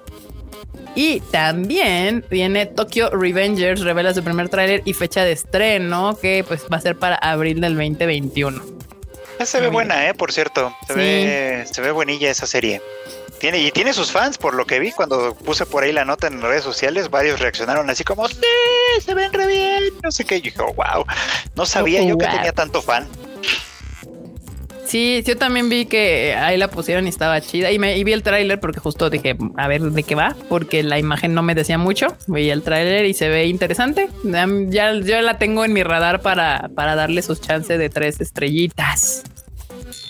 [0.96, 6.66] Y también viene Tokyo Revengers, revela su primer tráiler y fecha de estreno, que pues
[6.74, 8.66] va a ser para abril del 2021.
[9.46, 10.76] se ve buena, eh, por cierto.
[10.88, 12.82] Se ve, se ve buenilla esa serie.
[13.40, 16.28] Tiene, y tiene sus fans, por lo que vi cuando puse por ahí la nota
[16.28, 18.36] en redes sociales, varios reaccionaron así como, sí,
[19.04, 20.38] se ven re bien, no sé qué.
[20.38, 21.06] Y yo wow,
[21.56, 23.08] no sabía yo que tenía tanto fan.
[24.88, 27.72] Sí, yo también vi que ahí la pusieron y estaba chida.
[27.72, 30.98] Y, me, vi el tráiler porque justo dije, a ver de qué va, porque la
[30.98, 32.16] imagen no me decía mucho.
[32.28, 34.10] Vi el tráiler y se ve interesante.
[34.24, 39.24] Ya, yo la tengo en mi radar para, para darle sus chances de tres estrellitas.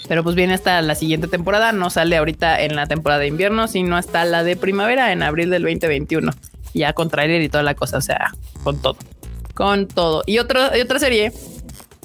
[0.08, 3.68] Pero pues viene hasta la siguiente temporada, no sale ahorita en la temporada de invierno,
[3.68, 6.32] sino hasta la de primavera en abril del 2021.
[6.74, 8.32] Ya con trailer y toda la cosa, o sea,
[8.64, 8.98] con todo.
[9.54, 10.24] Con todo.
[10.26, 11.32] Y, otro, otra serie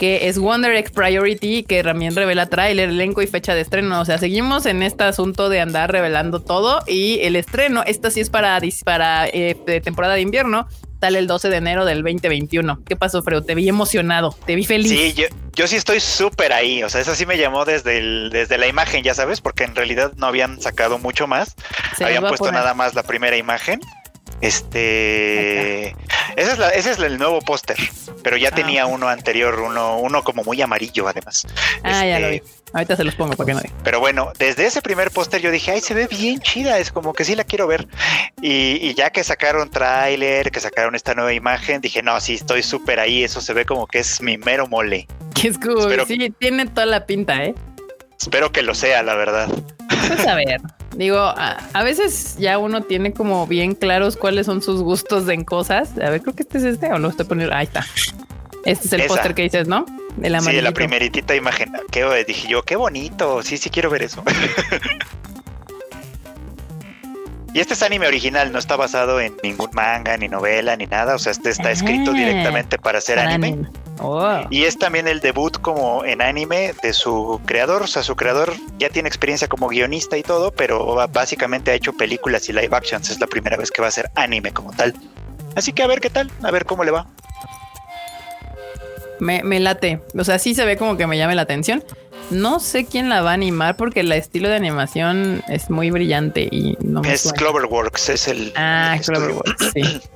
[0.02, 4.00] que es Wonder X Priority, que también revela trailer, elenco y fecha de estreno.
[4.00, 8.18] O sea, seguimos en este asunto de andar revelando todo y el estreno, esta sí
[8.18, 9.54] es para, para eh,
[9.84, 10.66] temporada de invierno,
[11.02, 12.84] sale el 12 de enero del 2021.
[12.86, 13.42] ¿Qué pasó, Fredo?
[13.42, 14.88] Te vi emocionado, te vi feliz.
[14.88, 15.12] Sí,
[15.52, 16.84] yo, sí estoy súper ahí.
[16.84, 20.12] O sea, eso sí me llamó desde, desde la imagen, ya sabes, porque en realidad
[20.16, 21.56] no habían sacado mucho más.
[22.00, 23.80] habían puesto nada más la primera imagen.
[24.42, 25.88] Este
[26.36, 27.76] Ese es, la, ese es el nuevo póster,
[28.22, 31.46] pero ya Ah, tenía uno anterior, uno, uno como muy amarillo además.
[31.82, 32.52] Ah, ya lo Este, vi.
[32.74, 33.76] Ahorita se los pongo para que no digan.
[33.84, 37.12] Pero bueno, desde ese primer póster yo dije, ay, se ve bien chida, es como
[37.12, 37.86] que sí la quiero ver.
[38.40, 42.62] Y, y ya que sacaron tráiler, que sacaron esta nueva imagen, dije, no, sí, estoy
[42.62, 45.06] súper ahí, eso se ve como que es mi mero mole.
[45.34, 45.78] Que es cool.
[45.80, 47.54] Espero- Sí, tiene toda la pinta, ¿eh?
[48.20, 49.48] Espero que lo sea, la verdad.
[49.88, 50.60] Pues a ver.
[50.94, 55.44] Digo, a, a veces ya uno tiene como bien claros cuáles son sus gustos en
[55.44, 55.90] cosas.
[55.98, 57.54] A ver, creo que este es este o no estoy poniendo.
[57.54, 57.84] Ahí está.
[58.64, 59.86] Este es el póster que dices, ¿no?
[60.18, 60.74] El Sí, la amarillito.
[60.74, 61.72] primeritita imagen.
[61.90, 63.42] Que dije yo, qué bonito.
[63.42, 64.22] Sí, sí quiero ver eso.
[67.54, 71.14] y este es anime original, no está basado en ningún manga, ni novela, ni nada.
[71.14, 72.14] O sea, este está escrito Ah.
[72.14, 73.48] directamente para hacer Para anime.
[73.48, 73.68] anime.
[74.00, 74.40] Oh.
[74.50, 77.82] Y es también el debut como en anime de su creador.
[77.82, 81.92] O sea, su creador ya tiene experiencia como guionista y todo, pero básicamente ha hecho
[81.92, 83.10] películas y live actions.
[83.10, 84.94] Es la primera vez que va a hacer anime como tal.
[85.54, 87.06] Así que a ver qué tal, a ver cómo le va.
[89.20, 90.00] Me, me late.
[90.18, 91.84] O sea, sí se ve como que me llame la atención.
[92.32, 96.48] No sé quién la va a animar porque el estilo de animación es muy brillante
[96.50, 97.36] y no me Es suena.
[97.38, 98.52] Cloverworks, es el.
[98.56, 99.04] Ah, el.
[99.04, 99.82] Cloverworks, sí.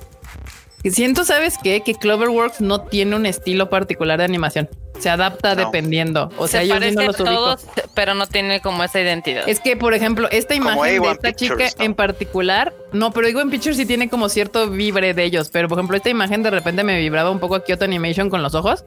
[0.91, 1.81] Siento, ¿sabes qué?
[1.81, 4.69] Que Cloverworks no tiene un estilo particular de animación.
[4.99, 5.65] Se adapta No.
[5.65, 6.29] dependiendo.
[6.37, 7.33] O sea, Se yo sí no los ubico.
[7.35, 9.43] todos, pero no tiene como esa identidad.
[9.49, 13.41] Es que, por ejemplo, esta imagen de A1 esta chica en particular, no, pero digo
[13.41, 15.49] en Pictures sí tiene como cierto vibre de ellos.
[15.51, 18.41] Pero, por ejemplo, esta imagen de repente me vibraba un poco a Kyoto Animation con
[18.41, 18.85] los ojos.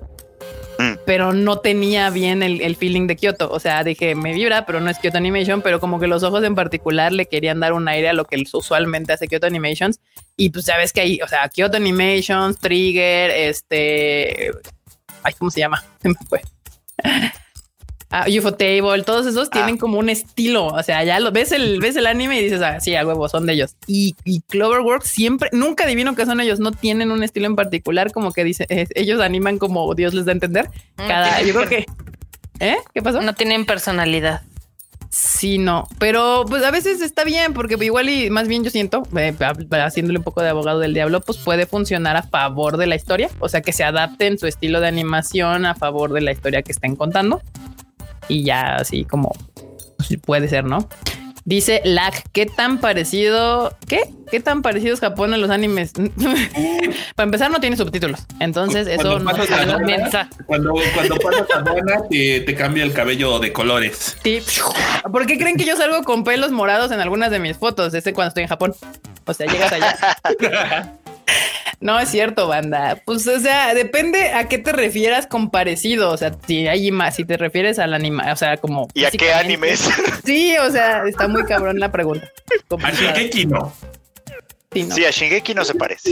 [1.10, 3.50] Pero no tenía bien el, el feeling de Kyoto.
[3.50, 6.44] O sea, dije, me vibra, pero no es Kyoto Animation, pero como que los ojos
[6.44, 9.98] en particular le querían dar un aire a lo que usualmente hace Kyoto Animations.
[10.36, 14.52] Y pues sabes que ahí, o sea, Kyoto Animations, Trigger, este.
[15.24, 15.84] Ay, ¿cómo se llama?
[16.00, 16.42] Se me fue.
[18.12, 19.50] Ah, UFO Table, todos esos Ah.
[19.52, 20.66] tienen como un estilo.
[20.66, 23.28] O sea, ya lo ves el, ves el anime y dices, ah, sí, a huevo,
[23.28, 23.76] son de ellos.
[23.86, 28.10] Y, y Cloverworks siempre, nunca adivino que son ellos, no tienen un estilo en particular,
[28.10, 30.70] como que dice, eh, ellos animan como Dios les da a entender.
[30.96, 31.86] Cada, yo creo que.
[32.58, 32.76] ¿Eh?
[32.92, 33.22] ¿Qué pasó?
[33.22, 34.42] no tienen personalidad.
[35.12, 39.02] Sí, no, pero pues a veces está bien porque igual y más bien yo siento,
[39.16, 39.34] eh,
[39.72, 43.28] haciéndole un poco de abogado del diablo, pues puede funcionar a favor de la historia,
[43.40, 46.62] o sea que se adapte en su estilo de animación a favor de la historia
[46.62, 47.42] que estén contando
[48.30, 49.32] y ya así como
[50.24, 50.88] puede ser, ¿no?
[51.44, 53.76] Dice Lag, ¿qué tan parecido?
[53.88, 54.02] ¿Qué?
[54.30, 55.92] ¿Qué tan parecido es Japón a los animes?
[57.16, 58.26] Para empezar, no tiene subtítulos.
[58.38, 59.78] Entonces, eso Cuando no a no.
[60.46, 64.16] Cuando, cuando pasas a te, te cambia el cabello de colores.
[64.22, 64.42] Sí.
[65.10, 67.94] ¿Por qué creen que yo salgo con pelos morados en algunas de mis fotos?
[67.94, 68.74] Ese cuando estoy en Japón.
[69.24, 70.96] O sea, llegas allá.
[71.80, 73.00] No es cierto, banda.
[73.06, 76.10] Pues, o sea, depende a qué te refieras con parecido.
[76.10, 78.86] O sea, si hay más, si te refieres al anime, o sea, como.
[78.92, 79.88] ¿Y a qué animes?
[80.24, 82.28] Sí, o sea, está muy cabrón la pregunta.
[82.82, 82.90] A.
[82.92, 83.72] Shingeki no.
[84.72, 84.94] Sí, no.
[84.94, 86.10] Sí, a Shingeki no se parece.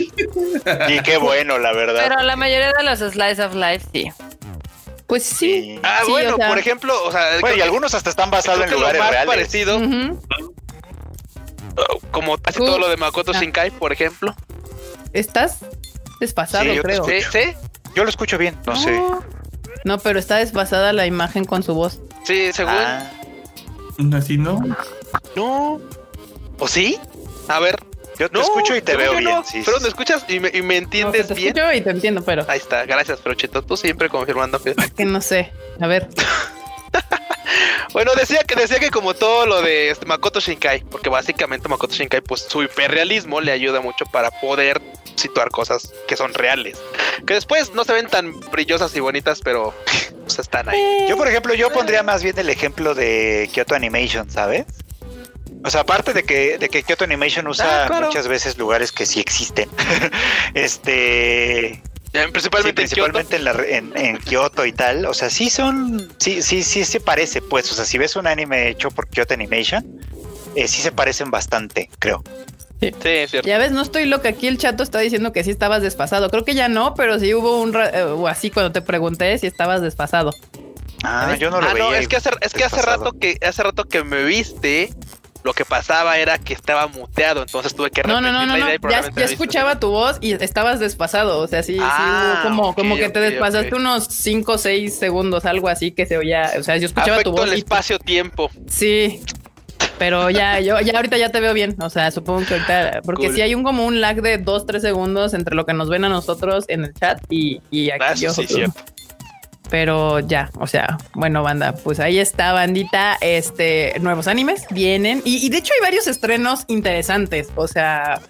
[0.88, 2.02] Y qué bueno, la verdad.
[2.08, 4.10] Pero la mayoría de los slice of life sí.
[5.06, 5.62] Pues sí.
[5.74, 5.80] Sí.
[5.82, 8.64] Ah, Sí, bueno, o sea- por ejemplo, o sea, Bueno, y algunos hasta están basados
[8.64, 9.26] en lugares más reales.
[9.34, 9.78] parecido,
[12.10, 13.38] como casi todo lo de Makoto Ah.
[13.40, 14.34] Shinkai, por ejemplo.
[15.12, 15.58] Estás
[16.20, 17.04] desfasado, Sí, yo te creo.
[17.04, 17.38] Sí, sí,
[17.94, 19.00] Yo lo escucho bien, no sé.
[19.84, 22.00] No, pero está desfasada la imagen con su voz.
[22.24, 22.72] sí, según.
[22.74, 23.10] Ah,
[24.14, 24.60] Así no.
[25.34, 25.80] No.
[26.58, 26.98] ¿O sí?
[27.48, 27.76] A ver.
[28.18, 29.30] yo te No, escucho y te veo yo bien.
[29.30, 29.44] no.
[29.44, 31.56] sí, pero sí, me escuchas y me, y me No, entiendes te bien.
[31.56, 33.62] escucho y te entiendo, pero Ahí está, gracias, Prochito.
[33.62, 34.74] Tú siempre confirmando que.
[34.96, 35.52] que no sé.
[35.80, 36.08] A ver.
[37.94, 41.94] Bueno, decía que decía que como todo lo de este Makoto Shinkai, porque básicamente Makoto
[41.94, 44.80] Shinkai, pues su hiperrealismo le ayuda mucho para poder
[45.14, 46.78] situar cosas que son reales,
[47.26, 49.74] que después no se ven tan brillosas y bonitas, pero
[50.22, 51.06] pues están ahí.
[51.08, 54.66] Yo, por ejemplo, yo pondría más bien el ejemplo de Kyoto Animation, ¿sabes?
[55.64, 58.06] O sea, aparte de que, de que Kyoto Animation usa Ah, claro.
[58.06, 59.68] muchas veces lugares que sí existen.
[60.54, 61.82] este.
[62.12, 65.04] Sí, Principalmente, en en, la re- en, en Kyoto y tal.
[65.06, 66.10] O sea, sí son.
[66.18, 67.70] Sí, sí, sí se parece, pues.
[67.70, 69.84] O sea, si ves un anime hecho por Kyoto Animation,
[70.54, 72.22] eh, sí se parecen bastante, creo.
[72.80, 73.46] Sí, es cierto.
[73.48, 74.28] Ya ves, no estoy loca.
[74.30, 76.30] Aquí el chato está diciendo que sí estabas desfasado.
[76.30, 79.36] Creo que ya no, pero sí hubo un ra- eh, o así cuando te pregunté
[79.38, 80.32] si estabas desfasado.
[81.04, 82.00] Ah, yo no lo ah, no, veía.
[82.00, 84.92] es que hace, es que hace rato que hace rato que me viste,
[85.44, 88.52] lo que pasaba era que estaba muteado, entonces tuve que No, no, no, repetir no,
[88.56, 88.66] la no.
[88.66, 91.38] idea y Ya, ya escuchaba tu voz y estabas desfasado.
[91.40, 94.98] O sea, sí, Ah, sí hubo como, como que te despasaste unos 5 o 6
[94.98, 96.52] segundos, algo así que se oía.
[96.58, 97.46] O sea, yo escuchaba Afecto tu voz.
[97.50, 98.50] el espacio-tiempo.
[98.68, 99.20] Sí.
[99.98, 101.76] Pero ya, yo ya ahorita ya te veo bien.
[101.80, 103.34] O sea, supongo que ahorita, porque Cool.
[103.34, 106.04] sí hay un como un lag de 2, 3 segundos entre lo que nos ven
[106.04, 108.32] a nosotros en el chat y, y aquí Ah, eso yo.
[108.32, 108.80] sí, cierto.
[109.70, 113.18] Pero ya, o sea, bueno, banda, pues ahí está, bandita.
[113.20, 117.48] Este nuevos animes vienen y, y de hecho hay varios estrenos interesantes.
[117.54, 118.20] O sea,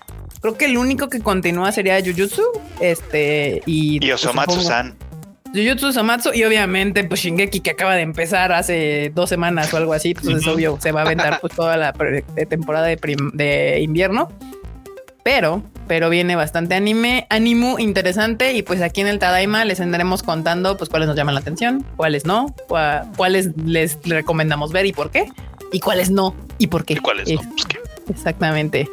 [0.41, 2.43] Creo que el único que continúa sería Jujutsu,
[2.81, 4.05] este, y...
[4.05, 4.97] Y Osomatsu-san.
[5.55, 9.95] Jujutsu Somatsu y obviamente pues Shingeki que acaba de empezar hace dos semanas o algo
[9.95, 11.95] así, entonces obvio se va a aventar pues toda la
[12.49, 12.99] temporada de,
[13.33, 14.31] de invierno.
[15.29, 20.23] Pero, pero viene bastante anime, ánimo interesante y pues aquí en el Tadaima les andaremos
[20.23, 22.55] contando pues cuáles nos llaman la atención, cuáles no,
[23.15, 25.31] cuáles les recomendamos ver y por qué,
[25.71, 26.95] y cuáles no y por qué.
[26.95, 27.43] ¿Y cuáles no?
[27.43, 27.67] Pues,
[28.09, 28.89] Exactamente.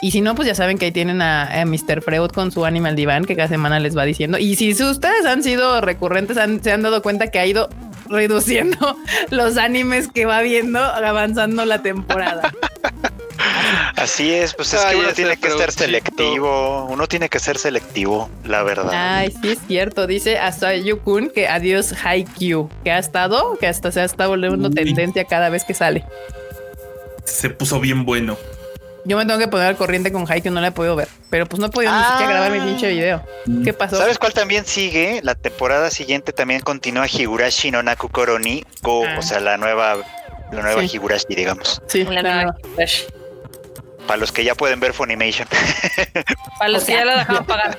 [0.00, 2.02] Y si no, pues ya saben que ahí tienen a, Mr.
[2.02, 4.38] Freud con su Animal Divan que cada semana les va diciendo.
[4.38, 7.68] Y si ustedes han sido recurrentes, se han dado cuenta que ha ido
[8.08, 8.96] reduciendo
[9.30, 12.54] los animes que va viendo avanzando la temporada.
[13.96, 18.28] Así es, pues es que uno tiene que ser selectivo, uno tiene que ser selectivo,
[18.44, 18.90] la verdad.
[18.92, 23.92] Ay, sí es cierto, dice hasta Yukun que adiós Haikyuu, que ha estado, que hasta
[23.92, 26.04] se ha estado volviendo tendencia cada vez que sale.
[27.24, 28.36] Se puso bien bueno.
[29.06, 31.08] Yo me tengo que poner al corriente con Haikyuu, no la he podido ver.
[31.28, 33.22] Pero pues no he podido ni siquiera grabar mi pinche video.
[33.62, 33.96] ¿Qué pasó?
[33.96, 35.20] ¿Sabes cuál también sigue?
[35.22, 39.16] La temporada siguiente también continúa Higurashi no Naku Koroni Go, ah.
[39.18, 39.96] o sea, la nueva,
[40.52, 41.82] la nueva Higurashi, digamos.
[41.86, 42.56] Sí, la nueva
[44.06, 45.48] Para los que ya pueden ver Funimation.
[46.58, 47.76] Para los que ya la dejaron pagar.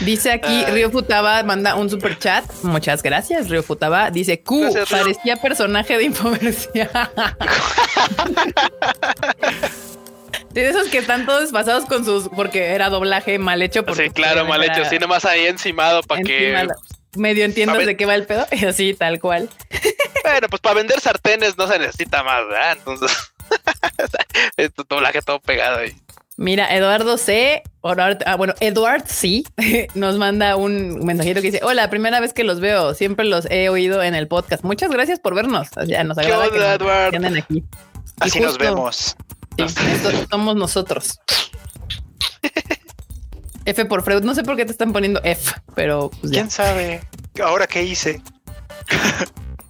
[0.00, 2.44] Dice aquí Río Futaba, manda un super chat.
[2.62, 4.10] Muchas gracias, Río Futaba.
[4.10, 6.90] Dice Q, parecía personaje de infomercial.
[10.50, 13.86] De esos que están todos pasados con sus, porque era doblaje mal hecho.
[13.94, 14.84] sí, claro, mal hecho.
[14.84, 16.68] Sí, nomás ahí encimado para que.
[17.14, 18.46] Medio entiendas de qué va el pedo.
[18.50, 19.48] Y así, tal cual.
[20.22, 22.72] Bueno, pues para vender sartenes no se necesita más, ¿verdad?
[22.78, 23.31] Entonces,
[24.56, 25.94] es doblaje todo pegado ahí.
[26.36, 27.62] Mira, Eduardo C.
[27.82, 29.44] Ah, bueno, Eduard C.
[29.94, 32.94] nos manda un mensajito que dice: Hola, primera vez que los veo.
[32.94, 34.64] Siempre los he oído en el podcast.
[34.64, 35.68] Muchas gracias por vernos.
[35.76, 36.48] O sea, nos agrada
[37.10, 37.64] que nos aquí.
[38.20, 39.16] Así nos vemos.
[39.58, 39.64] Sí,
[40.30, 41.20] somos nosotros.
[43.64, 44.22] F por Freud.
[44.22, 47.02] No sé por qué te están poniendo F, pero pues quién sabe.
[47.42, 48.20] Ahora qué hice.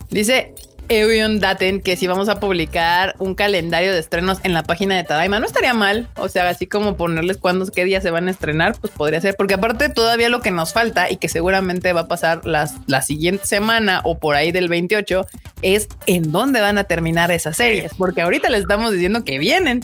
[0.08, 0.54] Dice
[1.00, 5.04] Evion Daten que si vamos a publicar un calendario de estrenos en la página de
[5.04, 6.08] Tadaima, no estaría mal.
[6.16, 9.34] O sea, así como ponerles cuándo, qué día se van a estrenar, pues podría ser.
[9.36, 13.02] Porque aparte, todavía lo que nos falta y que seguramente va a pasar las, la
[13.02, 15.26] siguiente semana o por ahí del 28
[15.62, 17.94] es en dónde van a terminar esas series.
[17.94, 19.80] Porque ahorita les estamos diciendo que vienen,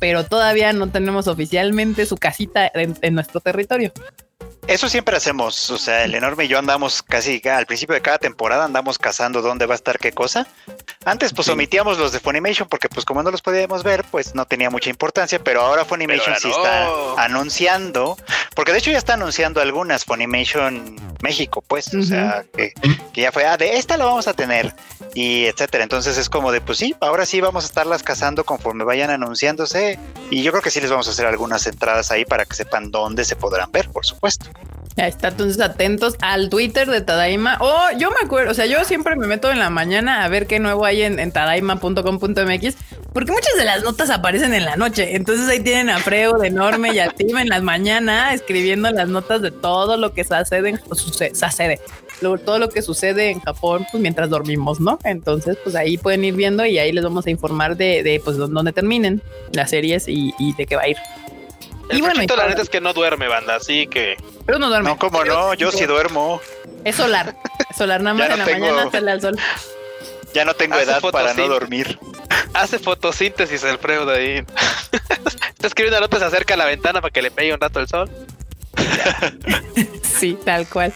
[0.00, 3.92] pero todavía no tenemos oficialmente su casita en nuestro territorio.
[4.68, 8.18] Eso siempre hacemos, o sea, el enorme y yo andamos casi al principio de cada
[8.18, 10.46] temporada andamos cazando dónde va a estar qué cosa.
[11.06, 14.44] Antes pues omitíamos los de Funimation porque pues como no los podíamos ver pues no
[14.44, 16.86] tenía mucha importancia, pero ahora Funimation sí está
[17.16, 18.18] anunciando,
[18.54, 22.74] porque de hecho ya está anunciando algunas Funimation México pues, o sea, que,
[23.14, 24.74] ya fue, ah, de esta lo vamos a tener
[25.14, 25.82] y etcétera.
[25.82, 29.98] Entonces es como de pues sí, ahora sí vamos a estarlas cazando conforme vayan anunciándose
[30.30, 32.90] y yo creo que sí les vamos a hacer algunas entradas ahí para que sepan
[32.90, 34.50] dónde se podrán ver, por supuesto.
[35.06, 37.56] Está, entonces atentos al Twitter de Tadaima.
[37.60, 40.48] Oh, yo me acuerdo, o sea, yo siempre me meto en la mañana a ver
[40.48, 42.76] qué nuevo hay en, tadaima.com.mx,
[43.12, 45.14] porque muchas de las notas aparecen en la noche.
[45.14, 49.08] Entonces ahí tienen a Freo de enorme y a Tim en las mañanas escribiendo las
[49.08, 51.80] notas de todo lo que sucede, en, sucede,
[52.44, 54.98] todo lo que sucede en Japón, pues mientras dormimos, ¿no?
[55.04, 58.36] Entonces, pues ahí pueden ir viendo y ahí les vamos a informar de, de pues
[58.36, 59.22] dónde terminen
[59.52, 60.96] las series y, y de qué va a ir
[61.90, 64.16] y bueno, la neta es que no duerme, banda, así que.
[64.46, 64.88] Pero no duerme.
[64.88, 66.40] No, como no, yo sí duermo.
[66.84, 67.36] Es solar.
[67.76, 69.38] solar, nada más en la mañana sale al sol.
[70.34, 71.98] Ya no tengo edad para no dormir.
[72.54, 74.44] Hace fotosíntesis el Freud ahí.
[75.48, 78.10] Está escribiendo notas acerca de la ventana para que le pegue un rato el sol.
[80.02, 80.92] sí, tal cual.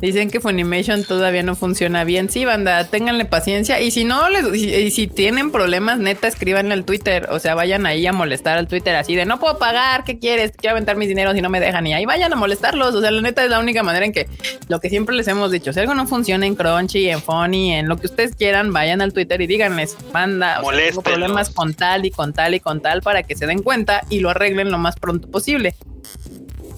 [0.00, 2.30] Dicen que Funimation todavía no funciona bien.
[2.30, 3.80] Sí, banda, ténganle paciencia.
[3.80, 7.28] Y si no, les, y, si tienen problemas, neta, escríbanle al Twitter.
[7.30, 10.52] O sea, vayan ahí a molestar al Twitter así de no puedo pagar, ¿qué quieres?
[10.56, 11.86] Quiero aventar mis dineros y no me dejan.
[11.86, 12.94] Y ahí vayan a molestarlos.
[12.94, 14.26] O sea, la neta es la única manera en que
[14.68, 17.88] lo que siempre les hemos dicho, si algo no funciona en Crunchy, en Funny, en
[17.88, 22.06] lo que ustedes quieran, vayan al Twitter y díganles, banda, o tengo problemas con tal
[22.06, 24.78] y con tal y con tal para que se den cuenta y lo arreglen lo
[24.78, 25.74] más pronto posible.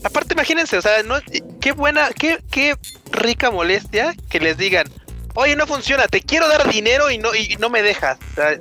[0.05, 1.15] Aparte, imagínense, o sea, no,
[1.61, 2.75] qué buena, qué, qué
[3.13, 4.87] rica molestia que les digan,
[5.35, 8.19] oye, no funciona, te quiero dar dinero y no, y no me dejas.
[8.33, 8.59] O sea,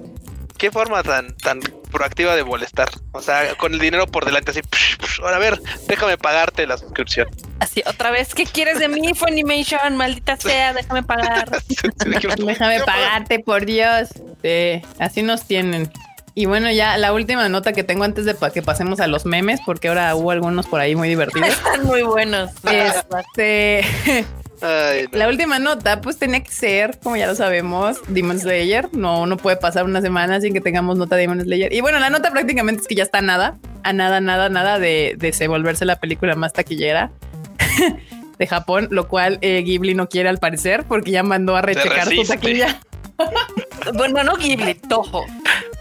[0.57, 1.60] qué forma tan, tan
[1.91, 2.90] proactiva de molestar.
[3.14, 4.61] O sea, con el dinero por delante, así,
[5.22, 7.28] ahora a ver, déjame pagarte la suscripción.
[7.60, 9.98] Así, otra vez, ¿qué quieres de mí, Funimation?
[9.98, 11.49] Maldita sea, déjame pagar.
[12.38, 14.10] déjame pagarte, por Dios.
[14.44, 15.91] Sí, así nos tienen.
[16.34, 19.60] Y bueno, ya la última nota que tengo antes de que pasemos a los memes,
[19.66, 21.49] porque ahora hubo algunos por ahí muy divertidos.
[21.49, 22.52] Están muy buenos.
[22.64, 23.86] Este,
[25.12, 28.90] La última nota, pues tenía que ser, como ya lo sabemos, Demon Slayer.
[28.94, 31.74] No, no puede pasar una semana sin que tengamos nota de Demon Slayer.
[31.74, 33.58] Y bueno, la nota prácticamente es que ya está nada.
[33.84, 37.12] a nada, nada, nada de, de se volverse la película más taquillera
[38.38, 42.08] de Japón, lo cual eh, Ghibli no quiere al parecer porque ya mandó a rechecar
[42.14, 42.80] su taquilla.
[43.95, 45.26] bueno, no Ghibli, Toho.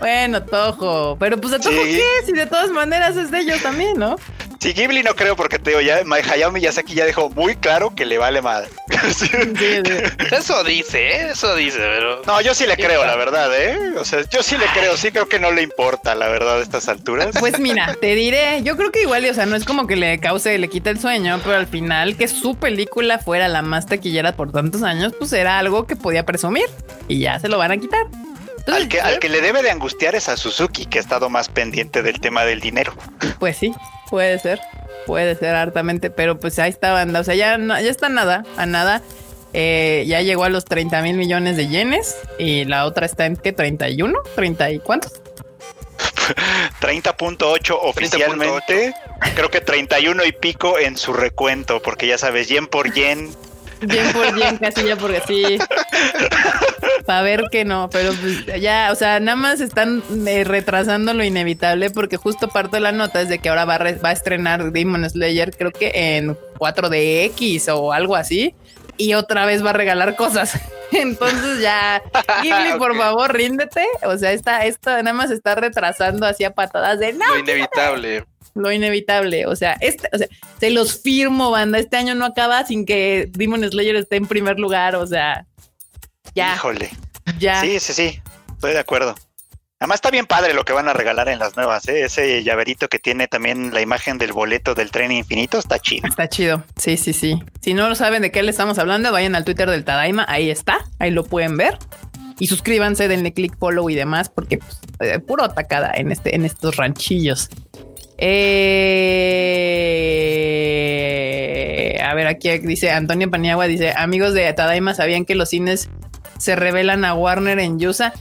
[0.00, 1.16] Bueno, Toho.
[1.18, 2.02] Pero pues de Toho, ¿qué?
[2.24, 4.16] Si de todas maneras es de ellos también, ¿no?
[4.60, 8.04] Sí, Ghibli no creo porque te digo, ya Hayao Miyazaki ya dejó muy claro que
[8.04, 8.68] le vale madre.
[10.30, 11.28] Eso dice, ¿eh?
[11.30, 12.22] eso dice, pero...
[12.26, 13.94] No, yo sí le creo, la verdad, ¿eh?
[13.96, 16.62] O sea, yo sí le creo, sí creo que no le importa, la verdad, a
[16.62, 17.34] estas alturas.
[17.38, 20.20] Pues mira, te diré, yo creo que igual, o sea, no es como que le
[20.20, 24.32] cause, le quita el sueño, pero al final que su película fuera la más taquillera
[24.32, 26.66] por tantos años, pues era algo que podía presumir
[27.08, 28.06] y ya se lo van a quitar.
[28.66, 31.48] Al, que, al que le debe de angustiar es a Suzuki, que ha estado más
[31.48, 32.94] pendiente del tema del dinero.
[33.38, 33.74] Pues sí,
[34.08, 34.60] puede ser,
[35.06, 38.66] puede ser hartamente, pero pues ahí está banda, o sea, ya, ya está nada, a
[38.66, 39.02] nada.
[39.52, 43.36] Eh, ya llegó a los 30 mil millones de yenes y la otra está en
[43.36, 45.20] qué 31, 30 y cuántos?
[46.80, 48.94] 30.8 oficialmente,
[49.34, 53.30] creo que 31 y pico en su recuento, porque ya sabes, yen por yen.
[53.80, 55.58] Yen por yen, casi ya porque sí.
[57.06, 61.24] Para ver que no, pero pues ya, o sea, nada más están eh, retrasando lo
[61.24, 64.12] inevitable porque justo parte de la nota es de que ahora va a, va a
[64.12, 68.54] estrenar Demon Slayer, creo que en 4DX o algo así
[69.00, 70.60] y otra vez va a regalar cosas.
[70.92, 72.02] Entonces ya,
[72.42, 73.86] Ghibli, por favor, ríndete.
[74.02, 77.26] O sea, esta, esto nada más está retrasando hacia patadas de no.
[77.28, 78.24] Lo inevitable.
[78.54, 79.46] Lo inevitable.
[79.46, 80.26] O sea, este, o sea,
[80.58, 81.78] se los firmo, banda.
[81.78, 84.96] Este año no acaba sin que Demon Slayer esté en primer lugar.
[84.96, 85.46] O sea,
[86.34, 86.54] ya.
[86.54, 86.90] Híjole.
[87.38, 87.60] Ya.
[87.60, 88.20] Sí, sí, sí.
[88.54, 89.14] Estoy de acuerdo.
[89.80, 92.04] Además está bien padre lo que van a regalar en las nuevas, ¿eh?
[92.04, 96.06] ese llaverito que tiene también la imagen del boleto del tren infinito, está chido.
[96.06, 97.42] Está chido, sí, sí, sí.
[97.62, 100.50] Si no lo saben de qué le estamos hablando, vayan al Twitter del Tadaima, ahí
[100.50, 101.78] está, ahí lo pueden ver.
[102.38, 106.44] Y suscríbanse, denle click, follow y demás, porque pues, eh, puro atacada en, este, en
[106.44, 107.48] estos ranchillos.
[108.22, 108.28] Eh,
[112.02, 115.88] a ver, aquí dice Antonio Paniagua, dice, amigos de Tadaima, ¿sabían que los cines
[116.38, 118.12] se revelan a Warner en Yusa?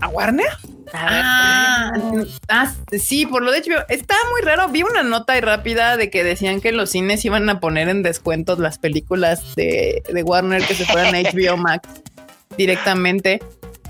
[0.00, 0.48] ¿A Warner?
[0.92, 1.92] Ah,
[2.48, 4.68] ah, sí, por lo de hecho, está muy raro.
[4.68, 8.02] Vi una nota y rápida de que decían que los cines iban a poner en
[8.02, 11.88] descuentos las películas de, Warner que se fueran a HBO Max
[12.56, 13.40] directamente.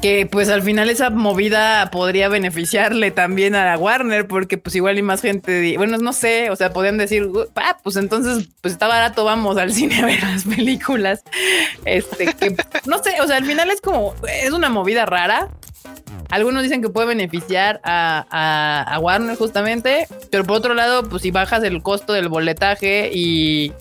[0.01, 5.03] Que pues al final esa movida podría beneficiarle también a Warner, porque pues igual y
[5.03, 9.25] más gente, bueno, no sé, o sea, podían decir, ah, pues entonces, pues está barato,
[9.25, 11.23] vamos al cine a ver las películas.
[11.85, 15.49] Este, que no sé, o sea, al final es como, es una movida rara,
[16.31, 21.63] algunos dicen que puede beneficiar a, Warner justamente, pero por otro lado, pues si bajas
[21.63, 23.73] el costo del boletaje y,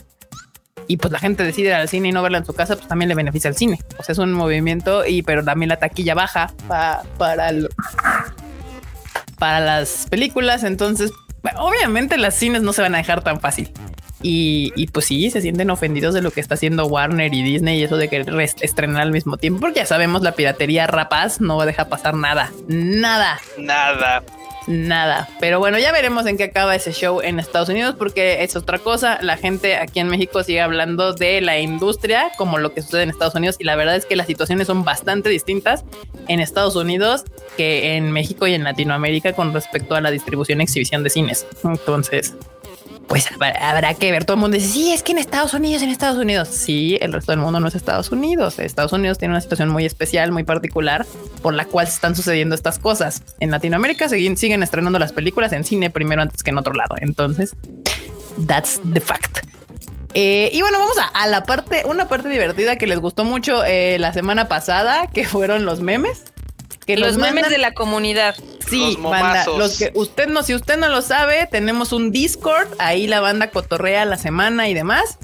[0.88, 2.88] y pues la gente decide ir al cine y no verla en su casa, pues
[2.88, 3.80] también le beneficia al cine.
[3.98, 7.04] O sea, es un movimiento y pero también la taquilla baja para
[9.38, 11.12] para las películas, entonces
[11.58, 13.72] obviamente las cines no se van a dejar tan fácil.
[14.28, 17.84] Y, pues sí, se sienten ofendidos de lo que está haciendo Warner y Disney y
[17.84, 18.26] eso de que
[18.62, 23.40] estrenar al mismo tiempo, porque ya sabemos la piratería rapaz no deja pasar nada, nada,
[23.60, 24.24] nada.
[24.68, 28.56] Nada, pero bueno, ya veremos en qué acaba ese show en Estados Unidos porque es
[28.56, 29.20] otra cosa.
[29.22, 33.10] La gente aquí en México sigue hablando de la industria como lo que sucede en
[33.10, 35.86] Estados Unidos y la verdad es que las situaciones son bastante distintas
[36.28, 37.26] en Estados Unidos
[37.58, 41.46] que en México y en Latinoamérica con respecto a la distribución y exhibición de cines.
[41.64, 42.34] Entonces,
[43.08, 43.30] pues
[43.62, 44.26] habrá que ver.
[44.26, 46.48] Todo el mundo dice, sí, es que en Estados Unidos, en Estados Unidos.
[46.50, 48.60] Sí, el resto del mundo no es Estados Unidos.
[48.60, 51.06] Estados Unidos tiene una situación muy especial, muy particular,
[51.42, 53.22] por la cual están sucediendo estas cosas.
[53.40, 56.96] En Latinoamérica siguen, siguen estrenando las películas en cine primero antes que en otro lado.
[57.00, 57.56] Entonces,
[58.48, 59.46] that's the fact.
[60.18, 63.98] Eh, y bueno, vamos a, la parte, una parte divertida que les gustó mucho eh,
[64.00, 66.24] la semana pasada, que fueron los memes.
[66.86, 68.36] Que los, memes de la comunidad.
[68.70, 72.68] Sí, los banda, los que usted no, si usted no lo sabe, tenemos un Discord,
[72.78, 75.18] ahí la banda cotorrea la semana y demás.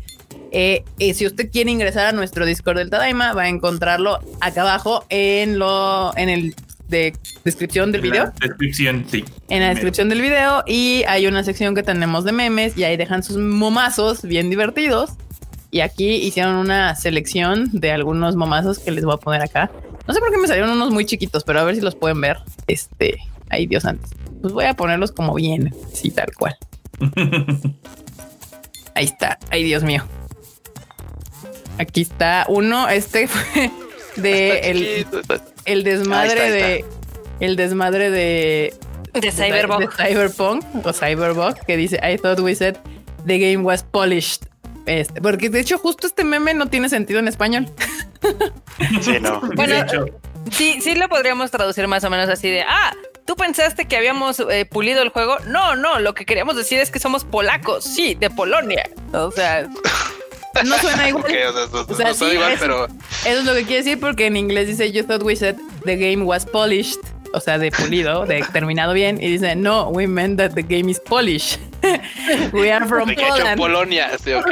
[0.52, 0.84] Eh,
[1.14, 5.60] si usted quiere ingresar a nuestro Discord del Tadaima, va a encontrarlo acá abajo en
[5.60, 6.56] lo, en el
[6.92, 7.14] de
[7.44, 8.32] descripción del video.
[8.40, 9.26] descripción, sí.
[9.50, 12.98] En la descripción del video y hay una sección que tenemos de memes y ahí
[12.98, 15.12] dejan sus momazos bien divertidos.
[15.72, 19.72] Y aquí hicieron una selección de algunos momazos que les voy a poner acá.
[20.08, 22.20] No sé por qué me salieron unos muy chiquitos, pero a ver si los pueden
[22.22, 22.38] ver.
[22.68, 23.20] Este,
[23.50, 24.12] ay Dios antes.
[24.42, 26.58] Pues voy a ponerlos como bien, sí, tal cual.
[28.96, 29.40] Ahí está.
[29.50, 30.04] Ay, Dios mío.
[31.78, 32.90] Aquí está uno.
[32.90, 33.72] Este fue
[34.16, 35.08] de el,
[35.66, 36.86] el, desmadre de
[37.40, 38.74] el desmadre de
[39.14, 39.98] de Cyberpunk.
[39.98, 42.78] De Cyberpunk o Cyberpunk que dice I thought we said
[43.26, 44.46] the game was polished.
[44.86, 47.68] Este, porque de hecho justo este meme no tiene sentido en español.
[49.02, 49.40] Sí, no.
[49.56, 49.76] bueno,
[50.52, 52.94] sí, sí lo podríamos traducir más o menos así de, ah,
[53.26, 55.38] ¿tú pensaste que habíamos eh, pulido el juego?
[55.48, 58.90] No, no, lo que queríamos decir es que somos polacos, sí, de Polonia.
[59.14, 59.68] O sea,
[60.66, 61.24] no suena igual.
[61.32, 63.54] Ok, o sea, no- O sea, no suena sí, igual, es- pero Eso es lo
[63.54, 65.56] que quiere decir porque en inglés dice You thought we said
[65.86, 67.00] the game was polished,
[67.34, 70.90] o sea, de pulido, de terminado bien, y dice No, we meant that the game
[70.90, 71.58] is Polish.
[72.54, 73.58] we are from Poland.
[73.58, 74.12] Polonia.
[74.24, 74.52] Sí, ok.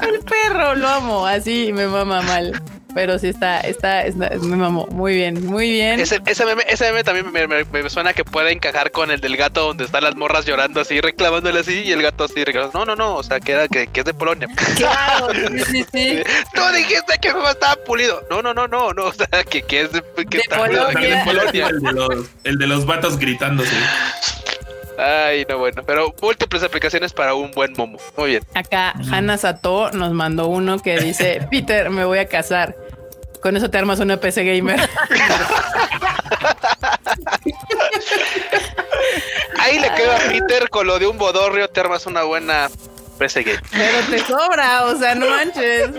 [0.00, 2.60] El perro, lo amo, así me mama mal.
[2.96, 4.86] Pero sí está, está, está me mamó.
[4.90, 6.00] Muy bien, muy bien.
[6.00, 9.20] Ese, ese, meme, ese meme también me, me- me suena que puede encajar con el
[9.20, 12.78] del gato donde están las morras llorando así, reclamándole así, y el gato así, reclamando,
[12.78, 14.48] no, no, no, o sea, que, era, que, que es de Polonia.
[14.76, 16.22] claro, sí, sí, sí.
[16.54, 18.26] Tú dijiste que estaba pulido.
[18.30, 21.16] No, no, no, no, no, o sea, que, que es de, que De está Polonia.
[21.18, 21.66] de Polonia.
[21.68, 23.76] El de los, el de los vatos gritándose.
[24.98, 27.98] Ay, no, bueno, pero múltiples aplicaciones para un buen momo.
[28.16, 28.42] Muy bien.
[28.54, 32.74] Acá Hannah Sato nos mandó uno que dice Peter, me voy a casar.
[33.46, 34.76] Con eso te armas una PC gamer.
[39.60, 42.68] Ahí le queda a Peter con lo de un bodorrio, te armas una buena
[43.16, 43.60] PC Game.
[43.70, 45.90] Pero te sobra, o sea, no manches.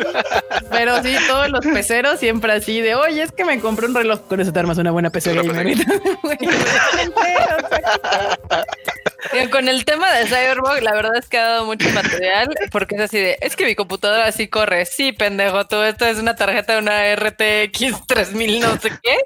[0.70, 4.20] Pero sí, todos los peceros siempre así de, oye, es que me compré un reloj.
[4.28, 5.68] Con eso te armas una buena PC gamer.
[9.52, 13.02] Con el tema de Cyberbug, la verdad es que ha dado mucho material, porque es
[13.02, 14.86] así de, es que mi computadora así corre.
[14.86, 19.18] Sí, pendejo, tú esto es una tarjeta de una RTX 3000 no sé qué.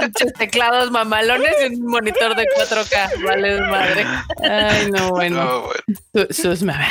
[0.00, 3.24] Muchos teclados mamalones y un monitor de 4K.
[3.24, 4.06] Vale, madre.
[4.48, 5.44] Ay, no, bueno.
[5.44, 6.28] No, bueno.
[6.28, 6.88] Su- sus mamás.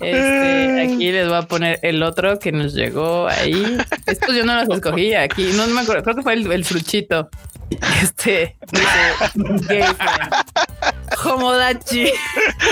[0.00, 3.78] Este, aquí les voy a poner el otro que nos llegó ahí.
[4.06, 5.50] Estos yo no los escogí aquí.
[5.54, 7.28] No me acuerdo, creo que fue el, el fruchito.
[8.02, 9.84] Este, dice.
[11.24, 12.10] Homodachi.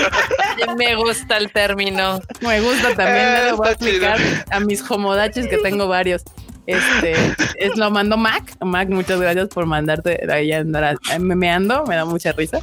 [0.77, 2.21] Me gusta el término.
[2.41, 3.89] Me gusta también, Eh, le lo voy a chido.
[3.89, 6.23] explicar a mis homodachis que tengo varios.
[6.65, 7.13] Este,
[7.57, 8.55] es lo mando Mac.
[8.61, 12.59] Mac, muchas gracias por mandarte ahí a andar memeando, me da mucha risa.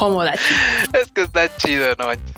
[0.00, 0.42] Homodachi.
[0.92, 2.36] Es que está chido, no manches.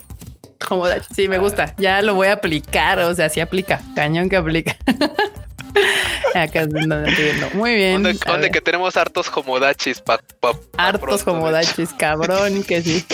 [0.69, 1.73] Homodachi, sí, me gusta.
[1.77, 3.81] Ya lo voy a aplicar, o sea, sí aplica.
[3.95, 4.75] Cañón que aplica.
[6.35, 7.49] Acá es donde estoy viendo.
[7.53, 8.03] Muy bien.
[8.03, 13.05] Donde, que tenemos hartos homodachis pa, pa- pa Hartos pronto, homodachis, cabrón, que sí.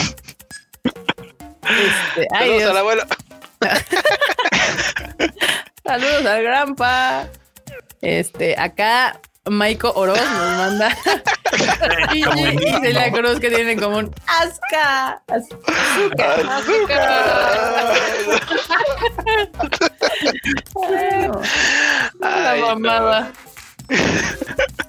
[0.84, 2.70] Este, ay, Saludos Dios.
[2.72, 3.04] al abuelo.
[5.84, 7.28] Saludos al granpa.
[8.02, 10.90] Este, acá Maiko Oroz nos manda
[12.14, 12.26] y, y- y
[12.82, 15.22] Celia Cruz que tienen en común Azca.
[15.28, 16.46] Azúcar.
[16.50, 16.64] Ay,
[22.20, 23.32] La mamada.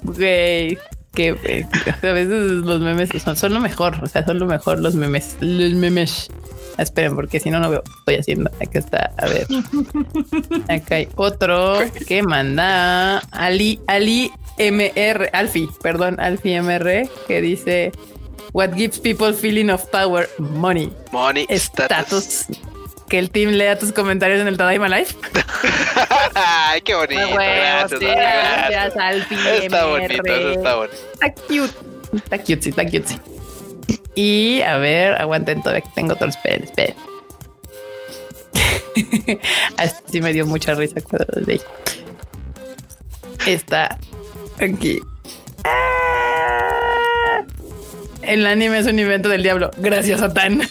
[0.03, 0.79] Güey.
[1.15, 1.67] Que eh,
[2.03, 5.37] a veces los memes son, son lo mejor, o sea, son lo mejor los memes.
[5.41, 6.31] Los memes.
[6.79, 7.83] Esperen, porque si no, no veo.
[7.99, 8.51] Estoy haciendo.
[8.61, 9.13] Acá está.
[9.19, 9.47] A ver.
[10.69, 17.93] Acá hay otro que manda Ali, Ali MR, Alfie, perdón, Alfie MR, que dice:
[18.53, 20.29] What gives people feeling of power?
[20.39, 20.91] Money.
[21.13, 22.47] Money Status.
[23.13, 25.09] Que el team lea tus comentarios en el Tadaima Live.
[26.35, 27.21] Ay, qué bonito.
[27.21, 28.71] Ah, gracias, sí, gracias.
[28.71, 30.97] gracias, Alfie Está bonito, eso está bonito.
[31.13, 31.75] Está cute.
[32.17, 33.05] Está cute, sí, está cute.
[33.07, 33.21] sí.
[34.15, 36.27] Y a ver, aguanten todavía que tengo otro.
[36.27, 36.95] Esperen, esperen.
[39.77, 41.61] Así me dio mucha risa cuando lo leí.
[43.45, 43.99] Está
[44.59, 45.03] aquí.
[45.65, 45.92] Ah.
[48.23, 49.71] El anime es un invento del diablo.
[49.79, 50.63] Gracias, Satán.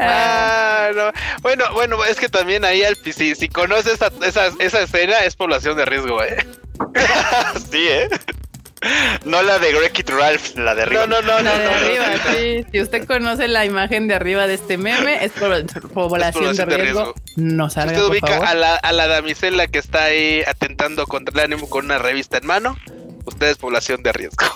[0.00, 1.12] Ah, no.
[1.42, 5.36] Bueno, bueno, es que también ahí Alpi, si, si conoces esa, esa, esa escena, es
[5.36, 6.46] población de riesgo, eh.
[7.70, 8.08] sí, ¿eh?
[9.24, 11.06] No la de Wreck-It Ralph, la de arriba.
[11.08, 11.50] No, no, no, no.
[11.50, 11.76] La de no, no.
[11.76, 12.66] arriba, sí.
[12.70, 16.68] Si usted conoce la imagen de arriba de este meme, es por- población, de, población
[16.68, 17.00] de riesgo.
[17.02, 17.14] riesgo.
[17.36, 18.46] No Si salga, usted por ubica favor.
[18.46, 22.38] a la, a la damisela que está ahí atentando contra el ánimo con una revista
[22.38, 22.76] en mano,
[23.28, 24.42] usted es población de riesgo.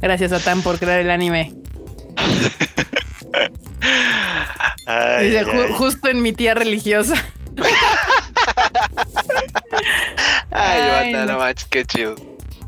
[0.00, 1.52] Gracias, Satán, por crear el anime.
[4.86, 5.72] Ay, Dice, ay, "Ju- ay.
[5.76, 7.14] justo en mi tía religiosa.
[10.50, 11.38] Ay, banda, no.
[11.38, 12.14] manches, qué chido.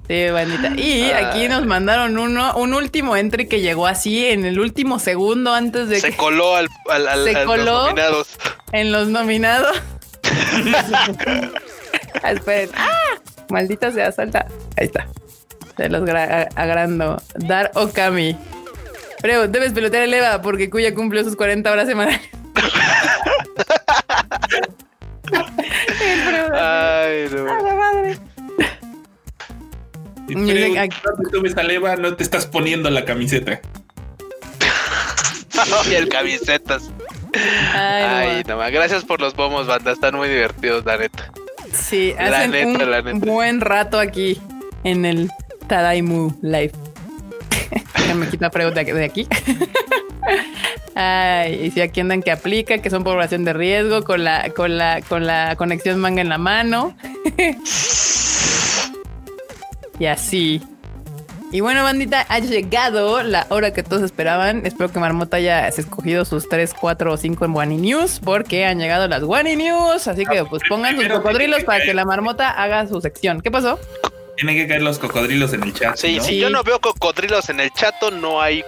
[0.09, 0.73] Sí, bandita.
[0.81, 5.53] Y aquí nos mandaron uno, un último entry que llegó así en el último segundo
[5.53, 7.83] antes de Se que coló al, al, al- Se a los coló.
[7.85, 8.29] nominados.
[8.73, 9.77] en los nominados.
[12.23, 12.71] Ah, Esperen.
[12.75, 12.91] ¡Ah!
[13.51, 14.47] Maldita sea, salta.
[14.77, 15.07] Ahí está.
[15.77, 17.21] Se los gra- agrando.
[17.37, 18.37] Dar Okami.
[19.21, 22.21] Pero debes pelotear el Eva porque Cuya cumplió sus 40 horas semanales.
[26.53, 27.53] Ay, no.
[27.53, 28.19] ¡a la madre!
[30.29, 33.61] Si Miren, Freud, aquí- no te subes a leva, no te estás poniendo la camiseta.
[35.91, 36.91] y el camisetas.
[37.75, 38.71] Ay, no más.
[38.71, 39.93] Gracias por los bomos, banda.
[39.93, 41.33] Están muy divertidos, la neta.
[41.73, 43.27] Sí, La hacen neta, un la neta.
[43.27, 44.41] buen rato aquí
[44.85, 45.31] en el
[45.67, 46.73] Tadaimu Live.
[47.97, 49.27] Déjame quitar pregunta de aquí.
[50.95, 54.77] Ay, y si aquí andan que aplica, que son población de riesgo, con la, con
[54.77, 56.97] la, con la conexión manga en la mano.
[59.99, 60.63] y así.
[61.51, 64.67] Y bueno, bandita, ha llegado la hora que todos esperaban.
[64.67, 68.79] Espero que Marmota haya escogido sus 3, 4 o 5 en Wani News, porque han
[68.79, 70.09] llegado las Wani News.
[70.09, 73.41] Así que pues pongan sus cocodrilos para que la Marmota haga su sección.
[73.41, 73.79] ¿Qué pasó?
[74.37, 75.97] Tienen que caer los cocodrilos en el chat.
[75.97, 76.23] Sí, ¿no?
[76.23, 78.63] si yo no veo cocodrilos en el chato, no hay.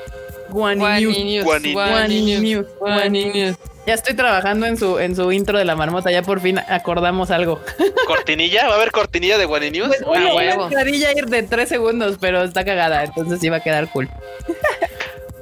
[0.51, 1.45] Guani News.
[1.45, 3.57] News, Guani Guani.
[3.87, 6.11] Ya estoy trabajando en su, en su intro de la marmota.
[6.11, 7.61] Ya por fin acordamos algo.
[8.07, 8.67] ¿Cortinilla?
[8.69, 9.89] ¿Va a haber cortinilla de Guani News?
[10.05, 10.55] Pues Ah, huevo.
[10.55, 13.05] una entradilla ir de tres segundos, pero está cagada.
[13.05, 14.09] Entonces iba a quedar cool.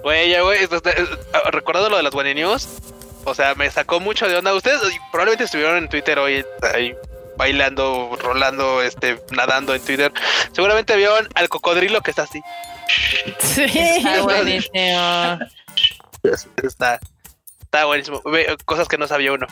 [0.02, 0.60] Güey, ya, güey,
[1.34, 2.68] ah, recordando lo de las Guani News,
[3.24, 4.54] o sea, me sacó mucho de onda.
[4.54, 4.80] Ustedes
[5.10, 6.44] probablemente estuvieron en Twitter hoy,
[6.74, 6.94] ahí
[7.36, 10.12] bailando, rolando, este, nadando en Twitter.
[10.52, 12.40] Seguramente vieron al cocodrilo que está así.
[13.38, 13.64] Sí.
[13.64, 15.38] Está buenísimo.
[16.62, 17.00] Está,
[17.60, 18.22] está buenísimo.
[18.64, 19.46] Cosas que no sabía uno.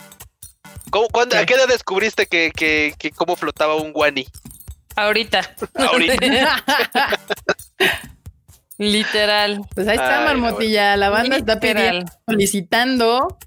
[0.89, 4.27] ¿Cómo, cuándo, ¿A qué edad descubriste que, que, que cómo flotaba un guani?
[4.95, 5.41] Ahorita.
[5.75, 6.15] Ahorita.
[8.77, 9.61] Literal.
[9.73, 10.95] Pues ahí está, Ay, Marmotilla.
[10.97, 11.89] La banda está Literal.
[11.89, 13.37] pidiendo, solicitando.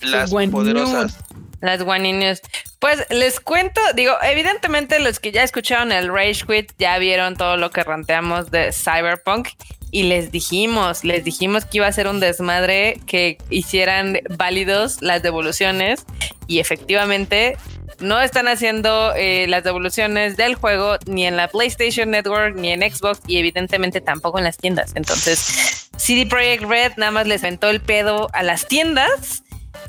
[0.00, 1.18] Las poderosas.
[1.60, 2.40] Las Guani News.
[2.78, 7.56] Pues les cuento, digo, evidentemente los que ya escucharon el Rage Quit ya vieron todo
[7.56, 9.48] lo que ranteamos de Cyberpunk
[9.90, 15.22] y les dijimos, les dijimos que iba a ser un desmadre que hicieran válidos las
[15.22, 16.04] devoluciones
[16.46, 17.56] y efectivamente
[18.00, 22.80] no están haciendo eh, las devoluciones del juego ni en la PlayStation Network ni en
[22.82, 24.92] Xbox y evidentemente tampoco en las tiendas.
[24.94, 29.42] Entonces, CD Projekt Red nada más les aventó el pedo a las tiendas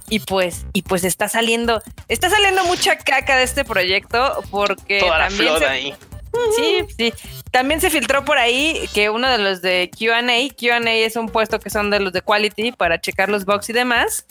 [0.10, 5.18] y pues, y pues está saliendo, está saliendo mucha caca de este proyecto porque Toda
[5.20, 5.94] la también se- ahí.
[6.56, 7.14] Sí, sí.
[7.52, 10.22] También se filtró por ahí que uno de los de QA,
[10.56, 13.74] QA es un puesto que son de los de Quality para checar los bugs y
[13.74, 14.26] demás,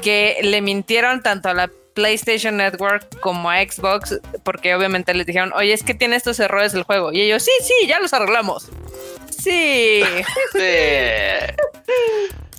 [0.00, 5.52] que le mintieron tanto a la PlayStation Network como a Xbox, porque obviamente les dijeron,
[5.54, 7.12] oye, es que tiene estos errores el juego.
[7.12, 8.68] Y ellos, sí, sí, ya los arreglamos.
[9.36, 10.02] Sí.
[10.52, 10.58] Sí.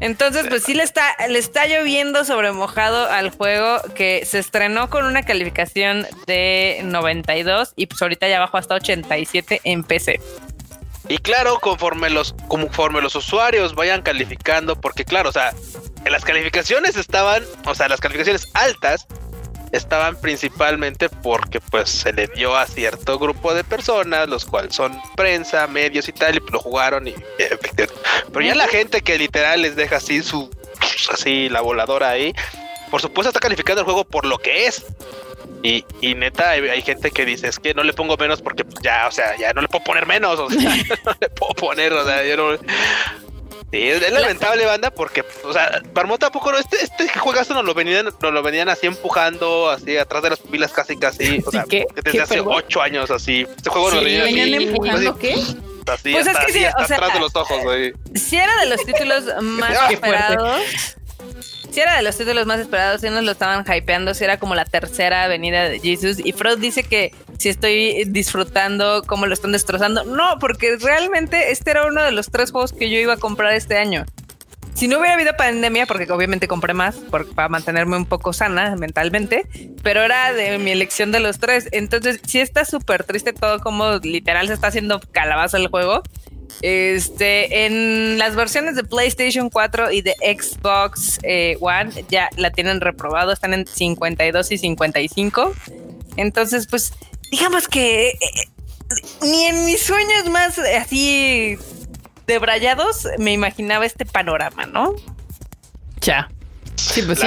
[0.00, 4.88] Entonces, pues sí le está, le está lloviendo sobre mojado al juego que se estrenó
[4.90, 10.20] con una calificación de 92 y pues ahorita ya bajó hasta 87 en PC.
[11.08, 15.52] Y claro, conforme los, conforme los usuarios vayan calificando, porque claro, o sea,
[16.08, 19.06] las calificaciones estaban, o sea, las calificaciones altas
[19.72, 24.98] estaban principalmente porque pues se le dio a cierto grupo de personas, los cuales son
[25.16, 27.94] prensa, medios y tal, y lo jugaron y efectivamente.
[28.32, 30.50] Pero ya la gente que literal les deja así su
[31.12, 32.34] así la voladora ahí,
[32.90, 34.84] por supuesto está calificando el juego por lo que es.
[35.62, 38.64] Y, y neta, hay, hay gente que dice, es que no le pongo menos porque
[38.64, 40.58] pues, ya, o sea, ya no le puedo poner menos, o sea,
[41.04, 42.58] no le puedo poner, o sea, yo no...
[43.72, 46.58] Sí, es, es lamentable, banda, porque, o sea, Marmota, ¿a poco no?
[46.58, 50.40] Este, este juegazo nos lo venían, nos lo venían así empujando, así atrás de las
[50.40, 51.86] pupilas casi, casi, o ¿Sí sea, qué?
[51.94, 52.54] desde ¿Qué, hace perdón?
[52.56, 53.46] ocho años, así.
[53.56, 55.34] Este juego nos Sí, venía ¿Venían así, empujando así, qué?
[55.92, 57.92] así, Pues es hasta, que así, sí, hasta o sea, atrás de los ojos, güey.
[58.14, 60.62] Si era de los títulos más esperados.
[61.70, 64.54] Si era de los títulos más esperados, si nos lo estaban hypeando, si era como
[64.54, 66.18] la tercera venida de Jesus.
[66.24, 70.04] Y Freud dice que si estoy disfrutando cómo lo están destrozando.
[70.04, 73.54] No, porque realmente este era uno de los tres juegos que yo iba a comprar
[73.54, 74.04] este año.
[74.74, 76.96] Si no hubiera habido pandemia, porque obviamente compré más
[77.34, 79.46] para mantenerme un poco sana mentalmente,
[79.82, 81.68] pero era de mi elección de los tres.
[81.72, 86.02] Entonces, sí está súper triste todo como literal se está haciendo calabaza el juego.
[86.62, 92.80] Este, en las versiones de PlayStation 4 y de Xbox eh, One ya la tienen
[92.80, 95.54] reprobado, están en 52 y 55.
[96.16, 96.92] Entonces, pues,
[97.30, 98.16] digamos que eh,
[99.22, 101.56] ni en mis sueños más eh, así
[102.26, 104.94] debrayados me imaginaba este panorama, ¿no?
[106.00, 106.30] Ya.
[106.76, 107.26] Sí, pues sí.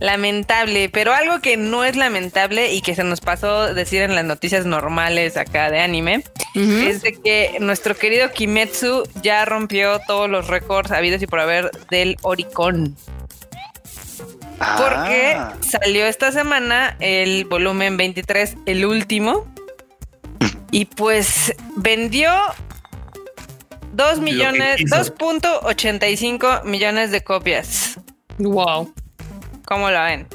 [0.00, 0.88] Lamentable.
[0.88, 4.64] Pero algo que no es lamentable y que se nos pasó decir en las noticias
[4.66, 10.90] normales acá de anime es de que nuestro querido Kimetsu ya rompió todos los récords
[10.90, 12.96] habidos y por haber del Oricon.
[14.58, 19.46] Porque Ah, salió esta semana el volumen 23, el último.
[20.70, 22.30] Y pues vendió
[23.92, 24.96] 2 que millones, quiso.
[24.96, 27.98] 2.85 millones de copias.
[28.38, 28.92] Wow.
[29.68, 30.26] ¿Cómo lo ven?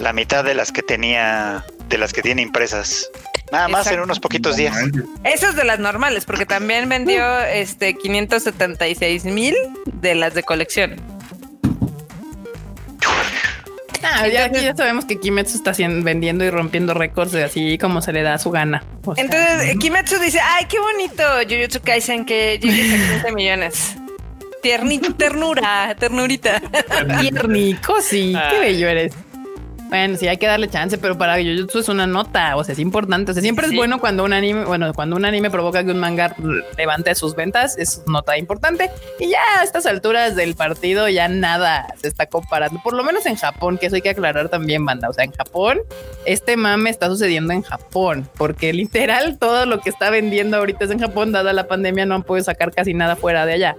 [0.00, 3.10] la mitad de las que tenía, de las que tiene impresas.
[3.52, 4.74] Nada más en unos poquitos días.
[5.24, 9.54] Esas de las normales, porque también vendió este 576 mil
[9.86, 10.96] de las de colección.
[14.02, 18.00] Nah, ya aquí ya sabemos que Kimetsu está vendiendo y rompiendo récords de así como
[18.00, 18.82] se le da su gana.
[19.04, 23.96] O sea, Entonces, Kimetsu dice, ay, qué bonito Jujutsu Kaisen que llegue a 15 millones.
[24.62, 26.60] Tiernito, ternura, ternurita.
[27.20, 28.48] tiernico, sí, Ah.
[28.50, 29.12] qué bello eres.
[29.88, 32.78] Bueno, sí hay que darle chance, pero para Jujutsu es una nota, o sea, es
[32.78, 33.32] importante.
[33.32, 33.72] O sea, siempre Sí.
[33.74, 36.36] es bueno cuando un anime, bueno, cuando un anime provoca que un manga
[36.78, 38.88] levante sus ventas, es nota importante.
[39.18, 43.26] Y ya a estas alturas del partido ya nada se está comparando, por lo menos
[43.26, 45.08] en Japón, que eso hay que aclarar también, banda.
[45.08, 45.80] O sea, en Japón,
[46.24, 50.92] este mame está sucediendo en Japón, porque literal todo lo que está vendiendo ahorita es
[50.92, 53.74] en Japón, dada la pandemia, no han podido sacar casi nada fuera de allá.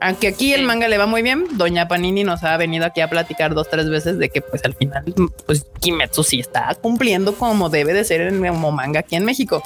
[0.00, 3.08] Aunque aquí el manga le va muy bien, Doña Panini nos ha venido aquí a
[3.10, 5.04] platicar dos, tres veces de que pues al final,
[5.46, 9.62] pues Kimetsu sí está cumpliendo como debe de ser en como manga aquí en México.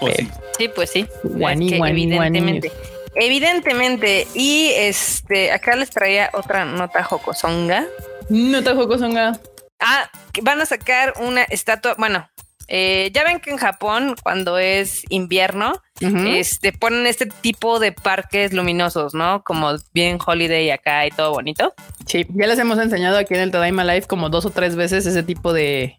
[0.00, 0.28] Pues sí.
[0.58, 1.06] Sí, pues sí.
[1.24, 2.38] Guani, Es que guani, guani.
[2.38, 2.72] evidentemente.
[3.14, 4.26] Evidentemente.
[4.34, 7.86] Y este, acá les traía otra nota jocosonga.
[8.28, 9.38] No te juego songa.
[9.80, 11.94] Ah, que van a sacar una estatua.
[11.98, 12.28] Bueno,
[12.74, 18.54] eh, ya ven que en Japón, cuando es invierno, este, ponen este tipo de parques
[18.54, 19.42] luminosos, ¿no?
[19.44, 21.74] Como bien holiday acá y todo bonito.
[22.06, 25.04] Sí, ya les hemos enseñado aquí en el Tadaima Life como dos o tres veces
[25.04, 25.98] ese tipo de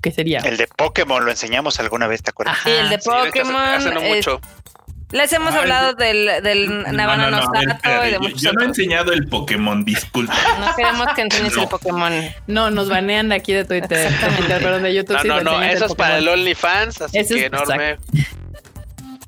[0.00, 0.40] ¿qué sería?
[0.40, 2.56] El de Pokémon lo enseñamos alguna vez, ¿te acuerdas?
[2.58, 2.70] Ajá.
[2.70, 3.56] Y el de Sí, de hecho, hace- Pokémon.
[3.62, 4.40] hace no es- mucho.
[5.12, 8.12] Les hemos Ay, hablado del, del No, Navano no, no, a ver, Nosato y de
[8.12, 10.34] yo, muchos yo no he enseñado el Pokémon, disculpa.
[10.60, 11.62] No queremos que enseñes No.
[11.62, 12.12] el Pokémon.
[12.46, 14.54] No, nos banean de aquí de Twitter, Exactamente.
[14.56, 15.16] perdón, de YouTube.
[15.16, 16.28] No, sí no, no, eso es para el.
[16.28, 17.96] OnlyFans, así Eso es- que enorme.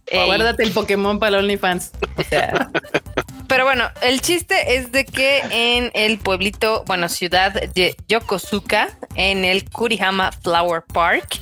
[0.07, 0.27] Ey.
[0.27, 1.93] Guárdate el Pokémon para el OnlyFans.
[2.17, 2.69] O sea,
[3.49, 9.45] Pero bueno, el chiste es de que en el pueblito, bueno, ciudad de Yokosuka, en
[9.45, 11.39] el Kurihama Flower Park,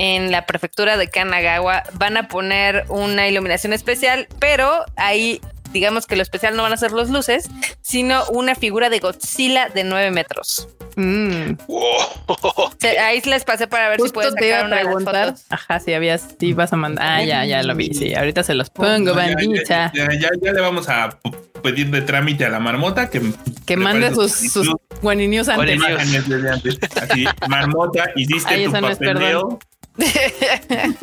[0.00, 5.40] en la prefectura de Kanagawa, van a poner una iluminación especial, pero ahí
[5.72, 7.50] digamos que lo especial no van a ser los luces,
[7.82, 10.66] sino una figura de Godzilla de 9 metros.
[10.96, 12.70] mm, Wow.
[13.04, 15.26] Ahí les pasé para ver si puedes te iba sacar a una de las preguntar.
[15.26, 15.44] fotos.
[15.50, 17.06] Ajá, si habías, si vas a mandar.
[17.06, 17.92] Ah, ya, ya lo vi.
[17.92, 19.92] Sí, ahorita se los pongo, No, ya, bandita.
[19.94, 21.18] ya, ya, ya, ya le vamos a
[21.62, 23.20] pedir de trámite a la marmota que,
[23.66, 24.70] Que mande sus, sus
[25.02, 25.76] guaninius antes.
[25.78, 25.90] Guaninius.
[25.90, 26.78] imágenes desde antes.
[27.02, 29.58] Así, marmota, hiciste Ay, tu eso no es papeleo.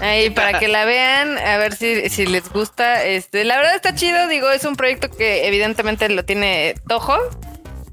[0.00, 3.04] Ahí para que la vean, a ver si, si les gusta.
[3.04, 7.16] Este, la verdad está chido, digo, es un proyecto que evidentemente lo tiene Tojo.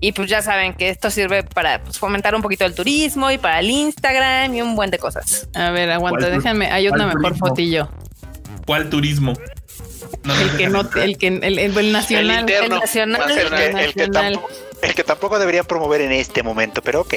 [0.01, 3.37] Y pues ya saben que esto sirve para pues, fomentar un poquito el turismo y
[3.37, 5.49] para el Instagram y un buen de cosas.
[5.53, 6.71] A ver, aguanta, ¿Cuál tu- déjame.
[6.71, 7.47] Hay una mejor turismo?
[7.47, 7.89] fotillo.
[8.65, 9.33] ¿Cuál turismo?
[10.23, 12.39] No El que no, el que el, el, el nacional.
[12.41, 12.75] interno.
[12.75, 13.21] El nacional.
[13.31, 13.59] El Nacional.
[13.75, 14.49] que, el, que tampoco,
[14.81, 17.09] el que tampoco deberían promover en este momento, pero ok.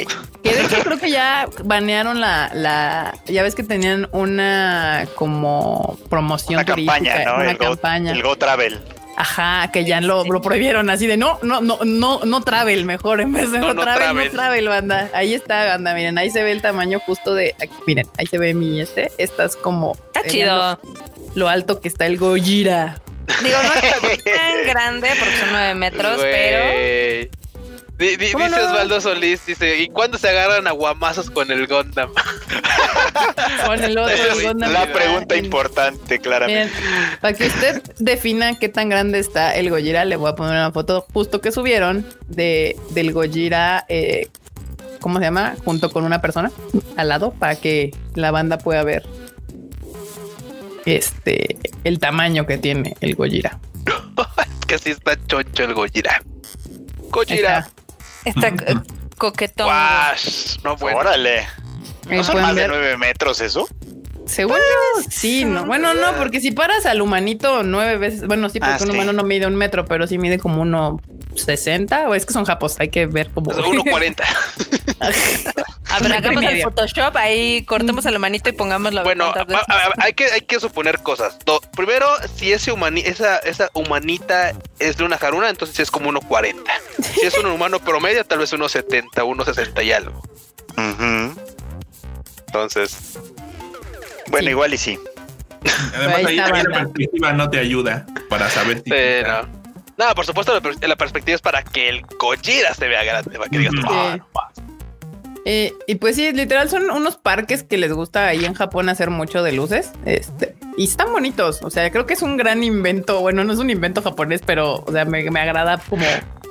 [0.42, 5.98] Que de hecho creo que ya banearon la, la, ya ves que tenían una como
[6.08, 8.12] promoción Una campaña, una el, Go, campaña.
[8.12, 8.80] el Go Travel.
[9.14, 13.20] Ajá, que ya lo, lo prohibieron así de no, no, no, no, no travel, mejor
[13.20, 14.26] en vez de no, No, no travel, travel.
[14.28, 15.10] no travel, banda.
[15.12, 15.92] Ahí está, banda.
[15.94, 17.74] Miren, ahí se ve el tamaño justo de aquí.
[17.86, 19.12] Miren, ahí se ve mi este.
[19.18, 20.80] Estás como Está chido.
[21.34, 23.00] Lo alto que está el Gojira.
[23.42, 27.30] Digo, no es tan grande porque son 9 metros, pero Güey.
[27.98, 28.66] Di- di- ¿Cómo dice no?
[28.66, 32.10] Osvaldo Solís, dice, ¿y cuándo se agarran a guamazos con el Gundam?
[33.66, 36.74] Con el otro el Gundam La pregunta importante, claramente.
[36.80, 40.52] Miren, para que usted defina qué tan grande está el Gojira, le voy a poner
[40.54, 44.28] una foto justo que subieron de, del Gojira, eh,
[45.00, 45.54] ¿cómo se llama?
[45.64, 46.50] Junto con una persona
[46.96, 49.04] al lado para que la banda pueda ver
[50.86, 53.58] este el tamaño que tiene el Gojira.
[54.66, 56.22] que así está choncho el Gojira.
[57.10, 57.68] Gojira.
[58.24, 58.48] está.
[58.48, 58.82] está
[59.18, 59.66] coquetón.
[59.66, 60.58] Guash.
[60.64, 60.98] No, bueno.
[60.98, 61.46] Órale.
[62.08, 62.70] ¿No son más de ver.
[62.70, 63.68] nueve metros eso?
[64.26, 65.64] Según yo, sí, no.
[65.66, 68.92] Bueno, no, porque si paras al humanito nueve veces, bueno, sí, porque Ah, un sí.
[68.92, 71.00] humano no mide un metro, pero sí mide como uno
[71.34, 74.22] 60 o es que son japos, hay que ver como Es 1.40.
[75.90, 76.62] A ver, hagamos el.
[76.62, 80.40] Photoshop, ahí cortemos a la manito y pongamos la Bueno, a- a- hay que, hay
[80.42, 81.38] que suponer cosas.
[81.44, 86.10] Do- primero, si ese humani esa, esa humanita es de una jaruna, entonces es como
[86.10, 86.54] 1.40.
[87.20, 90.22] Si es un humano promedio, tal vez 1.70, 1.60 y algo.
[92.46, 93.18] Entonces,
[94.32, 94.50] Bueno, Sí.
[94.50, 94.98] igual y sí.
[95.94, 98.90] Además, Ahí ahí la perspectiva no te ayuda para saber si.
[98.90, 99.62] sí, no.
[100.08, 103.38] No, por supuesto, la, per- la perspectiva es para que el Gojira se vea grande,
[103.38, 103.86] para que digas, Ujú.
[103.88, 104.18] "Ah,
[104.56, 104.62] Sí.
[105.44, 109.10] Eh, y pues sí, literal son unos parques que les gusta ahí en Japón hacer
[109.10, 109.90] mucho de luces.
[110.04, 111.60] Este, y están bonitos.
[111.62, 113.20] O sea, creo que es un gran invento.
[113.20, 116.04] Bueno, no es un invento japonés, pero o sea, me, me agrada como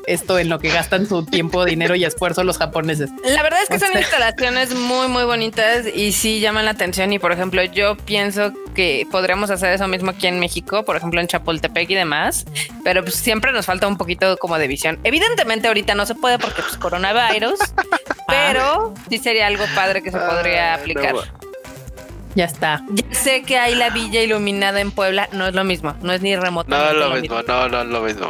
[0.08, 3.10] esto en lo que gastan su tiempo, dinero y esfuerzo los japoneses.
[3.24, 6.72] La verdad es que O son sea- instalaciones muy, muy bonitas y sí llaman la
[6.72, 7.12] atención.
[7.14, 11.20] Y por ejemplo, yo pienso que podríamos hacer eso mismo aquí en México, por ejemplo,
[11.22, 12.46] en Chapultepec y demás,
[12.84, 15.00] pero pues siempre nos falta un poquito como de visión.
[15.04, 17.60] Evidentemente, ahorita no se puede porque pues coronavirus,
[18.28, 21.16] pero sí sería algo padre que se podría aplicar.
[22.34, 22.82] Ya está.
[22.92, 26.22] Ya sé que hay la villa iluminada en Puebla, no es lo mismo, no es
[26.22, 28.30] ni No, remotamente lo mismo, no, no, lo mismo.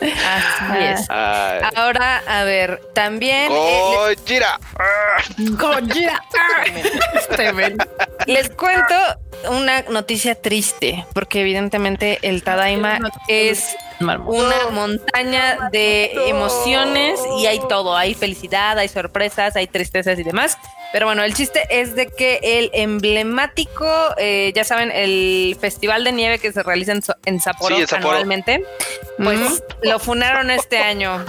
[0.00, 1.06] Así es.
[1.08, 1.60] Ay.
[1.76, 4.16] Ahora, a ver, también eh,
[5.38, 6.22] Gojira.
[8.26, 8.94] Les cuento
[9.50, 12.98] una noticia triste, porque evidentemente el Tadaima
[13.28, 20.22] es una montaña de emociones y hay todo, hay felicidad, hay sorpresas, hay tristezas y
[20.22, 20.56] demás.
[20.92, 23.86] Pero bueno, el chiste es de que el emblemático,
[24.16, 27.86] eh, ya saben, el festival de nieve que se realiza en, So- en Sapporo, Sí,
[27.86, 28.10] Sapporo.
[28.10, 28.64] anualmente,
[29.22, 31.24] pues lo funaron este año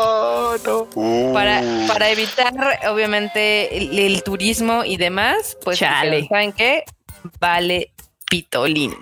[0.00, 0.88] Oh, no.
[0.94, 2.52] Uh, para, para evitar,
[2.88, 6.28] obviamente, el, el turismo y demás, pues Chale.
[6.28, 6.84] ¿saben qué?
[7.40, 7.90] Vale
[8.30, 8.94] pitolín.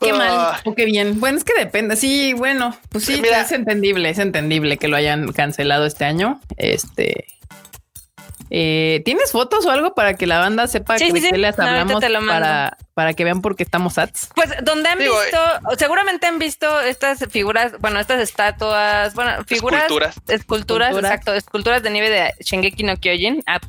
[0.00, 0.14] Qué Ah.
[0.16, 1.20] mal o qué bien.
[1.20, 1.96] Bueno, es que depende.
[1.96, 3.40] Sí, bueno, pues sí, Mira.
[3.42, 6.40] es entendible, es entendible que lo hayan cancelado este año.
[6.56, 7.26] Este.
[8.52, 11.64] eh, ¿Tienes fotos o algo para que la banda sepa Sí, que sí, les No,
[11.64, 14.28] hablamos para, para que vean por qué estamos ads?
[14.34, 15.38] Pues donde han Digo, visto,
[15.78, 20.16] seguramente han visto estas figuras, bueno, estas estatuas, bueno, figuras, Esculturas.
[20.26, 20.96] esculturas, Esculturas.
[21.12, 23.60] exacto, esculturas de nieve de Shingeki no Kyojin, ah,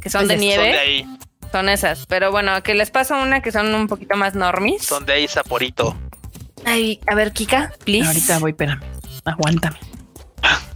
[0.00, 1.06] que son Pues de es- nieve, Son de ahí,
[1.52, 4.84] son esas, pero bueno, que les pasa una que son un poquito más normis.
[4.84, 5.96] son de ahí, Saporito.
[6.64, 8.06] Ay, a ver, Kika, please.
[8.06, 8.80] Ahorita voy, espérame.
[9.24, 9.78] Aguántame.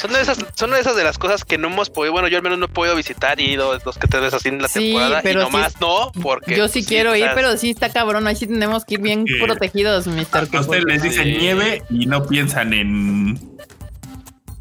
[0.00, 2.36] Son de esas, son de esas de las cosas que no hemos podido, bueno, yo
[2.36, 4.60] al menos no he podido visitar y he ido dos que tres veces así en
[4.60, 7.26] la Sí, temporada y pero sí nomás es- no, porque Yo sí pues, quiero ir,
[7.34, 8.26] pero sí está cabrón.
[8.26, 9.32] Ahí sí tenemos que ir bien Sí.
[9.42, 10.48] protegidos, Mr.
[10.52, 11.36] A ustedes les dicen Sí.
[11.38, 13.40] nieve y no piensan en.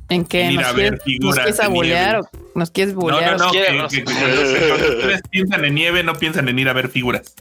[0.09, 0.43] ¿En qué?
[0.43, 3.38] en ir ¿Nos a ver quieres, figuras ¿Nos quieres o nos quieres No, bulear?
[3.38, 3.51] no, no.
[3.51, 4.03] quiere, que- no que- sé.
[4.03, 7.34] que cuando ustedes piensan en nieve, no piensan en ir a ver figuras.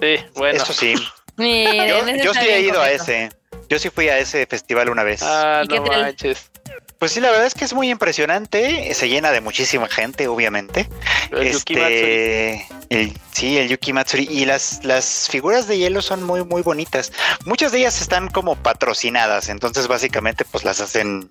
[0.00, 0.62] Sí, bueno.
[0.62, 0.94] Eso sí.
[1.36, 3.30] Yo, sí he ido a ese.
[3.68, 5.22] Yo sí fui a ese festival una vez.
[5.22, 6.50] Ah, ¿Y qué no manches.
[6.98, 8.94] Pues sí, la verdad es que es muy impresionante.
[8.94, 10.88] Se llena de muchísima gente, obviamente.
[11.32, 11.94] El Yuki Matsuri.
[12.00, 14.28] Este, el- sí, el Yuki Matsuri.
[14.30, 17.12] Y las, las figuras de hielo son muy, muy bonitas.
[17.46, 19.48] Muchas de ellas están como patrocinadas.
[19.48, 21.30] Entonces, básicamente, pues las hacen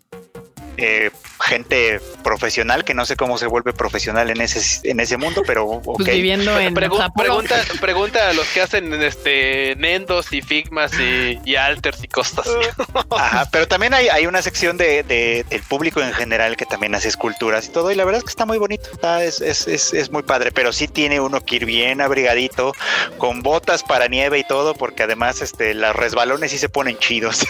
[0.77, 5.43] eh, gente profesional, que no sé cómo se vuelve profesional en ese, en ese mundo,
[5.45, 5.81] pero.
[5.95, 7.23] Pues viviendo en Pregu- Japón.
[7.25, 12.47] pregunta, pregunta a los que hacen este Nendos y Figmas y, y Alters y cosas.
[13.11, 16.95] Ajá, pero también hay, hay una sección de, de- del público en general que también
[16.95, 19.67] hace esculturas y todo, y la verdad es que está muy bonito, está- es, es,
[19.67, 22.73] es, es muy padre, pero sí tiene uno que ir bien abrigadito,
[23.17, 27.45] con botas para nieve y todo, porque además este, los resbalones sí se ponen chidos.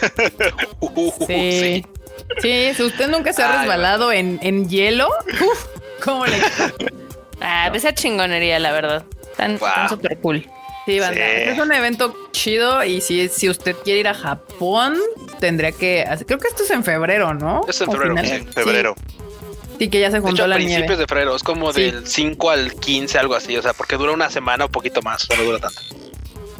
[1.27, 1.27] Sí.
[1.27, 1.85] Sí,
[2.41, 5.09] si usted nunca se ha Ay, resbalado en, en hielo,
[5.41, 5.65] uf,
[6.03, 6.37] ¿cómo le
[7.41, 9.03] Ah, esa chingonería, la verdad.
[9.31, 9.89] Están Wow.
[9.89, 10.47] súper cool.
[10.85, 11.15] Sí, banda.
[11.15, 11.21] Sí.
[11.49, 14.97] Es un evento chido y si, si usted quiere ir a Japón,
[15.39, 16.25] tendría que hacer.
[16.27, 17.61] Creo que esto es en febrero, ¿no?
[17.67, 18.95] Es en febrero, en febrero.
[18.97, 19.15] Sí,
[19.79, 20.97] sí, que ya se De juntó hecho, a la principios nieve.
[21.01, 21.81] de febrero, es como Sí.
[21.83, 25.27] del 5 al 15, algo así, o sea, porque dura una semana o poquito más,
[25.37, 25.81] no dura tanto.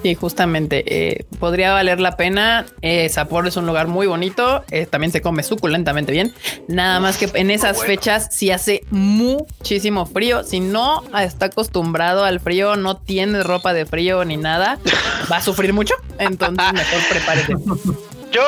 [0.04, 0.84] Sí, justamente.
[0.86, 2.66] eh, podría valer la pena.
[2.82, 4.64] Eh, Sapporo es un lugar muy bonito.
[4.70, 6.34] eh, también se come suculentamente bien.
[6.68, 7.94] Nada más que en esas bueno.
[7.94, 10.44] fechas sí hace muchísimo frío.
[10.44, 14.78] Si no está acostumbrado al frío, no tiene ropa de frío ni nada,
[15.32, 15.96] va a sufrir mucho.
[16.20, 17.54] Entonces mejor prepárese.
[18.34, 18.42] Yo,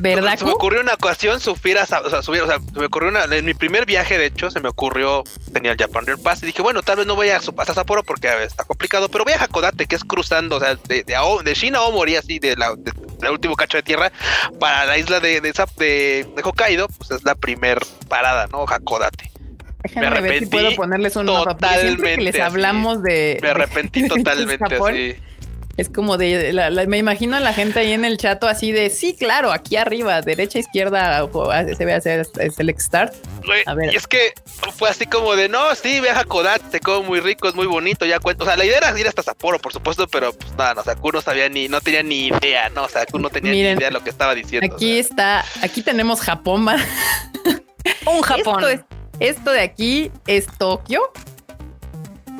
[0.00, 2.86] ¿Verdad, se me ocurrió una ocasión subir a, o sea, subir, o sea, se me
[2.86, 6.20] ocurrió una, en mi primer viaje, de hecho, se me ocurrió, tenía el Japan Rail
[6.20, 8.62] Pass y dije, bueno, tal vez no voy a, hasta Sapporo porque a ver, está
[8.64, 11.74] complicado, pero voy a Hakodate, que es cruzando, o sea, de, de, Ao- de Shin
[11.74, 14.12] a Aomori, así, de la, de, la último cacho de tierra,
[14.60, 17.78] para la isla de, de, de, de Hokkaido, pues es la primer
[18.08, 18.64] parada, ¿no?
[18.68, 19.32] Hakodate.
[19.82, 21.56] Déjenme Me ver si arrepentí puedo ponerles un mapa.
[21.58, 22.40] porque Siempre que totalmente les así.
[22.42, 23.38] hablamos de.
[23.42, 25.16] Me arrepentí de- de totalmente Japón, así.
[25.78, 28.72] Es como de, la- la- me imagino a la gente ahí en el chato así
[28.72, 33.14] de, sí, claro, aquí arriba, derecha, izquierda, o- o- se ve hacer Select Start.
[33.66, 33.92] A ver.
[33.92, 34.34] Y es que
[34.76, 37.66] fue así como de, no, sí, ve a Hakodate, te como muy rico, es muy
[37.66, 38.44] bonito, ya cuento.
[38.44, 40.84] O sea, la idea era ir hasta Sapporo, por supuesto, pero pues nada, no, o
[40.84, 42.84] sea, Q no sabía ni, no tenía ni idea, ¿no?
[42.84, 44.74] O sea, Q no tenía Miren, ni idea de lo que estaba diciendo.
[44.74, 46.66] Aquí está, aquí tenemos Japón.
[48.06, 48.62] Un Japón.
[48.62, 48.80] Esto, es-
[49.20, 51.00] esto de aquí es Tokio.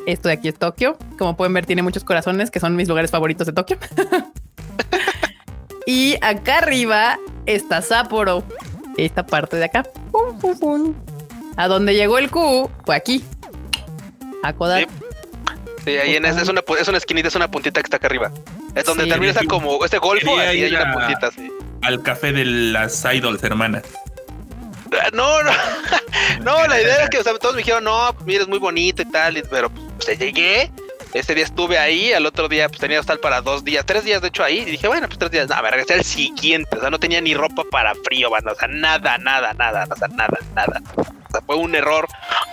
[0.05, 0.97] Esto de aquí es Tokio.
[1.17, 3.77] Como pueden ver, tiene muchos corazones, que son mis lugares favoritos de Tokio.
[5.85, 8.43] y acá arriba está Sapporo.
[8.97, 9.83] Esta parte de acá.
[10.11, 10.93] Pum, pum, pum.
[11.57, 13.23] A donde llegó el Q fue aquí.
[14.43, 14.87] Hakodate.
[14.87, 14.99] Sí.
[15.85, 18.07] Sí, ahí en esa es una, es una esquinita, es una puntita que está acá
[18.07, 18.31] arriba.
[18.73, 19.09] Es donde Sí.
[19.09, 21.29] termina esa como este golfo, así hay una a- puntita
[21.81, 23.83] al café de las idols hermanas.
[25.13, 25.51] No, no,
[26.41, 28.59] no, la idea era que o sea, todos me dijeron, no, pues, mira, es muy
[28.59, 30.71] bonito y tal, y- pero pues llegué,
[31.13, 34.21] ese día estuve ahí, al otro día pues tenía hostal para dos días, tres días
[34.21, 36.81] de hecho ahí, y dije, bueno, pues tres días, no, me regresé al siguiente, o
[36.81, 40.07] sea, no tenía ni ropa para frío, banda, o sea, nada, nada, nada, o sea,
[40.09, 40.81] nada, nada.
[40.95, 42.07] O sea, fue un error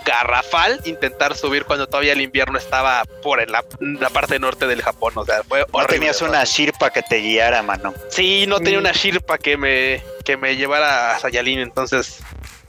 [0.05, 4.81] garrafal intentar subir cuando todavía el invierno estaba por en la, la parte norte del
[4.81, 7.93] Japón, o sea, fue No horrible, tenías o sea, una shirpa que te guiara, mano.
[8.09, 8.77] Sí, no tenía Sí.
[8.77, 12.19] una shirpa que me, que me llevara a Sayalin, entonces,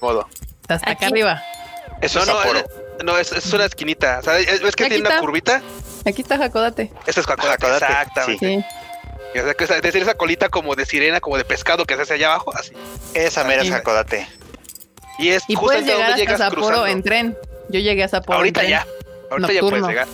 [0.03, 0.29] modo.
[0.69, 1.43] Hasta acá arriba.
[2.01, 2.53] Eso No, es
[3.05, 4.19] no, es, no, es, una esquinita.
[4.21, 5.63] O sea, es, es que Aquí tiene una curvita.
[6.05, 6.93] Aquí está Hakodate.
[7.07, 8.47] Esa es Hakodate, exactamente.
[8.47, 9.39] Sí.
[9.39, 12.03] O sea, que es decir, esa colita como de sirena, como de pescado que se
[12.03, 12.73] hace allá abajo, así.
[13.15, 13.75] Esa mera es Sí.
[13.75, 14.27] Hakodate.
[15.19, 16.87] Y es Y justo puedes llegar donde hasta llegas Sapporo cruzando.
[16.89, 17.39] en tren.
[17.69, 18.35] Yo llegué a Sapporo.
[18.35, 18.71] en Ahorita tren.
[18.71, 18.87] ya.
[19.31, 19.71] Ahorita ya Nocturno.
[19.71, 20.09] puedes llegar.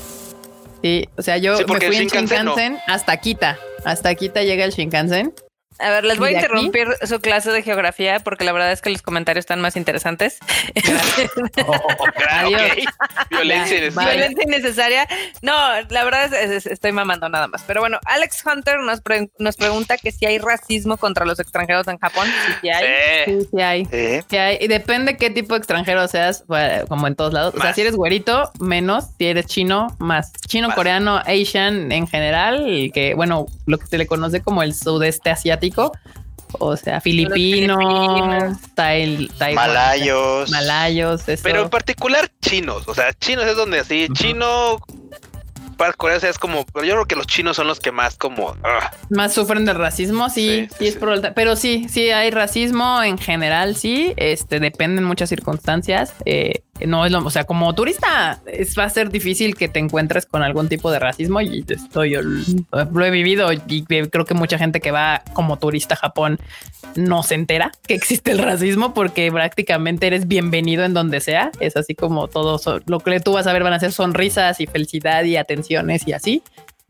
[0.83, 2.55] Sí, o sea, yo Sí, me fui en Shinkansen no.
[2.57, 3.59] Shinkansen hasta Kita.
[3.85, 5.35] Hasta Kita llega el Shinkansen.
[5.79, 6.47] A ver, les voy ¿Y a aquí?
[6.47, 10.39] interrumpir su clase de geografía porque la verdad es que los comentarios están más interesantes.
[12.47, 12.55] Ok.
[13.31, 13.91] Violencia innecesaria.
[13.95, 14.17] vale.
[14.17, 15.09] Violencia innecesaria.
[15.43, 15.53] No,
[15.91, 17.63] la verdad es, es- es- estoy mamando nada más.
[17.67, 21.87] Pero bueno, Alex Hunter nos, pre- nos pregunta que si hay racismo contra los extranjeros
[21.89, 22.27] en Japón.
[22.47, 22.87] Sí, sí hay.
[23.27, 23.41] Sí.
[23.41, 23.85] Sí, sí hay.
[23.87, 24.21] Sí.
[24.31, 24.59] Sí hay.
[24.61, 27.55] Y depende qué tipo de extranjero seas, bueno, como en todos lados.
[27.57, 29.07] O sea, si eres güerito, menos.
[29.19, 30.33] Si eres chino, más.
[30.47, 30.77] Chino, Más.
[30.77, 35.31] coreano, Asian en general, y que, bueno, lo que se le conoce como el sudeste
[35.31, 35.68] asiático.
[36.61, 38.59] O sea, filipino, filipinos.
[38.75, 40.51] tail, Taiwán, Malayos.
[40.51, 41.43] Malayos, eso.
[41.43, 42.89] Pero en particular chinos.
[42.89, 44.79] O sea, chinos es donde así, chino.
[45.77, 46.65] Para Corea o sea, es como.
[46.75, 48.57] Yo creo que los chinos son los que más como.
[48.65, 50.99] ah, Más sufren del racismo, sí, Sí, sí, sí, es sí.
[51.01, 51.33] probable.
[51.37, 54.13] Pero sí, sí hay racismo en general, sí.
[54.17, 56.15] Este depende en muchas circunstancias.
[56.25, 59.79] Eh, no es lo, o sea, como turista es, va a ser difícil que te
[59.79, 64.35] encuentres con algún tipo de racismo y estoy yo lo he vivido y creo que
[64.35, 66.39] mucha gente que va como turista a Japón
[66.95, 71.51] no se entera que existe el racismo porque prácticamente eres bienvenido en donde sea.
[71.61, 74.67] Es así como todo lo que tú vas a ver van a ser sonrisas y
[74.67, 76.43] felicidad y atenciones y así.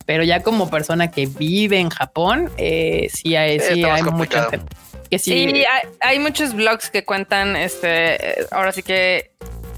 [0.07, 4.11] Pero ya como persona que vive en Japón, eh, sí hay, sí está más hay
[4.11, 4.67] mucha gente
[5.11, 5.31] que sí.
[5.33, 9.31] Sí, hay, hay muchos blogs que cuentan, este, eh, ahora sí que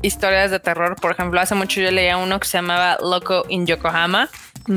[0.03, 0.97] historias de terror.
[1.01, 4.29] Por ejemplo, hace mucho yo leía uno que se llamaba Loco in Yokohama,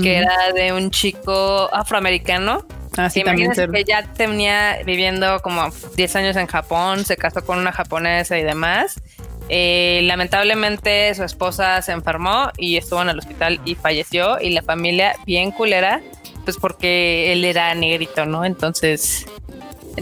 [0.01, 2.65] que era de un chico afroamericano
[2.97, 7.43] Así que también ser- que ya tenía viviendo como 10 años en Japón, se casó
[7.45, 9.01] con una japonesa y demás.
[9.49, 14.61] Eh, lamentablemente su esposa se enfermó y estuvo en el hospital y falleció y la
[14.61, 16.01] familia bien culera,
[16.45, 18.45] pues porque él era negrito, ¿no?
[18.45, 19.25] Entonces,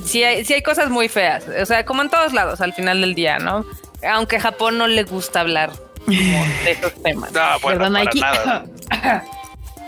[0.05, 3.01] sí hay, sí hay cosas muy feas, o sea, como en todos lados al final
[3.01, 3.65] del día, ¿no?
[4.09, 5.71] Aunque a Japón no le gusta hablar
[6.07, 7.31] de esos temas.
[7.31, 8.19] No, bueno, Perdón, para Nike.
[8.19, 8.65] nada.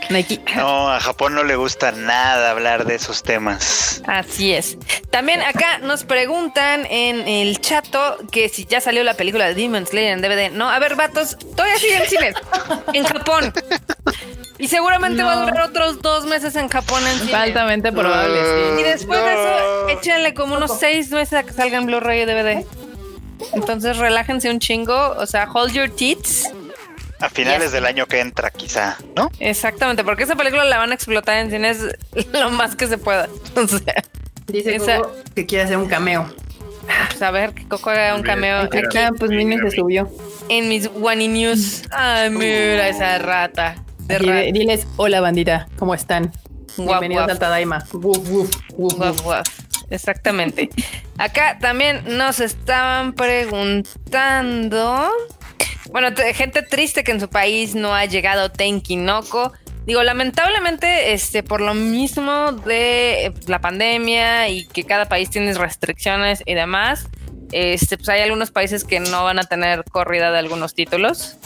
[0.10, 0.42] Nike.
[0.58, 4.04] No, a Japón no le gusta nada hablar de esos temas.
[4.06, 4.78] Así es.
[5.12, 9.88] También acá nos preguntan en el chato que si ya salió la película de Demon
[9.88, 10.52] Slayer en DVD.
[10.52, 12.36] No, a ver, vatos, todavía sigue en cines.
[12.94, 13.54] en Japón.
[14.60, 17.34] Y seguramente va a durar otros dos meses en Japón en cine.
[17.36, 18.84] Altamente probable, Y sí.
[18.84, 19.90] después de eso, No.
[19.90, 22.66] échenle como unos seis meses a que salga en Blu-ray y DVD.
[23.54, 25.16] Entonces relájense un chingo.
[25.18, 26.48] O sea, hold your tits.
[27.20, 27.72] A finales Yes.
[27.72, 29.30] del año que entra, quizá, ¿no?
[29.40, 31.80] Exactamente, porque esa película la van a explotar en cines
[32.34, 33.30] lo más que se pueda.
[33.56, 34.04] O sea,
[34.48, 36.28] Dice Esa- Coco que quiere hacer un cameo.
[37.10, 38.98] pues a ver que Coco haga un cameo Mira, aquí.
[38.98, 40.10] Ah, pues Mini se subió.
[40.50, 41.84] en mis Wani News.
[41.92, 43.76] Ay, mira esa rata.
[44.00, 44.40] De Aquí, rata.
[44.42, 46.34] de- diles, hola bandita, ¿cómo están?
[46.76, 47.30] Guap, Bienvenidos guap.
[47.32, 47.86] al Tadaima.
[47.94, 48.50] Wuf, Guaf,
[49.00, 49.22] wuf.
[49.24, 49.48] guaf.
[49.94, 50.70] Exactamente.
[51.18, 55.10] Acá también nos estaban preguntando.
[55.92, 59.54] Bueno, gente triste que en su país no ha llegado Tenkinoko.
[59.86, 65.54] Digo, lamentablemente, este, por lo mismo de eh, la pandemia y que cada país tiene
[65.54, 67.08] restricciones y demás,
[67.52, 71.38] este, pues hay algunos países que no van a tener corrida de algunos títulos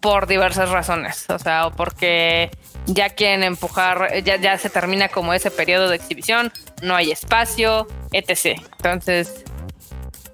[0.00, 1.24] por diversas razones.
[1.30, 2.50] O sea, o porque
[2.86, 6.52] ya quieren empujar, ya, ya se termina como ese periodo de exhibición,
[6.82, 8.60] no hay espacio, etc.
[8.76, 9.44] Entonces,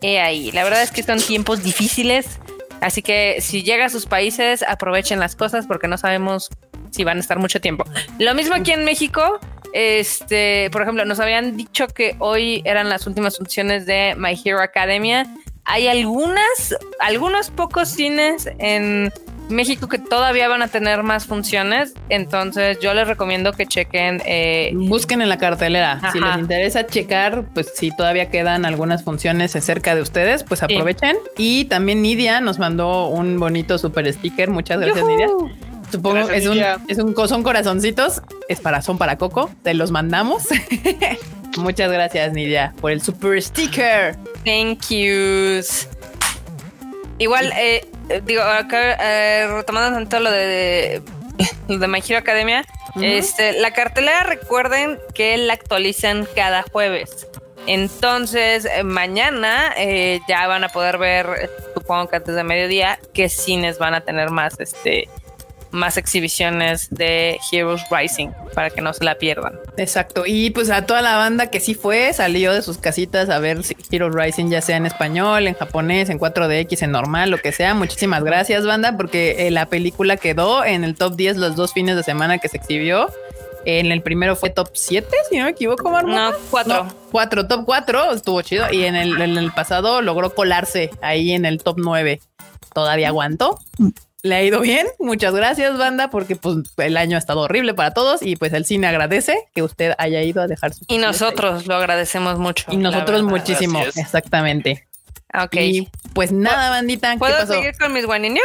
[0.03, 0.53] he ahí.
[0.53, 2.39] La verdad es que son tiempos difíciles.
[2.81, 6.51] Así que si llega a sus países, aprovechen las cosas porque no sabemos
[6.91, 7.85] si van a estar mucho tiempo.
[8.19, 9.39] Lo mismo aquí en México.
[9.73, 14.61] Este, por ejemplo, nos habían dicho que hoy eran las últimas funciones de My Hero
[14.61, 15.27] Academia.
[15.65, 19.13] Hay algunas, algunos pocos cines en
[19.49, 21.95] México que todavía van a tener más funciones.
[22.09, 24.23] Entonces, yo les recomiendo que chequen.
[24.25, 26.01] eh, Busquen en la cartelera.
[26.13, 31.17] Si les interesa checar, pues si todavía quedan algunas funciones cerca de ustedes, pues aprovechen.
[31.37, 34.51] Y también Nidia nos mandó un bonito super sticker.
[34.51, 35.29] Muchas gracias, Nidia.
[35.91, 36.59] Supongo Gracias, es un,
[36.89, 40.45] es un son corazoncitos, es para, son para Coco, te los mandamos.
[41.59, 44.17] Muchas gracias, Nidia, por el super sticker.
[44.43, 45.87] Thank yous.
[47.23, 51.01] Igual, eh, eh, digo, acá eh, retomando tanto lo de,
[51.69, 52.65] lo de My Hero Academia,
[53.01, 57.29] este, la cartelera recuerden que la actualizan cada jueves.
[57.69, 63.29] Entonces, eh, mañana eh, ya van a poder ver, supongo que antes de mediodía, qué
[63.29, 65.09] cines van a tener más, este,
[65.73, 69.59] más exhibiciones de Heroes Rising para que no se la pierdan.
[69.77, 70.25] Exacto.
[70.27, 73.65] Y pues a toda la banda que sí fue, salió de sus casitas a ver
[73.65, 77.53] si Heroes Rising, ya sea en español, en japonés, en 4DX, en normal, lo que
[77.53, 77.75] sea.
[77.75, 81.97] Muchísimas gracias, banda, porque eh, la película quedó en el top 10 los dos fines
[81.97, 83.09] de semana que se exhibió.
[83.65, 86.31] En el primero fue top 7, si no me equivoco, Marmota.
[86.31, 86.87] No, 4.
[87.13, 88.67] 4, top 4, estuvo chido.
[88.73, 92.21] Y en el, en el pasado logró colarse ahí en el top 9.
[92.75, 93.59] Todavía aguantó.
[94.23, 94.87] Le ha ido bien.
[95.01, 98.65] Muchas gracias, banda, porque pues el año ha estado horrible para todos y pues el
[98.65, 102.65] cine agradece que usted haya ido a dejar su Y nosotros lo agradecemos mucho.
[102.71, 103.39] y nosotros verdad.
[103.39, 104.87] muchísimo, exactamente.
[105.35, 105.57] Ok.
[105.57, 107.55] Y pues nada, bandita, ¿qué ¿Puedo pasó?
[107.55, 108.45] seguir con mis guaninios?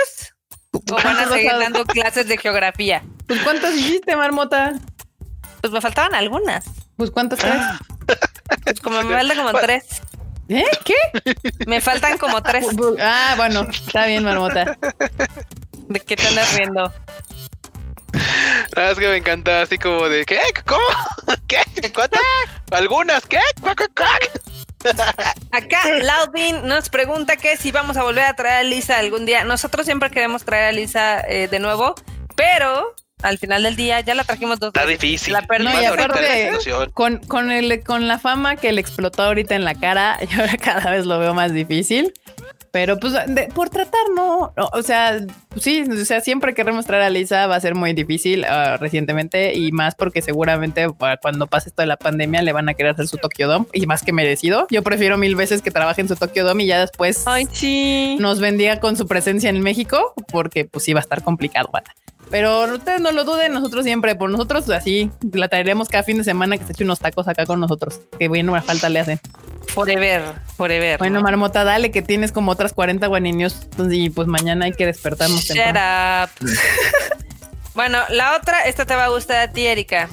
[0.71, 3.03] ¿O van a ¿Cuántos seguir dando clases de geografía?
[3.27, 4.73] Pues cuántos hiciste, Marmota?
[5.61, 6.65] Pues me faltaban algunas.
[6.95, 7.61] Pues cuántos traes?
[8.63, 9.83] Pues como me faltan como tres.
[10.49, 10.63] ¿Eh?
[10.85, 10.95] ¿Qué?
[11.67, 12.65] Me faltan como tres.
[12.99, 14.77] Ah, bueno, está bien, Marmota.
[15.88, 16.93] ¿De qué te andas riendo?
[18.76, 20.39] Ah, es que me encanta así como de ¿qué?
[20.65, 20.81] ¿Cómo?
[21.47, 21.57] ¿Qué?
[21.93, 22.22] ¿Cuántas?
[22.72, 23.26] ¿Algunas?
[23.26, 23.39] ¿Qué?
[25.51, 29.43] Acá Laudin nos pregunta que si vamos a volver a traer a Lisa algún día.
[29.43, 31.95] Nosotros siempre queremos traer a Lisa eh, de nuevo,
[32.35, 32.93] pero
[33.23, 35.01] al final del día ya la trajimos dos Está veces.
[35.01, 35.34] difícil.
[35.34, 35.73] La perdimos.
[35.73, 36.51] No, y aparte-.
[36.93, 40.91] Con, con, el, con la fama que le explotó ahorita en la cara, yo cada
[40.91, 42.14] vez lo veo más difícil.
[42.77, 44.53] Pero pues de- por tratar, no.
[44.55, 45.19] no, O sea,
[45.59, 49.55] sí, o sea, siempre queremos traer a Lisa va a ser muy difícil ah, recientemente
[49.55, 52.91] y más porque seguramente para cuando pase esto de la pandemia le van a querer
[52.91, 54.67] hacer su Tokyo Dome y más que merecido.
[54.69, 58.15] Yo prefiero mil veces que trabaje en su Tokyo Dome y ya después Ay, sí.
[58.19, 61.71] nos vendía con su presencia en México porque pues sí va a estar complicado.
[62.29, 66.23] Pero ustedes no lo duden, nosotros siempre, por nosotros así, la traeremos cada fin de
[66.23, 68.01] semana que se eche unos tacos acá con nosotros.
[68.19, 69.19] Que bueno, una falta le hacen.
[69.69, 70.21] Forever,
[70.55, 70.97] forever.
[70.97, 75.41] Bueno, Marmota, dale que tienes como otras 40 guaninios y pues mañana hay que despertarnos
[75.43, 76.25] Shut temprano.
[76.25, 76.47] up.
[77.75, 80.09] bueno, la otra, esta te va a gustar a ti, Erika.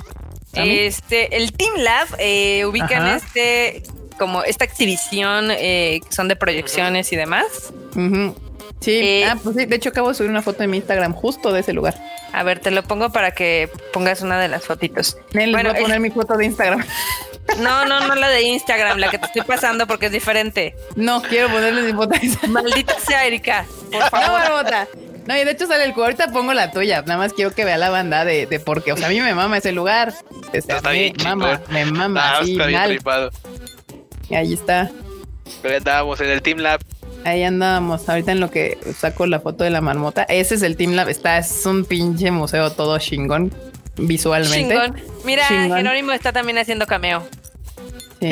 [0.53, 3.16] Este, el Team Lab eh, ubican Ajá.
[3.16, 3.82] este
[4.19, 7.73] como esta exhibición eh, que son de proyecciones y demás.
[7.97, 8.36] Ujú.
[8.85, 11.15] Sí, Eh, ah, pues sí, de hecho acabo de subir una foto en mi Instagram
[11.15, 11.94] justo de ese lugar.
[12.32, 15.16] A ver, te lo pongo para que pongas una de las fotitos.
[15.32, 16.85] Bueno, voy a poner eh, mi foto de Instagram.
[17.61, 20.74] No, no, no la de Instagram, la que te estoy pasando porque es diferente.
[20.97, 22.52] No, quiero ponerles mi foto de Instagram.
[22.52, 23.65] Maldita sea, Erika.
[23.90, 24.31] Por No, favor.
[24.40, 24.89] Marmota.
[25.27, 26.05] No, y de hecho sale el cubo.
[26.05, 27.01] Ahorita pongo la tuya.
[27.02, 28.93] Nada más quiero que vea la banda de, de por qué.
[28.93, 30.12] O sea, a mí me mama ese lugar.
[30.12, 32.39] Sea, Está me bien mama, me mama.
[32.39, 32.89] Ah, bien mal.
[32.89, 33.31] tripado.
[34.28, 34.90] Y ahí está.
[35.62, 36.81] Pero ya andábamos en el Team Lab.
[37.25, 38.09] Ahí andábamos.
[38.09, 40.25] Ahorita en lo que saco la foto de la marmota.
[40.25, 41.09] Ese es el Team Lab.
[41.09, 43.53] Está, es un pinche museo todo chingón
[43.97, 44.75] visualmente.
[44.75, 45.01] Chingón.
[45.25, 45.79] Mira, Chingón.
[45.79, 47.27] Jerónimo está también haciendo cameo.
[48.21, 48.31] Sí.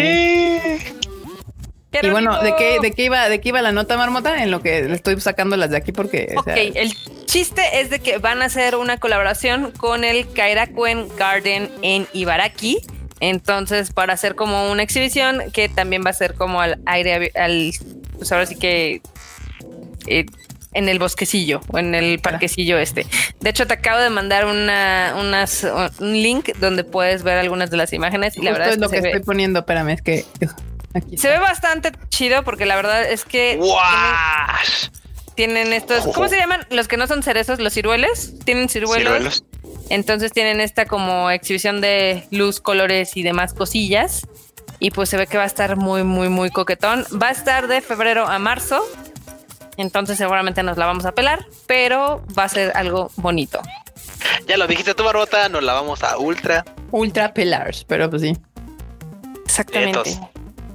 [2.00, 4.42] Y bueno, ¿de qué, de qué iba, de qué iba la nota marmota?
[4.42, 6.32] En lo que estoy sacando las de aquí porque.
[6.36, 6.94] o Ok, sea, el
[7.26, 12.78] chiste es de que van a hacer una colaboración con el Kairakuen Garden en Ibaraki.
[13.22, 17.72] Entonces, para hacer como una exhibición que también va a ser como al aire, al,
[18.18, 19.00] pues ahora sí que
[20.08, 20.26] eh,
[20.72, 23.06] en el bosquecillo o en el parquecillo este.
[23.38, 25.64] De hecho, te acabo de mandar una, unas,
[26.00, 28.88] un link donde puedes ver algunas de las imágenes y la verdad es es lo
[28.88, 29.60] que, estoy ve, poniendo.
[29.60, 30.24] Espérame, es que.
[30.92, 33.56] Aquí se ve bastante chido porque la verdad es que
[35.36, 36.66] tienen, tienen estos, ¿cómo se llaman?
[36.70, 38.32] Los que no son cerezos, los ciruelos.
[38.44, 38.98] Tienen ciruelos.
[38.98, 39.44] Ciruelos.
[39.92, 44.26] Entonces tienen esta como exhibición de luz, colores y demás cosillas.
[44.78, 47.04] Y pues se ve que va a estar muy, muy, muy coquetón.
[47.22, 48.82] Va a estar de febrero a marzo.
[49.76, 53.60] Entonces seguramente nos la vamos a pelar, pero va a ser algo bonito.
[54.46, 56.64] Ya lo dijiste tú, Barbota, nos la vamos a Ultra.
[56.90, 58.34] Ultra Pillars, pero pues sí.
[59.44, 60.18] Exactamente.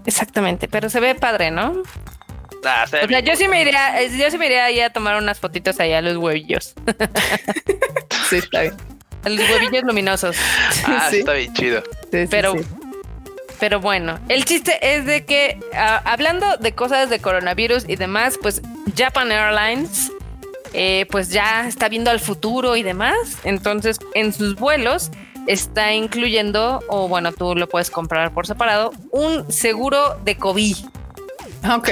[0.06, 1.82] Exactamente, pero se ve padre, ¿no?
[2.64, 4.92] Ah, se ve O sea, yo sí me iría, yo sí me iría ahí a
[4.92, 6.76] tomar unas fotitos ahí a los huevillos,
[8.30, 8.97] Sí, está bien.
[9.24, 10.36] Los huevillos luminosos.
[10.86, 11.20] Ah, sí.
[11.20, 11.84] está bien chido.
[12.12, 12.60] Sí, sí, Pero, sí.
[13.60, 18.40] pero bueno, el chiste es de que ah, hablando de cosas de coronavirus y demás,
[18.42, 18.62] pues
[18.96, 20.12] Japan Airlines
[20.74, 23.18] eh, pues ya está viendo al futuro y demás.
[23.44, 25.12] Entonces, en sus vuelos
[25.48, 30.76] está incluyendo, o bueno, tú lo puedes comprar por separado, un seguro de COVID.
[31.64, 31.90] Ah, ok.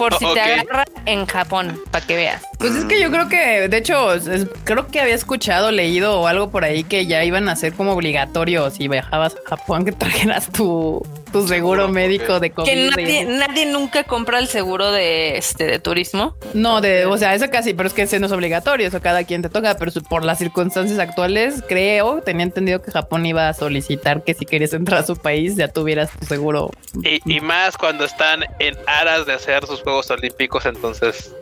[0.00, 2.42] Por Oh, si te agarra en Japón, para que veas.
[2.58, 6.26] Pues es que yo creo que, de hecho, es- creo que había escuchado, leído o
[6.26, 9.92] algo por ahí que ya iban a ser como obligatorio si viajabas a Japón que
[9.92, 12.68] trajeras tu, tu seguro Seguro, médico de COVID.
[12.68, 16.36] Que nadie, nadie nunca compra el seguro de este de turismo.
[16.54, 19.24] No, de, o sea, eso casi, pero es que ese no es obligatorio, eso cada
[19.24, 23.54] quien te toca, pero por las circunstancias actuales, creo, tenía entendido que Japón iba a
[23.54, 26.70] solicitar que si querías entrar a su país ya tuvieras tu seguro.
[27.02, 31.32] Y, y más cuando están en aras de hacer sus Juegos Olímpicos, entonces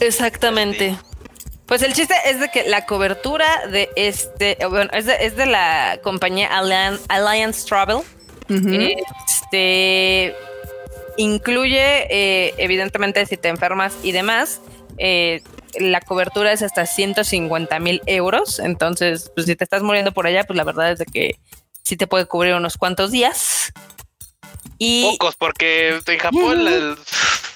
[0.00, 0.96] Exactamente.
[1.66, 5.46] Pues el chiste es de que la cobertura de este, bueno, es de, es de
[5.46, 7.98] la compañía Allian- Alliance Travel.
[8.48, 10.34] Este
[11.16, 14.60] incluye, eh, evidentemente, si te enfermas y demás,
[14.98, 15.42] eh,
[15.78, 18.58] la cobertura es hasta 150 mil euros.
[18.58, 21.36] Entonces, pues si te estás muriendo por allá, pues la verdad es de que
[21.82, 23.72] sí te puede cubrir unos cuantos días.
[24.78, 26.98] Y pocos, porque en Japón las,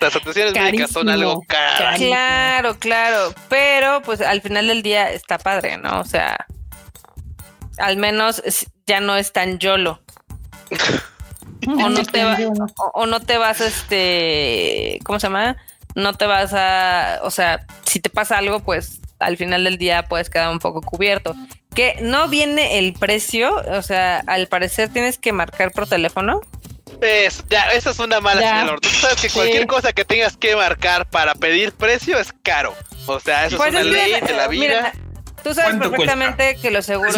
[0.00, 1.30] las atenciones médicas son Carísimo.
[1.30, 1.78] algo caras.
[1.78, 2.10] Carísimo.
[2.10, 6.00] Claro, claro, pero pues al final del día está padre, ¿no?
[6.00, 6.46] O sea,
[7.78, 8.42] al menos
[8.86, 10.00] ya no es tan yolo.
[11.66, 12.38] O no te va-
[12.78, 15.56] o, o no te vas, este, ¿cómo se llama?
[15.94, 20.05] No te vas a, o sea, si te pasa algo, pues al final del día
[20.05, 21.34] puedes quedar un poco cubierto.
[21.74, 26.40] Que no viene el precio, o sea, al parecer tienes que marcar por teléfono.
[27.01, 28.60] Es, ya, esa es una mala Ya.
[28.60, 28.80] señal.
[28.80, 29.34] Tú sabes que Sí.
[29.38, 32.74] cualquier cosa que tengas que marcar para pedir precio es caro.
[33.06, 34.60] O sea, eso Pues es una ley de la vida.
[34.66, 34.92] mira,
[35.44, 37.14] tú sabes ¿Cuánto perfectamente que los seguros,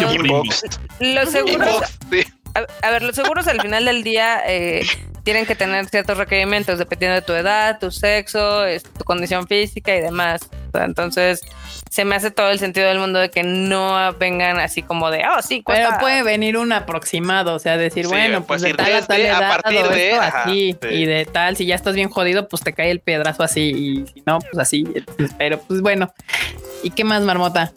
[0.99, 2.22] los seguros sí.
[2.55, 4.81] A, a ver, los seguros al final del día eh,
[5.23, 9.95] tienen que tener ciertos requerimientos dependiendo de tu edad, tu sexo, es- tu condición física
[9.95, 10.41] y demás.
[10.73, 11.41] O sea, entonces,
[11.89, 15.23] se me hace todo el sentido del mundo de que no vengan así como de,
[15.27, 15.99] oh, sí, Pero cuesta.
[15.99, 19.17] puede venir un aproximado, o sea, decir, Sí, bueno, pues pues de tal a tal
[19.17, 20.87] desde, a edad partir de, esto ajá, así, sí.
[20.89, 24.07] y de tal, si ya estás bien jodido, pues te cae el piedrazo así, y
[24.11, 24.83] si no, pues así.
[25.37, 26.11] Pero pues bueno,
[26.81, 27.71] ¿y qué más, Marmota?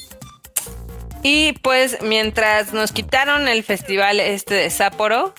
[1.28, 5.34] Y pues mientras nos quitaron el festival este de Sapporo,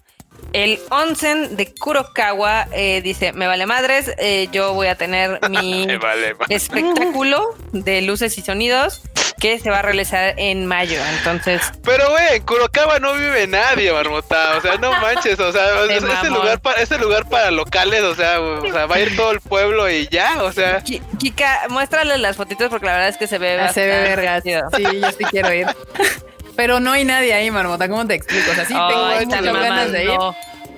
[0.51, 5.87] el onsen de Kurokawa eh, dice, me vale madres, eh, yo voy a tener mi
[6.01, 9.01] vale, espectáculo de luces y sonidos
[9.39, 10.99] que se va a realizar en mayo.
[11.17, 14.57] Entonces, Pero, güey, en Kurokawa no vive nadie, marmota.
[14.57, 15.39] O sea, no manches.
[15.39, 16.33] O sea, Qué es- ese mamón.
[16.41, 19.39] lugar, para, ese lugar para locales, o sea, o sea, va a ir todo el
[19.41, 20.81] pueblo y ya, o sea.
[20.81, 24.41] Ki- Kika, muéstrale las fotitos porque la verdad es que se ve Ah, se ve
[24.43, 24.63] chido.
[24.75, 25.67] Sí, yo sí quiero ir.
[26.55, 28.49] Pero no hay nadie ahí, Marmota, ¿cómo te explico?
[28.51, 30.19] O sea, sí tengo muchas ganas de ir,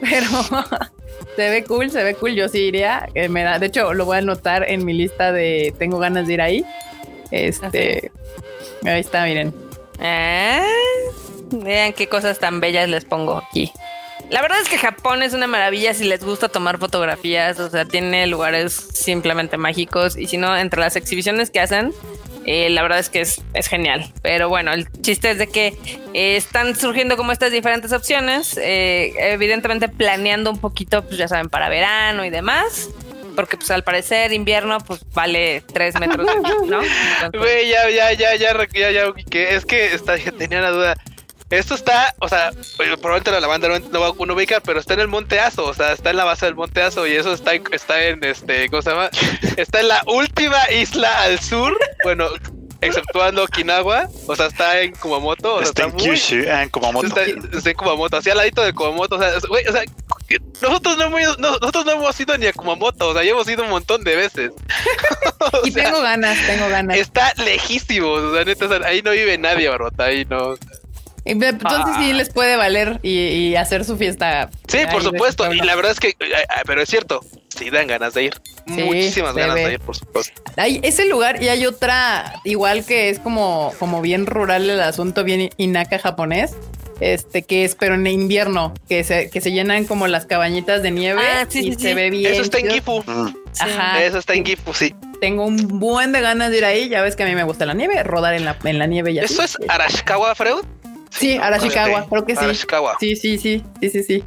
[0.01, 0.27] pero
[1.37, 2.33] se ve cool, se ve cool.
[2.35, 3.07] Yo sí iría.
[3.15, 6.27] eh, me da, de hecho, lo voy a anotar en mi lista de tengo ganas
[6.27, 6.65] de ir ahí.
[7.31, 8.11] Este,
[8.85, 9.53] ahí está, miren.
[9.99, 10.65] Ah,
[11.51, 13.71] vean qué cosas tan bellas les pongo aquí.
[14.29, 17.85] La verdad es que Japón es una maravilla si les gusta tomar fotografías, o sea,
[17.85, 21.93] tiene lugares simplemente mágicos y si no, entre las exhibiciones que hacen,
[22.45, 24.13] eh, la verdad es que es, es genial.
[24.21, 25.75] Pero bueno, el chiste es de que
[26.13, 31.49] eh, están surgiendo como estas diferentes opciones, eh, evidentemente planeando un poquito, pues ya saben,
[31.49, 32.89] para verano y demás.
[33.39, 36.27] Porque pues al parecer invierno pues vale tres metros,
[36.67, 36.81] ¿no?
[36.81, 40.97] Entonces, Güey, ya, ya, ya, ya, ya, ya, que es que está, tenía una duda.
[41.49, 44.93] Esto está, o sea, oye, probablemente la banda no, no va uno ubicar, pero está
[44.95, 47.33] en el Monte Aso, o sea, está en la base del Monte Aso y eso
[47.33, 49.09] está en, está en este, ¿cómo se llama?
[49.55, 52.27] Está en la última isla al sur, bueno,
[52.81, 56.63] exceptuando Okinawa, o sea, está en Kumamoto, o sea, Está está, en muy, Kyushu, ah,
[56.63, 57.07] en Kumamoto.
[57.07, 59.83] está, está en Kumamoto, así al ladito de Kumamoto, o sea, güey, o sea,
[60.61, 63.31] nosotros no hemos ido, no, nosotros no hemos ido ni a Kumamoto, o sea, ya
[63.31, 64.51] hemos ido un montón de veces.
[65.63, 66.97] Y sea, tengo ganas, tengo ganas.
[66.97, 70.55] Está lejísimo, o sea, neta, ahí no vive nadie, Barbota, ahí no.
[71.25, 74.49] Ve- Entonces sí les puede valer y, y hacer su fiesta.
[74.67, 77.87] Sí, por supuesto, y la verdad es que, eh, eh, pero es cierto, sí dan
[77.87, 79.65] ganas de ir, Sí, muchísimas ganas ve.
[79.65, 80.41] de ir, por supuesto.
[80.57, 85.23] Hay ese lugar y hay otra, igual que es como, como bien rural el asunto,
[85.23, 86.55] bien inaka japonés.
[86.99, 90.91] Este que es, pero en invierno, que se, que se llenan como las cabañitas de
[90.91, 91.93] nieve Ah, sí, y sí, se sí.
[91.93, 92.33] ve bien.
[92.33, 92.69] Eso está en.
[92.69, 93.33] Gifu, Mm.
[93.61, 94.03] Ajá.
[94.03, 94.93] eso está en Gifu, sí.
[95.21, 96.89] Tengo un buen de ganas de ir ahí.
[96.89, 99.11] Ya ves que a mí me gusta la nieve, rodar en la, en la nieve
[99.11, 99.33] y así.
[99.33, 100.63] ¿Eso es Arashikawa, Freud?
[101.09, 102.43] Sí, Arashikawa, creo que sí.
[102.43, 102.97] Arashikawa.
[102.99, 104.23] Sí, sí, sí, sí, sí, sí.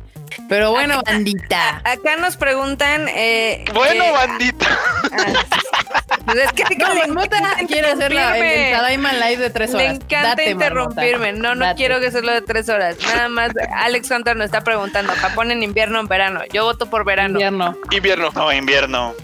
[0.49, 1.81] Pero bueno, bandita.
[1.85, 3.07] Acá nos preguntan.
[3.09, 4.67] Eh, Bueno, bandita.
[6.25, 8.71] Pues es que No, Marmota encanta quiere hacer la, el, el interrumpirme.
[8.73, 9.95] Tadaima Live de tres horas.
[9.95, 11.33] encanta Date, interrumpirme.
[11.33, 11.77] Marmota, No, no date.
[11.77, 12.97] quiero que sea lo de tres horas.
[13.15, 16.41] Nada más, Alex Hunter nos está preguntando: ¿Japón en invierno o en verano?
[16.53, 17.33] Yo voto por verano.
[17.35, 17.77] Invierno.
[17.91, 18.31] Invierno.
[18.35, 19.15] No, invierno.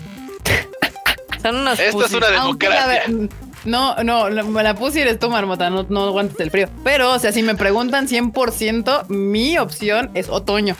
[1.42, 2.14] Son unos Esto es pussies.
[2.18, 2.86] una democracia.
[2.86, 3.28] ver-
[3.64, 6.68] no, no, la, la puse eres tú, Marmota, no, no aguantes el frío.
[6.84, 10.76] Pero, o sea, si me preguntan 100%, mi opción es otoño.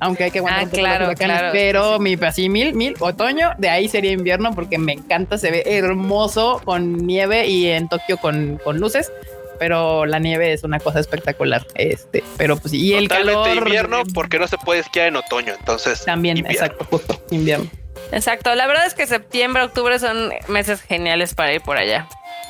[0.00, 2.74] Aunque hay que aguantar Ah, un poco los claro, huracanes, claro, pero mi así mil,
[2.74, 7.66] mil, otoño, de ahí sería invierno porque me encanta, se ve hermoso con nieve y
[7.68, 9.10] en Tokio con, con luces.
[9.58, 11.66] Pero la nieve es una cosa espectacular.
[11.76, 13.58] Este, pero pues y el Totalmente calor.
[13.66, 16.62] invierno porque no se puede esquiar en otoño, entonces También, invierno.
[16.66, 17.66] exacto, justo, invierno.
[18.12, 22.06] Exacto, la verdad es que septiembre, octubre son meses geniales para ir por allá.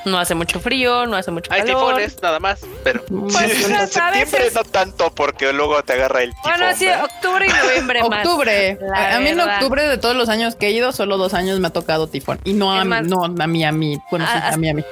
[0.07, 1.97] No hace mucho frío, no hace mucho Hay calor.
[1.97, 6.31] tifones nada más, pero Pues, en septiembre veces- no tanto porque luego te agarra el
[6.35, 6.53] tifón.
[6.57, 8.24] Bueno, sí, octubre y noviembre más.
[8.24, 8.78] Octubre.
[8.81, 11.35] La A, a mí en octubre de todos los años que he ido, solo dos
[11.35, 12.41] años me ha tocado tifón.
[12.45, 13.99] Y no a mí, más- no a mí, a mí.
[14.11, 14.85] Bueno, sí, Ah, a mí, a mí.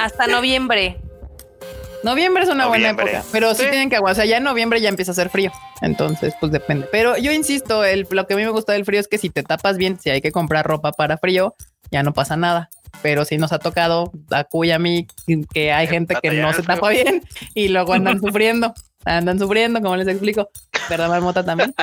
[0.00, 0.96] Hasta noviembre.
[2.02, 3.04] Noviembre es una Noviembre.
[3.04, 3.68] buena época, pero sí, Sí.
[3.70, 4.12] tienen que aguantar.
[4.12, 5.52] O sea, ya en noviembre ya empieza a hacer frío.
[5.82, 6.88] Entonces, pues depende.
[6.90, 9.30] Pero yo insisto, el, lo que a mí me gusta del frío es que si
[9.30, 11.54] te tapas bien, si hay que comprar ropa para frío,
[11.92, 12.68] ya no pasa nada.
[13.02, 15.06] Pero si nos ha tocado a Cuy y a mí
[15.52, 17.22] que hay gente que no se tapa bien
[17.54, 18.74] y luego andan sufriendo.
[19.04, 20.50] Andan sufriendo, como les explico.
[20.88, 21.74] ¿Verdad, Marmota también?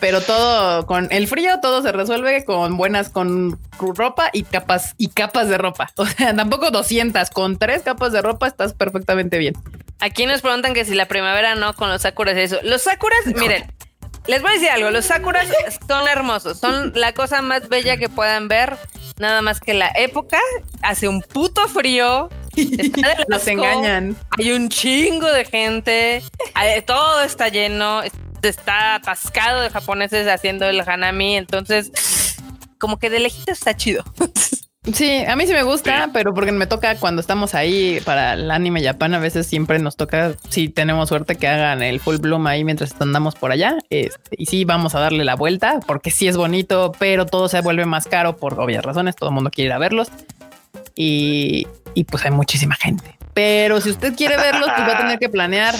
[0.00, 5.08] pero todo con el frío todo se resuelve con buenas con ropa y capas y
[5.08, 5.90] capas de ropa.
[5.96, 9.54] O sea, tampoco 200, con tres capas de ropa estás perfectamente bien.
[10.00, 12.58] Aquí nos preguntan que si la primavera no con los sakuras y eso.
[12.62, 13.64] Los sakuras, miren,
[14.28, 14.90] les voy a decir algo.
[14.90, 15.48] Los sakuras
[15.88, 18.76] son hermosos, son la cosa más bella que puedan ver.
[19.18, 20.38] Nada más que la época
[20.82, 22.28] hace un puto frío.
[23.32, 24.16] asco, engañan.
[24.38, 26.22] Hay un chingo de gente.
[26.54, 28.02] hay- todo está lleno.
[28.42, 31.36] Está atascado de japoneses haciendo el hanami.
[31.36, 31.90] Entonces,
[32.78, 34.04] como que de lejitos está chido.
[34.92, 38.50] Sí, a mí sí me gusta, pero porque me toca cuando estamos ahí para el
[38.50, 42.46] anime Japan, a veces siempre nos toca, si tenemos suerte, que hagan el full bloom
[42.46, 43.76] ahí mientras andamos por allá.
[43.90, 47.60] Este, y sí, vamos a darle la vuelta, porque sí es bonito, pero todo se
[47.60, 49.14] vuelve más caro por obvias razones.
[49.16, 50.08] Todo el mundo quiere ir a verlos.
[50.94, 53.18] Y, y pues hay muchísima gente.
[53.34, 55.74] Pero si usted quiere verlos, pues va a tener que planear.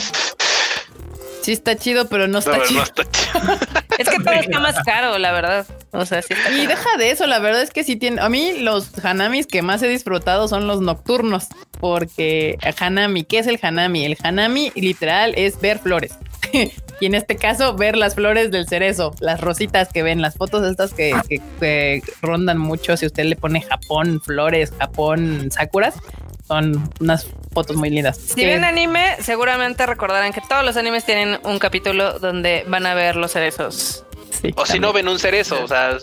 [1.48, 2.80] Sí está chido, pero no está No, chido.
[2.80, 3.58] no está chido.
[3.98, 5.66] Es que todo está más caro, la verdad.
[5.92, 8.20] O sea, sí está Y deja de eso, la verdad es que sí tiene.
[8.20, 11.46] A mí los hanamis que más he disfrutado son los nocturnos,
[11.80, 14.04] porque hanami, ¿qué es el hanami?
[14.04, 16.18] El hanami literal es ver flores.
[17.00, 20.70] y en este caso, ver las flores del cerezo, las rositas que ven, las fotos
[20.70, 22.94] estas que, que- que rondan mucho.
[22.98, 25.94] Si usted le pone Japón, flores, Japón, sakuras,
[26.46, 27.26] son unas
[27.58, 28.16] fotos muy lindas.
[28.18, 32.94] Si ven anime, seguramente recordarán que todos los animes tienen un capítulo donde van a
[32.94, 34.04] ver los cerezos.
[34.40, 35.96] sí, O si no ven un cerezo, o sea,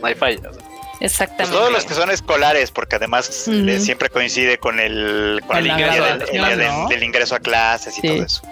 [0.00, 0.40] no hay falla.
[0.40, 0.50] sea.
[0.52, 1.56] Pues Exactamente.
[1.56, 5.76] todos los que son escolares, porque además eh, siempre coincide con el, con el día,
[6.88, 8.08] del, ingreso a clases y Sí.
[8.08, 8.42] todo eso.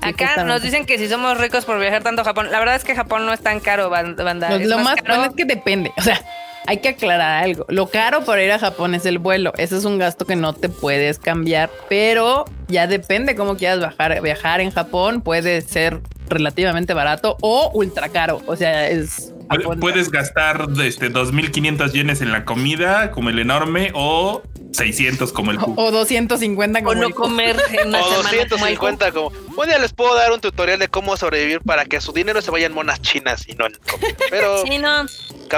[0.00, 2.50] Acá nos dicen que si somos ricos por viajar tanto a Japón.
[2.50, 4.50] La verdad es que Japón no es tan caro, ban- banda.
[4.50, 5.08] Lo, Es lo más, caro.
[5.14, 5.92] bueno es que depende.
[5.96, 6.20] O sea,
[6.66, 7.64] hay que aclarar algo.
[7.68, 9.52] Lo caro para ir a Japón es el vuelo.
[9.58, 14.20] Ese es un gasto que no te puedes cambiar, pero ya depende cómo quieras viajar.
[14.22, 18.40] Viajar en Japón puede ser relativamente barato o ultra caro.
[18.46, 23.90] O sea, es Japón- Puedes gastar este 2.500 yenes en la comida, como el enorme,
[23.94, 25.74] o 600 como el o, Q.
[25.76, 29.32] o 250 O como no el- comer en una O semana como el 250 como...
[29.54, 32.50] Un día les puedo dar un tutorial de cómo sobrevivir para que su dinero se
[32.50, 34.16] vaya en monas chinas y no en comida.
[34.30, 35.04] Pero Sí, no.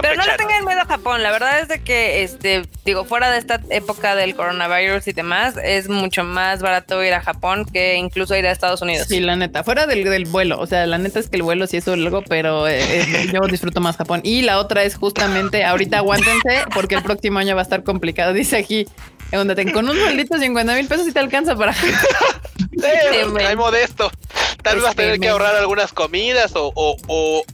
[0.02, 1.22] Pero no le tengan miedo a Japón.
[1.22, 5.54] La verdad es de que, este, digo, fuera de esta época del coronavirus y demás,
[5.62, 9.06] es mucho más barato ir a Japón que incluso ir a Estados Unidos.
[9.08, 10.58] Sí, la neta, fuera del, del vuelo.
[10.58, 13.40] O sea, la neta es que el vuelo sí es algo, pero eh, eh, yo
[13.46, 14.20] disfruto más Japón.
[14.24, 18.32] Y la otra es justamente, ahorita aguántense, porque el próximo año va a estar complicado.
[18.32, 18.88] Dice aquí,
[19.32, 21.74] en donde te, con un sueldito de 50 mil pesos y te alcanza para.
[22.54, 23.46] Sí, güey.
[23.46, 24.10] hay modesto.
[24.62, 27.44] Tal vez vas a tener Este, que me- ahorrar algunas comidas o, o- o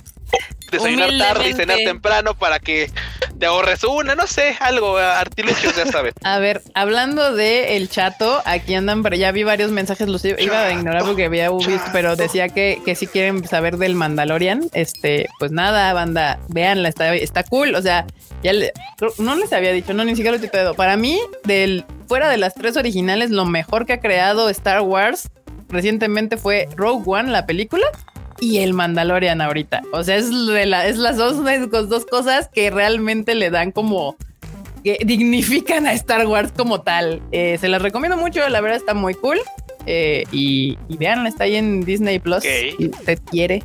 [0.70, 2.90] desayunar tarde y cenar temprano para que
[3.38, 6.12] te ahorres una, no sé, algo, artilugios, ya sabes.
[6.22, 10.64] A ver, hablando de el chato, aquí andan, pero ya vi varios mensajes, los iba
[10.64, 15.28] a ignorar porque había visto, pero decía que, que si quieren saber del Mandalorian, este,
[15.38, 18.06] pues nada, banda, véanla, está, está cool, o sea,
[18.42, 18.72] ya le-
[19.18, 20.74] no les había dicho, no, ni siquiera lo he tuiteado.
[20.74, 25.28] Para mí, del, fuera de las tres originales, lo mejor que ha creado Star Wars
[25.68, 27.86] recientemente fue Rogue One, la película,
[28.40, 29.82] y el Mandalorian ahorita.
[29.92, 33.70] O sea, es, de la, es las dos, las dos cosas que realmente le dan
[33.70, 34.16] como
[34.82, 37.20] que dignifican a Star Wars como tal.
[37.32, 39.38] Eh, se las recomiendo mucho, la verdad está muy cool.
[39.86, 42.38] Eh, y, y vean, está ahí en Disney Plus.
[42.38, 42.44] Ok.
[42.78, 43.62] Si usted quiere,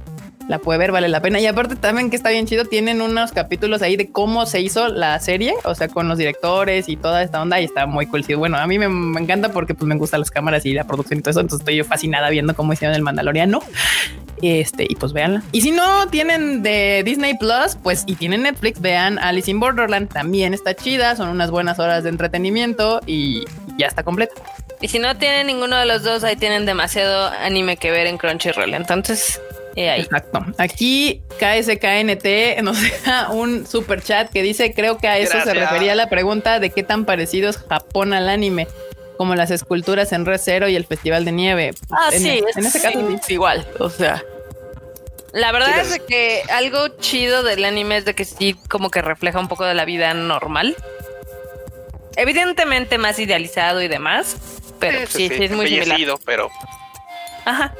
[0.47, 1.39] la puede ver, vale la pena.
[1.39, 4.87] Y aparte también que está bien chido, tienen unos capítulos ahí de cómo se hizo
[4.89, 7.59] la serie, o sea, con los directores y toda esta onda.
[7.61, 8.23] Y está muy cool.
[8.23, 10.85] Sí, bueno, a mí me, me encanta porque pues me gustan las cámaras y la
[10.85, 11.39] producción y todo eso.
[11.41, 13.61] Entonces estoy yo fascinada viendo cómo hicieron el Mandaloriano.
[14.41, 15.43] Este, y pues véanla.
[15.51, 20.11] Y si no tienen de Disney Plus, pues y tienen Netflix, vean Alice in Borderland.
[20.11, 23.45] También está chida, son unas buenas horas de entretenimiento y
[23.77, 24.33] ya está completa.
[24.81, 28.17] Y si no tienen ninguno de los dos, ahí tienen demasiado anime que ver en
[28.17, 28.73] Crunchyroll.
[28.73, 29.39] Entonces,
[29.75, 30.45] Exacto.
[30.57, 35.95] Aquí KSKNT nos deja un super chat que dice, creo que a eso se refería
[35.95, 38.67] la pregunta de qué tan parecido es Japón al anime,
[39.17, 41.73] como las esculturas en Re Zero y el Festival de Nieve.
[41.91, 44.23] Ah, sí, en ese caso es igual, o sea.
[45.33, 49.37] La verdad es que algo chido del anime es de que sí como que refleja
[49.39, 50.77] un poco de la vida normal.
[52.15, 54.37] Evidentemente más idealizado y demás,
[54.79, 56.17] pero sí, sí, es muy similar.
[56.25, 56.49] pero...
[57.43, 57.73] Ajá.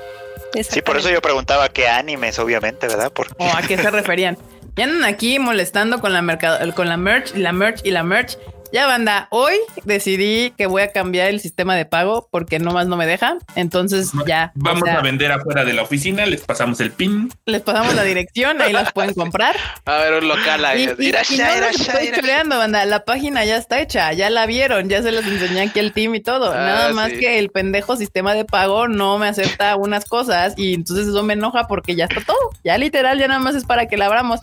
[0.70, 3.12] Sí, por eso yo preguntaba qué animes, obviamente, ¿verdad?
[3.38, 4.38] O a qué se referían.
[4.78, 8.04] Y andan aquí molestando con la mercado, con la merch y la merch y la
[8.04, 8.38] merch.
[8.76, 9.54] Ya banda, hoy
[9.86, 13.38] decidí que voy a cambiar el sistema de pago porque nomás no me deja.
[13.56, 14.52] Entonces ya.
[14.54, 17.32] Vamos a vender afuera de la oficina, les pasamos el pin.
[17.46, 19.56] Les pasamos la dirección, ahí las pueden comprar.
[19.86, 20.94] A ver, un local ahí.
[21.00, 22.84] Y, estoy creando, banda.
[22.84, 26.14] La página ya está hecha, ya la vieron, ya se los enseñé aquí el team
[26.16, 26.52] y todo.
[26.52, 30.74] Ah, Nada más que el pendejo sistema de pago no me acepta unas cosas y
[30.74, 32.52] entonces eso me enoja porque ya está todo.
[32.66, 34.42] Ya literal, ya nada más es para que la abramos.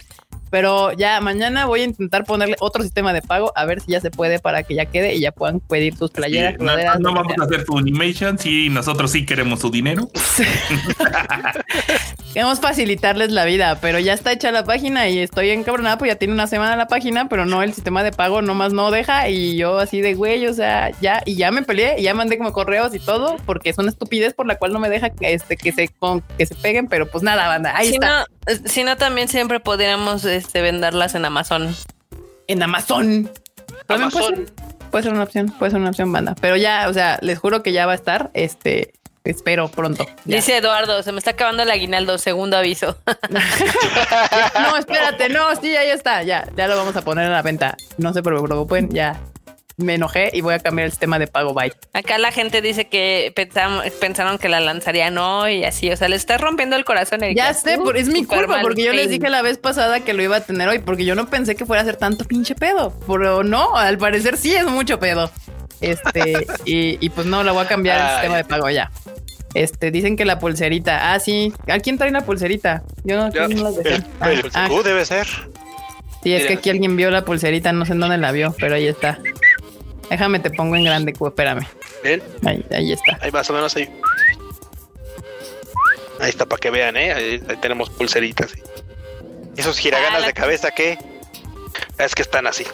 [0.53, 4.03] Pero ya mañana voy a intentar ponerle otro sistema de pago a ver si ya
[4.03, 6.59] se puede para que ya quede y ya puedan pedir sus playeras.
[6.59, 10.11] no, vamos a hacer tu animation si nosotros sí queremos su dinero.
[12.33, 16.17] Queremos facilitarles la vida, pero ya está hecha la página y estoy encabronada, pues ya
[16.17, 19.57] tiene una semana la página, pero no el sistema de pago nomás no deja y
[19.57, 22.53] yo así de güey, o sea, ya y ya me peleé y ya mandé como
[22.53, 25.59] correos y todo porque es una estupidez por la cual no me deja que, este,
[25.59, 25.91] que se
[26.39, 28.27] que se peguen, pero pues nada, banda, ahí está.
[28.65, 31.75] si no, también siempre podríamos este, venderlas en Amazon.
[32.47, 33.31] En Amazon.
[33.87, 36.35] Puede ser, una opción, puede ser una opción, banda.
[36.41, 38.31] Pero ya, o sea, les juro que ya va a estar.
[38.35, 38.93] Este,
[39.25, 40.07] espero pronto.
[40.25, 42.97] Dice Eduardo, se me está acabando el aguinaldo, segundo aviso.
[43.31, 47.77] no, espérate, no, sí, ahí está, ya, ya lo vamos a poner en la venta.
[47.99, 49.21] No se preocupen, ya,
[49.77, 51.73] me enojé y voy a cambiar el sistema de pago bye.
[51.93, 53.33] Acá la gente dice que
[54.01, 57.21] pensaron que la lanzarían hoy y así, o sea, le está rompiendo el corazón.
[57.35, 60.37] Ya sé, es mi culpa porque yo les dije la vez pasada que lo iba
[60.37, 63.43] a tener hoy porque yo no pensé que fuera a ser tanto pinche pedo, pero
[63.43, 65.31] no, al parecer sí es mucho pedo.
[65.83, 68.91] Este, y, pues no, la voy a cambiar el sistema de pago ya.
[69.55, 71.13] Este, dicen que la pulserita.
[71.13, 71.53] Ah, sí.
[71.69, 72.83] ¿A quién trae la pulserita?
[73.05, 74.03] Yo no, yo, no las dejé.
[74.21, 74.83] Ah, ah.
[74.83, 75.27] debe ser.
[76.23, 78.77] Sí, es que aquí alguien vio la pulserita, no sé en dónde la vio, pero
[78.77, 79.19] ahí está.
[80.09, 81.67] Déjame, te pongo en grande, espérame.
[82.05, 82.23] Bien.
[82.47, 83.19] Ahí, ahí está.
[83.21, 83.89] Ahí más o menos ahí.
[86.21, 87.13] Ahí está para que vean, ¿eh?
[87.13, 88.53] Ahí, tenemos pulseritas.
[89.57, 90.97] ¿Esos giraganas de cabeza qué?
[91.99, 92.65] Es que están así.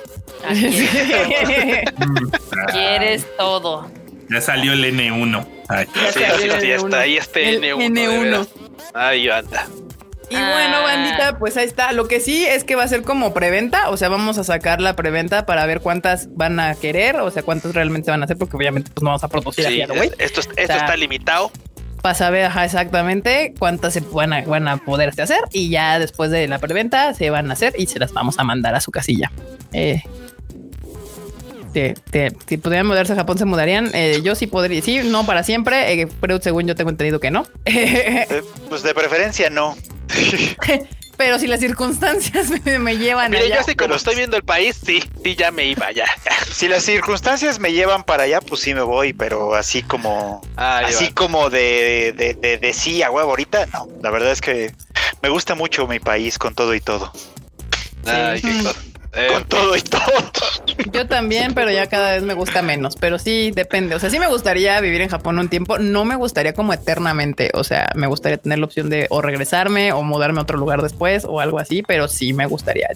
[2.73, 3.90] Quieres todo.
[4.31, 5.47] Ya salió el N1.
[5.69, 5.86] Ahí.
[6.12, 7.01] Sí, ya está.
[7.01, 7.93] Ahí está el N1.
[7.93, 8.48] N1.
[8.94, 9.66] Ahí anda.
[10.31, 10.82] Y bueno, ah.
[10.82, 11.93] bandita, pues ahí está.
[11.93, 14.81] Lo que sí es que va a ser como preventa, o sea, vamos a sacar
[14.81, 18.36] la preventa para ver cuántas van a querer, o sea, cuántas realmente van a hacer,
[18.36, 20.10] porque obviamente pues no vamos a producir sí, güey.
[20.19, 21.51] Esto, esto está limitado.
[22.02, 26.30] Para saber ajá, exactamente cuántas se van a, van a poderse hacer y ya después
[26.30, 28.90] de la preventa se van a hacer y se las vamos a mandar a su
[28.90, 29.30] casilla.
[29.72, 30.02] Eh,
[32.46, 33.90] si pudieran mudarse a Japón, se mudarían.
[33.94, 37.30] Eh, yo sí podría, sí, no para siempre, eh, pero según yo tengo entendido que
[37.30, 37.46] no.
[38.68, 39.76] pues de preferencia no.
[41.19, 45.03] Pero si las circunstancias me, llevan Mira, yo sé como estoy viendo el país, sí,
[45.23, 46.07] sí, ya me iba, ya,
[46.53, 51.11] Si las circunstancias me llevan para allá, pues sí me voy, pero así como, así
[51.11, 53.89] como de, de, de, sí a huevo ahorita, no.
[54.01, 54.73] La verdad es que
[55.20, 57.12] me gusta mucho mi país con todo y todo.
[58.07, 58.81] Ay, qué cosa.
[59.14, 60.01] Eh, con todo y todo.
[60.93, 62.97] Yo también, pero ya cada vez me gusta menos.
[62.97, 63.94] Pero sí, depende.
[63.94, 65.78] O sea, sí me gustaría vivir en Japón un tiempo.
[65.78, 67.51] No me gustaría como eternamente.
[67.55, 70.82] O sea, me gustaría tener la opción de o regresarme o mudarme a otro lugar
[70.82, 71.82] después o algo así.
[71.82, 72.89] Pero sí me gustaría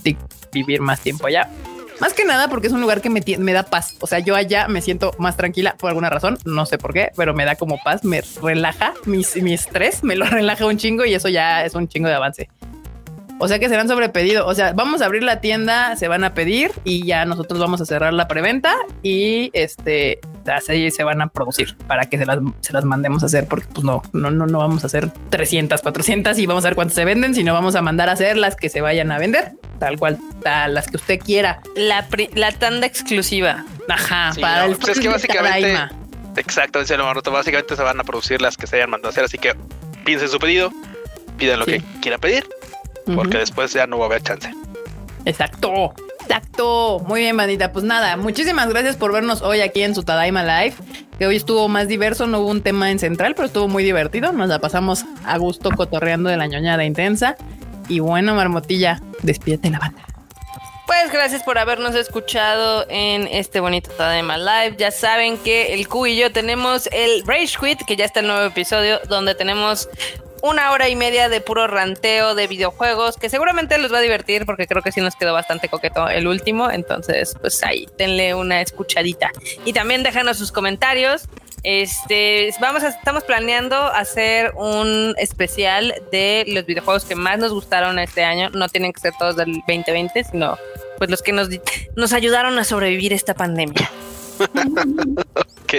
[0.53, 1.49] vivir más tiempo allá.
[2.01, 3.95] Más que nada porque es un lugar que me, me, da paz.
[4.01, 6.37] O sea, yo allá me siento más tranquila por alguna razón.
[6.45, 10.17] No sé por qué, pero me da como paz, me relaja mi, mi estrés, me
[10.17, 12.49] lo relaja un chingo y eso ya es un chingo de avance.
[13.43, 14.47] O sea que serán sobre pedido.
[14.47, 17.81] O sea, vamos a abrir la tienda, se van a pedir y ya nosotros vamos
[17.81, 22.39] a cerrar la preventa y este así se van a producir para que se las,
[22.61, 25.83] se las mandemos a hacer porque pues no, no, no, no vamos a hacer 300,
[25.83, 28.55] 400 y vamos a ver cuántas se venden, sino vamos a mandar a hacer las
[28.55, 31.63] que se vayan a vender, tal cual, las que usted quiera.
[31.75, 33.65] La, la tanda exclusiva.
[33.89, 35.77] Ajá, para el pues es que básicamente,
[36.37, 39.25] exacto, dice lo básicamente se van a producir las que se hayan mandado a hacer,
[39.25, 39.57] así que
[40.05, 40.71] piensen su pedido,
[41.39, 42.47] pidan lo que quiera pedir
[43.15, 44.53] porque después ya no va a haber chance.
[45.25, 45.95] Exacto.
[46.23, 47.01] Exacto.
[47.07, 47.73] Muy bien, bandita.
[47.73, 50.75] Pues nada, muchísimas gracias por vernos hoy aquí en su Tadaima Live.
[51.19, 54.33] Que hoy estuvo más diverso, no hubo un tema en central, pero estuvo muy divertido.
[54.33, 57.37] Nos la pasamos a gusto cotorreando de la ñoñada intensa.
[57.89, 60.03] Y bueno, Marmotilla, despídete la banda.
[60.87, 64.77] Pues gracias por habernos escuchado en este bonito Tadaima Live.
[64.79, 68.27] Ya saben que el Q y yo tenemos el Rage Quit, que ya está el
[68.27, 69.89] nuevo episodio, donde tenemos
[70.43, 74.45] una hora y media de puro ranteo de videojuegos que seguramente les va a divertir
[74.45, 76.71] porque creo que sí nos quedó bastante coqueto el último.
[76.71, 79.31] Entonces, pues ahí, denle una escuchadita.
[79.65, 81.29] Y también déjanos sus comentarios.
[81.63, 88.01] Este, vamos a, estamos planeando hacer un especial de los videojuegos que más nos gustaron
[88.01, 88.51] este año.
[88.51, 90.59] No tienen que ser todos del 2020, sino
[90.99, 91.49] pues los que nos,
[91.95, 93.89] nos ayudaron a sobrevivir esta pandemia.
[95.37, 95.75] ok.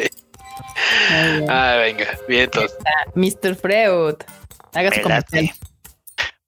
[1.50, 2.78] Ah, venga, bien entonces.
[3.16, 3.56] Mr.
[3.56, 4.16] Freud.
[4.74, 5.52] Haga su comercial.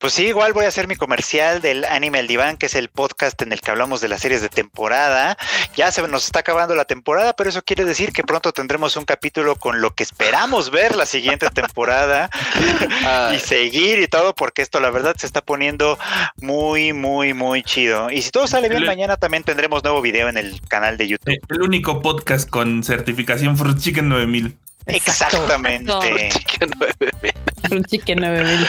[0.06, 2.90] Pues sí, igual voy a hacer mi comercial del Anime El Diván, que es el
[2.90, 5.36] podcast en el que hablamos de las series de temporada.
[5.76, 9.06] Ya se nos está acabando la temporada, pero eso quiere decir que pronto tendremos un
[9.06, 12.30] capítulo con lo que esperamos ver la siguiente temporada
[13.36, 15.98] y seguir y todo, porque esto la verdad se está poniendo
[16.40, 18.12] muy, muy, muy chido.
[18.12, 21.40] Y si todo sale bien, mañana también tendremos nuevo video en el canal de YouTube.
[21.50, 24.56] El único podcast con certificación Fruit Chicken 9000.
[24.88, 25.92] Exactamente.
[27.72, 28.68] Un chicken 9000.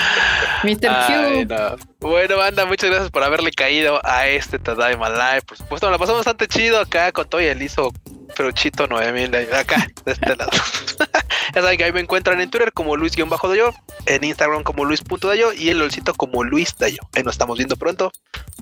[0.64, 1.46] Mr.
[1.46, 1.86] Q.
[2.00, 5.42] Bueno, banda, muchas gracias por haberle caído a este Tadaima Live.
[5.42, 7.92] Por supuesto, la pasamos bastante chido acá con todo y el hizo
[8.34, 10.50] Peruchito 9000 acá, de este lado.
[11.54, 13.74] ya saben que ahí me encuentran en Twitter como Luis-Dayo,
[14.06, 16.98] en Instagram como Luis.dayo y en LOLcito como Luis Dayo.
[17.14, 18.12] Ahí nos estamos viendo pronto.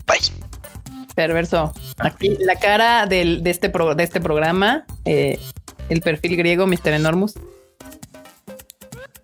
[0.07, 0.19] Bye.
[1.15, 1.73] Perverso.
[1.99, 5.39] Aquí la cara del, de, este de este programa, eh,
[5.89, 6.89] el perfil griego, Mr.
[6.89, 7.35] Enormous.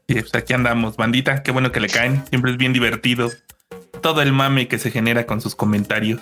[0.08, 1.42] Sí, pues aquí andamos, bandita.
[1.42, 2.24] Qué bueno que le caen.
[2.28, 3.30] Siempre es bien divertido.
[4.00, 6.20] Todo el mame que se genera con sus comentarios.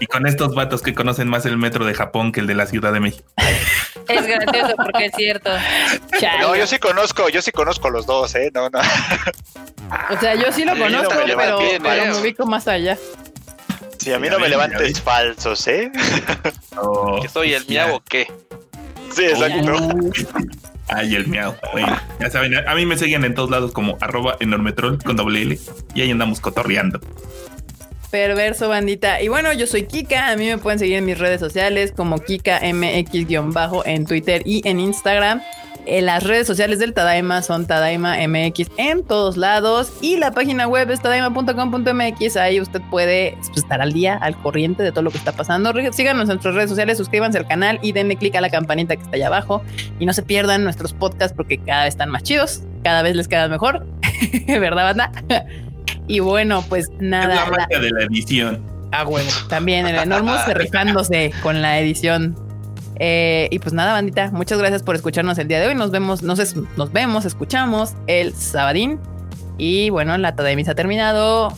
[0.00, 2.66] y con estos vatos que conocen más el metro de Japón que el de la
[2.66, 3.28] Ciudad de México.
[4.08, 5.50] Es gracioso porque es cierto.
[6.40, 8.50] No, yo sí conozco, yo sí conozco los dos, ¿eh?
[8.54, 8.78] No, no.
[8.78, 11.80] O sea, yo sí lo conozco, pero, ¿eh?
[11.80, 12.96] me ubico más allá.
[13.98, 15.90] Sí, a mí no me levantes falsos, ¿eh?
[17.22, 18.28] ¿Que soy el miau o qué?
[19.14, 19.72] Sí, exacto.
[20.88, 21.54] Ay, el miau.
[22.20, 25.58] ya saben, a mí me siguen en todos lados como arroba enormetrol con doble L
[25.94, 27.00] y ahí andamos cotorreando.
[28.10, 29.20] Perverso bandita.
[29.20, 30.30] Y bueno, yo soy Kika.
[30.30, 34.66] A mí me pueden seguir en mis redes sociales como Kika MX- en Twitter y
[34.66, 35.42] en Instagram.
[35.90, 40.68] En las redes sociales del Tadaima son Tadaima MX en todos lados y la página
[40.68, 42.36] web es tadaima.com.mx.
[42.36, 45.72] Ahí usted puede pues, estar al día, al corriente de todo lo que está pasando.
[45.92, 49.02] Síganos en nuestras redes sociales, suscríbanse al canal y denle click a la campanita que
[49.02, 49.62] está allá abajo.
[49.98, 53.26] Y no se pierdan nuestros podcasts porque cada vez están más chidos, cada vez les
[53.26, 53.86] quedan mejor.
[54.46, 55.12] ¿Verdad, banda?
[56.06, 57.32] y bueno, pues nada.
[57.32, 58.62] Es la magia de la edición.
[58.92, 62.47] Ah, bueno, también el Enormous rifándose con la edición
[62.98, 65.74] eh, y pues nada, bandita, muchas gracias por escucharnos el día de hoy.
[65.74, 68.98] Nos vemos, nos, nos vemos, escuchamos el sabadín.
[69.56, 71.52] Y bueno, la Tadaemis ha terminado.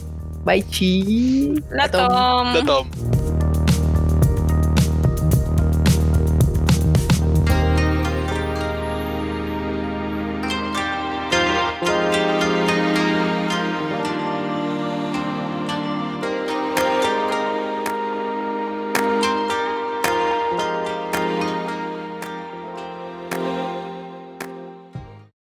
[0.44, 1.62] Bye, chi.
[1.70, 2.54] La tom.
[2.54, 3.49] La tom.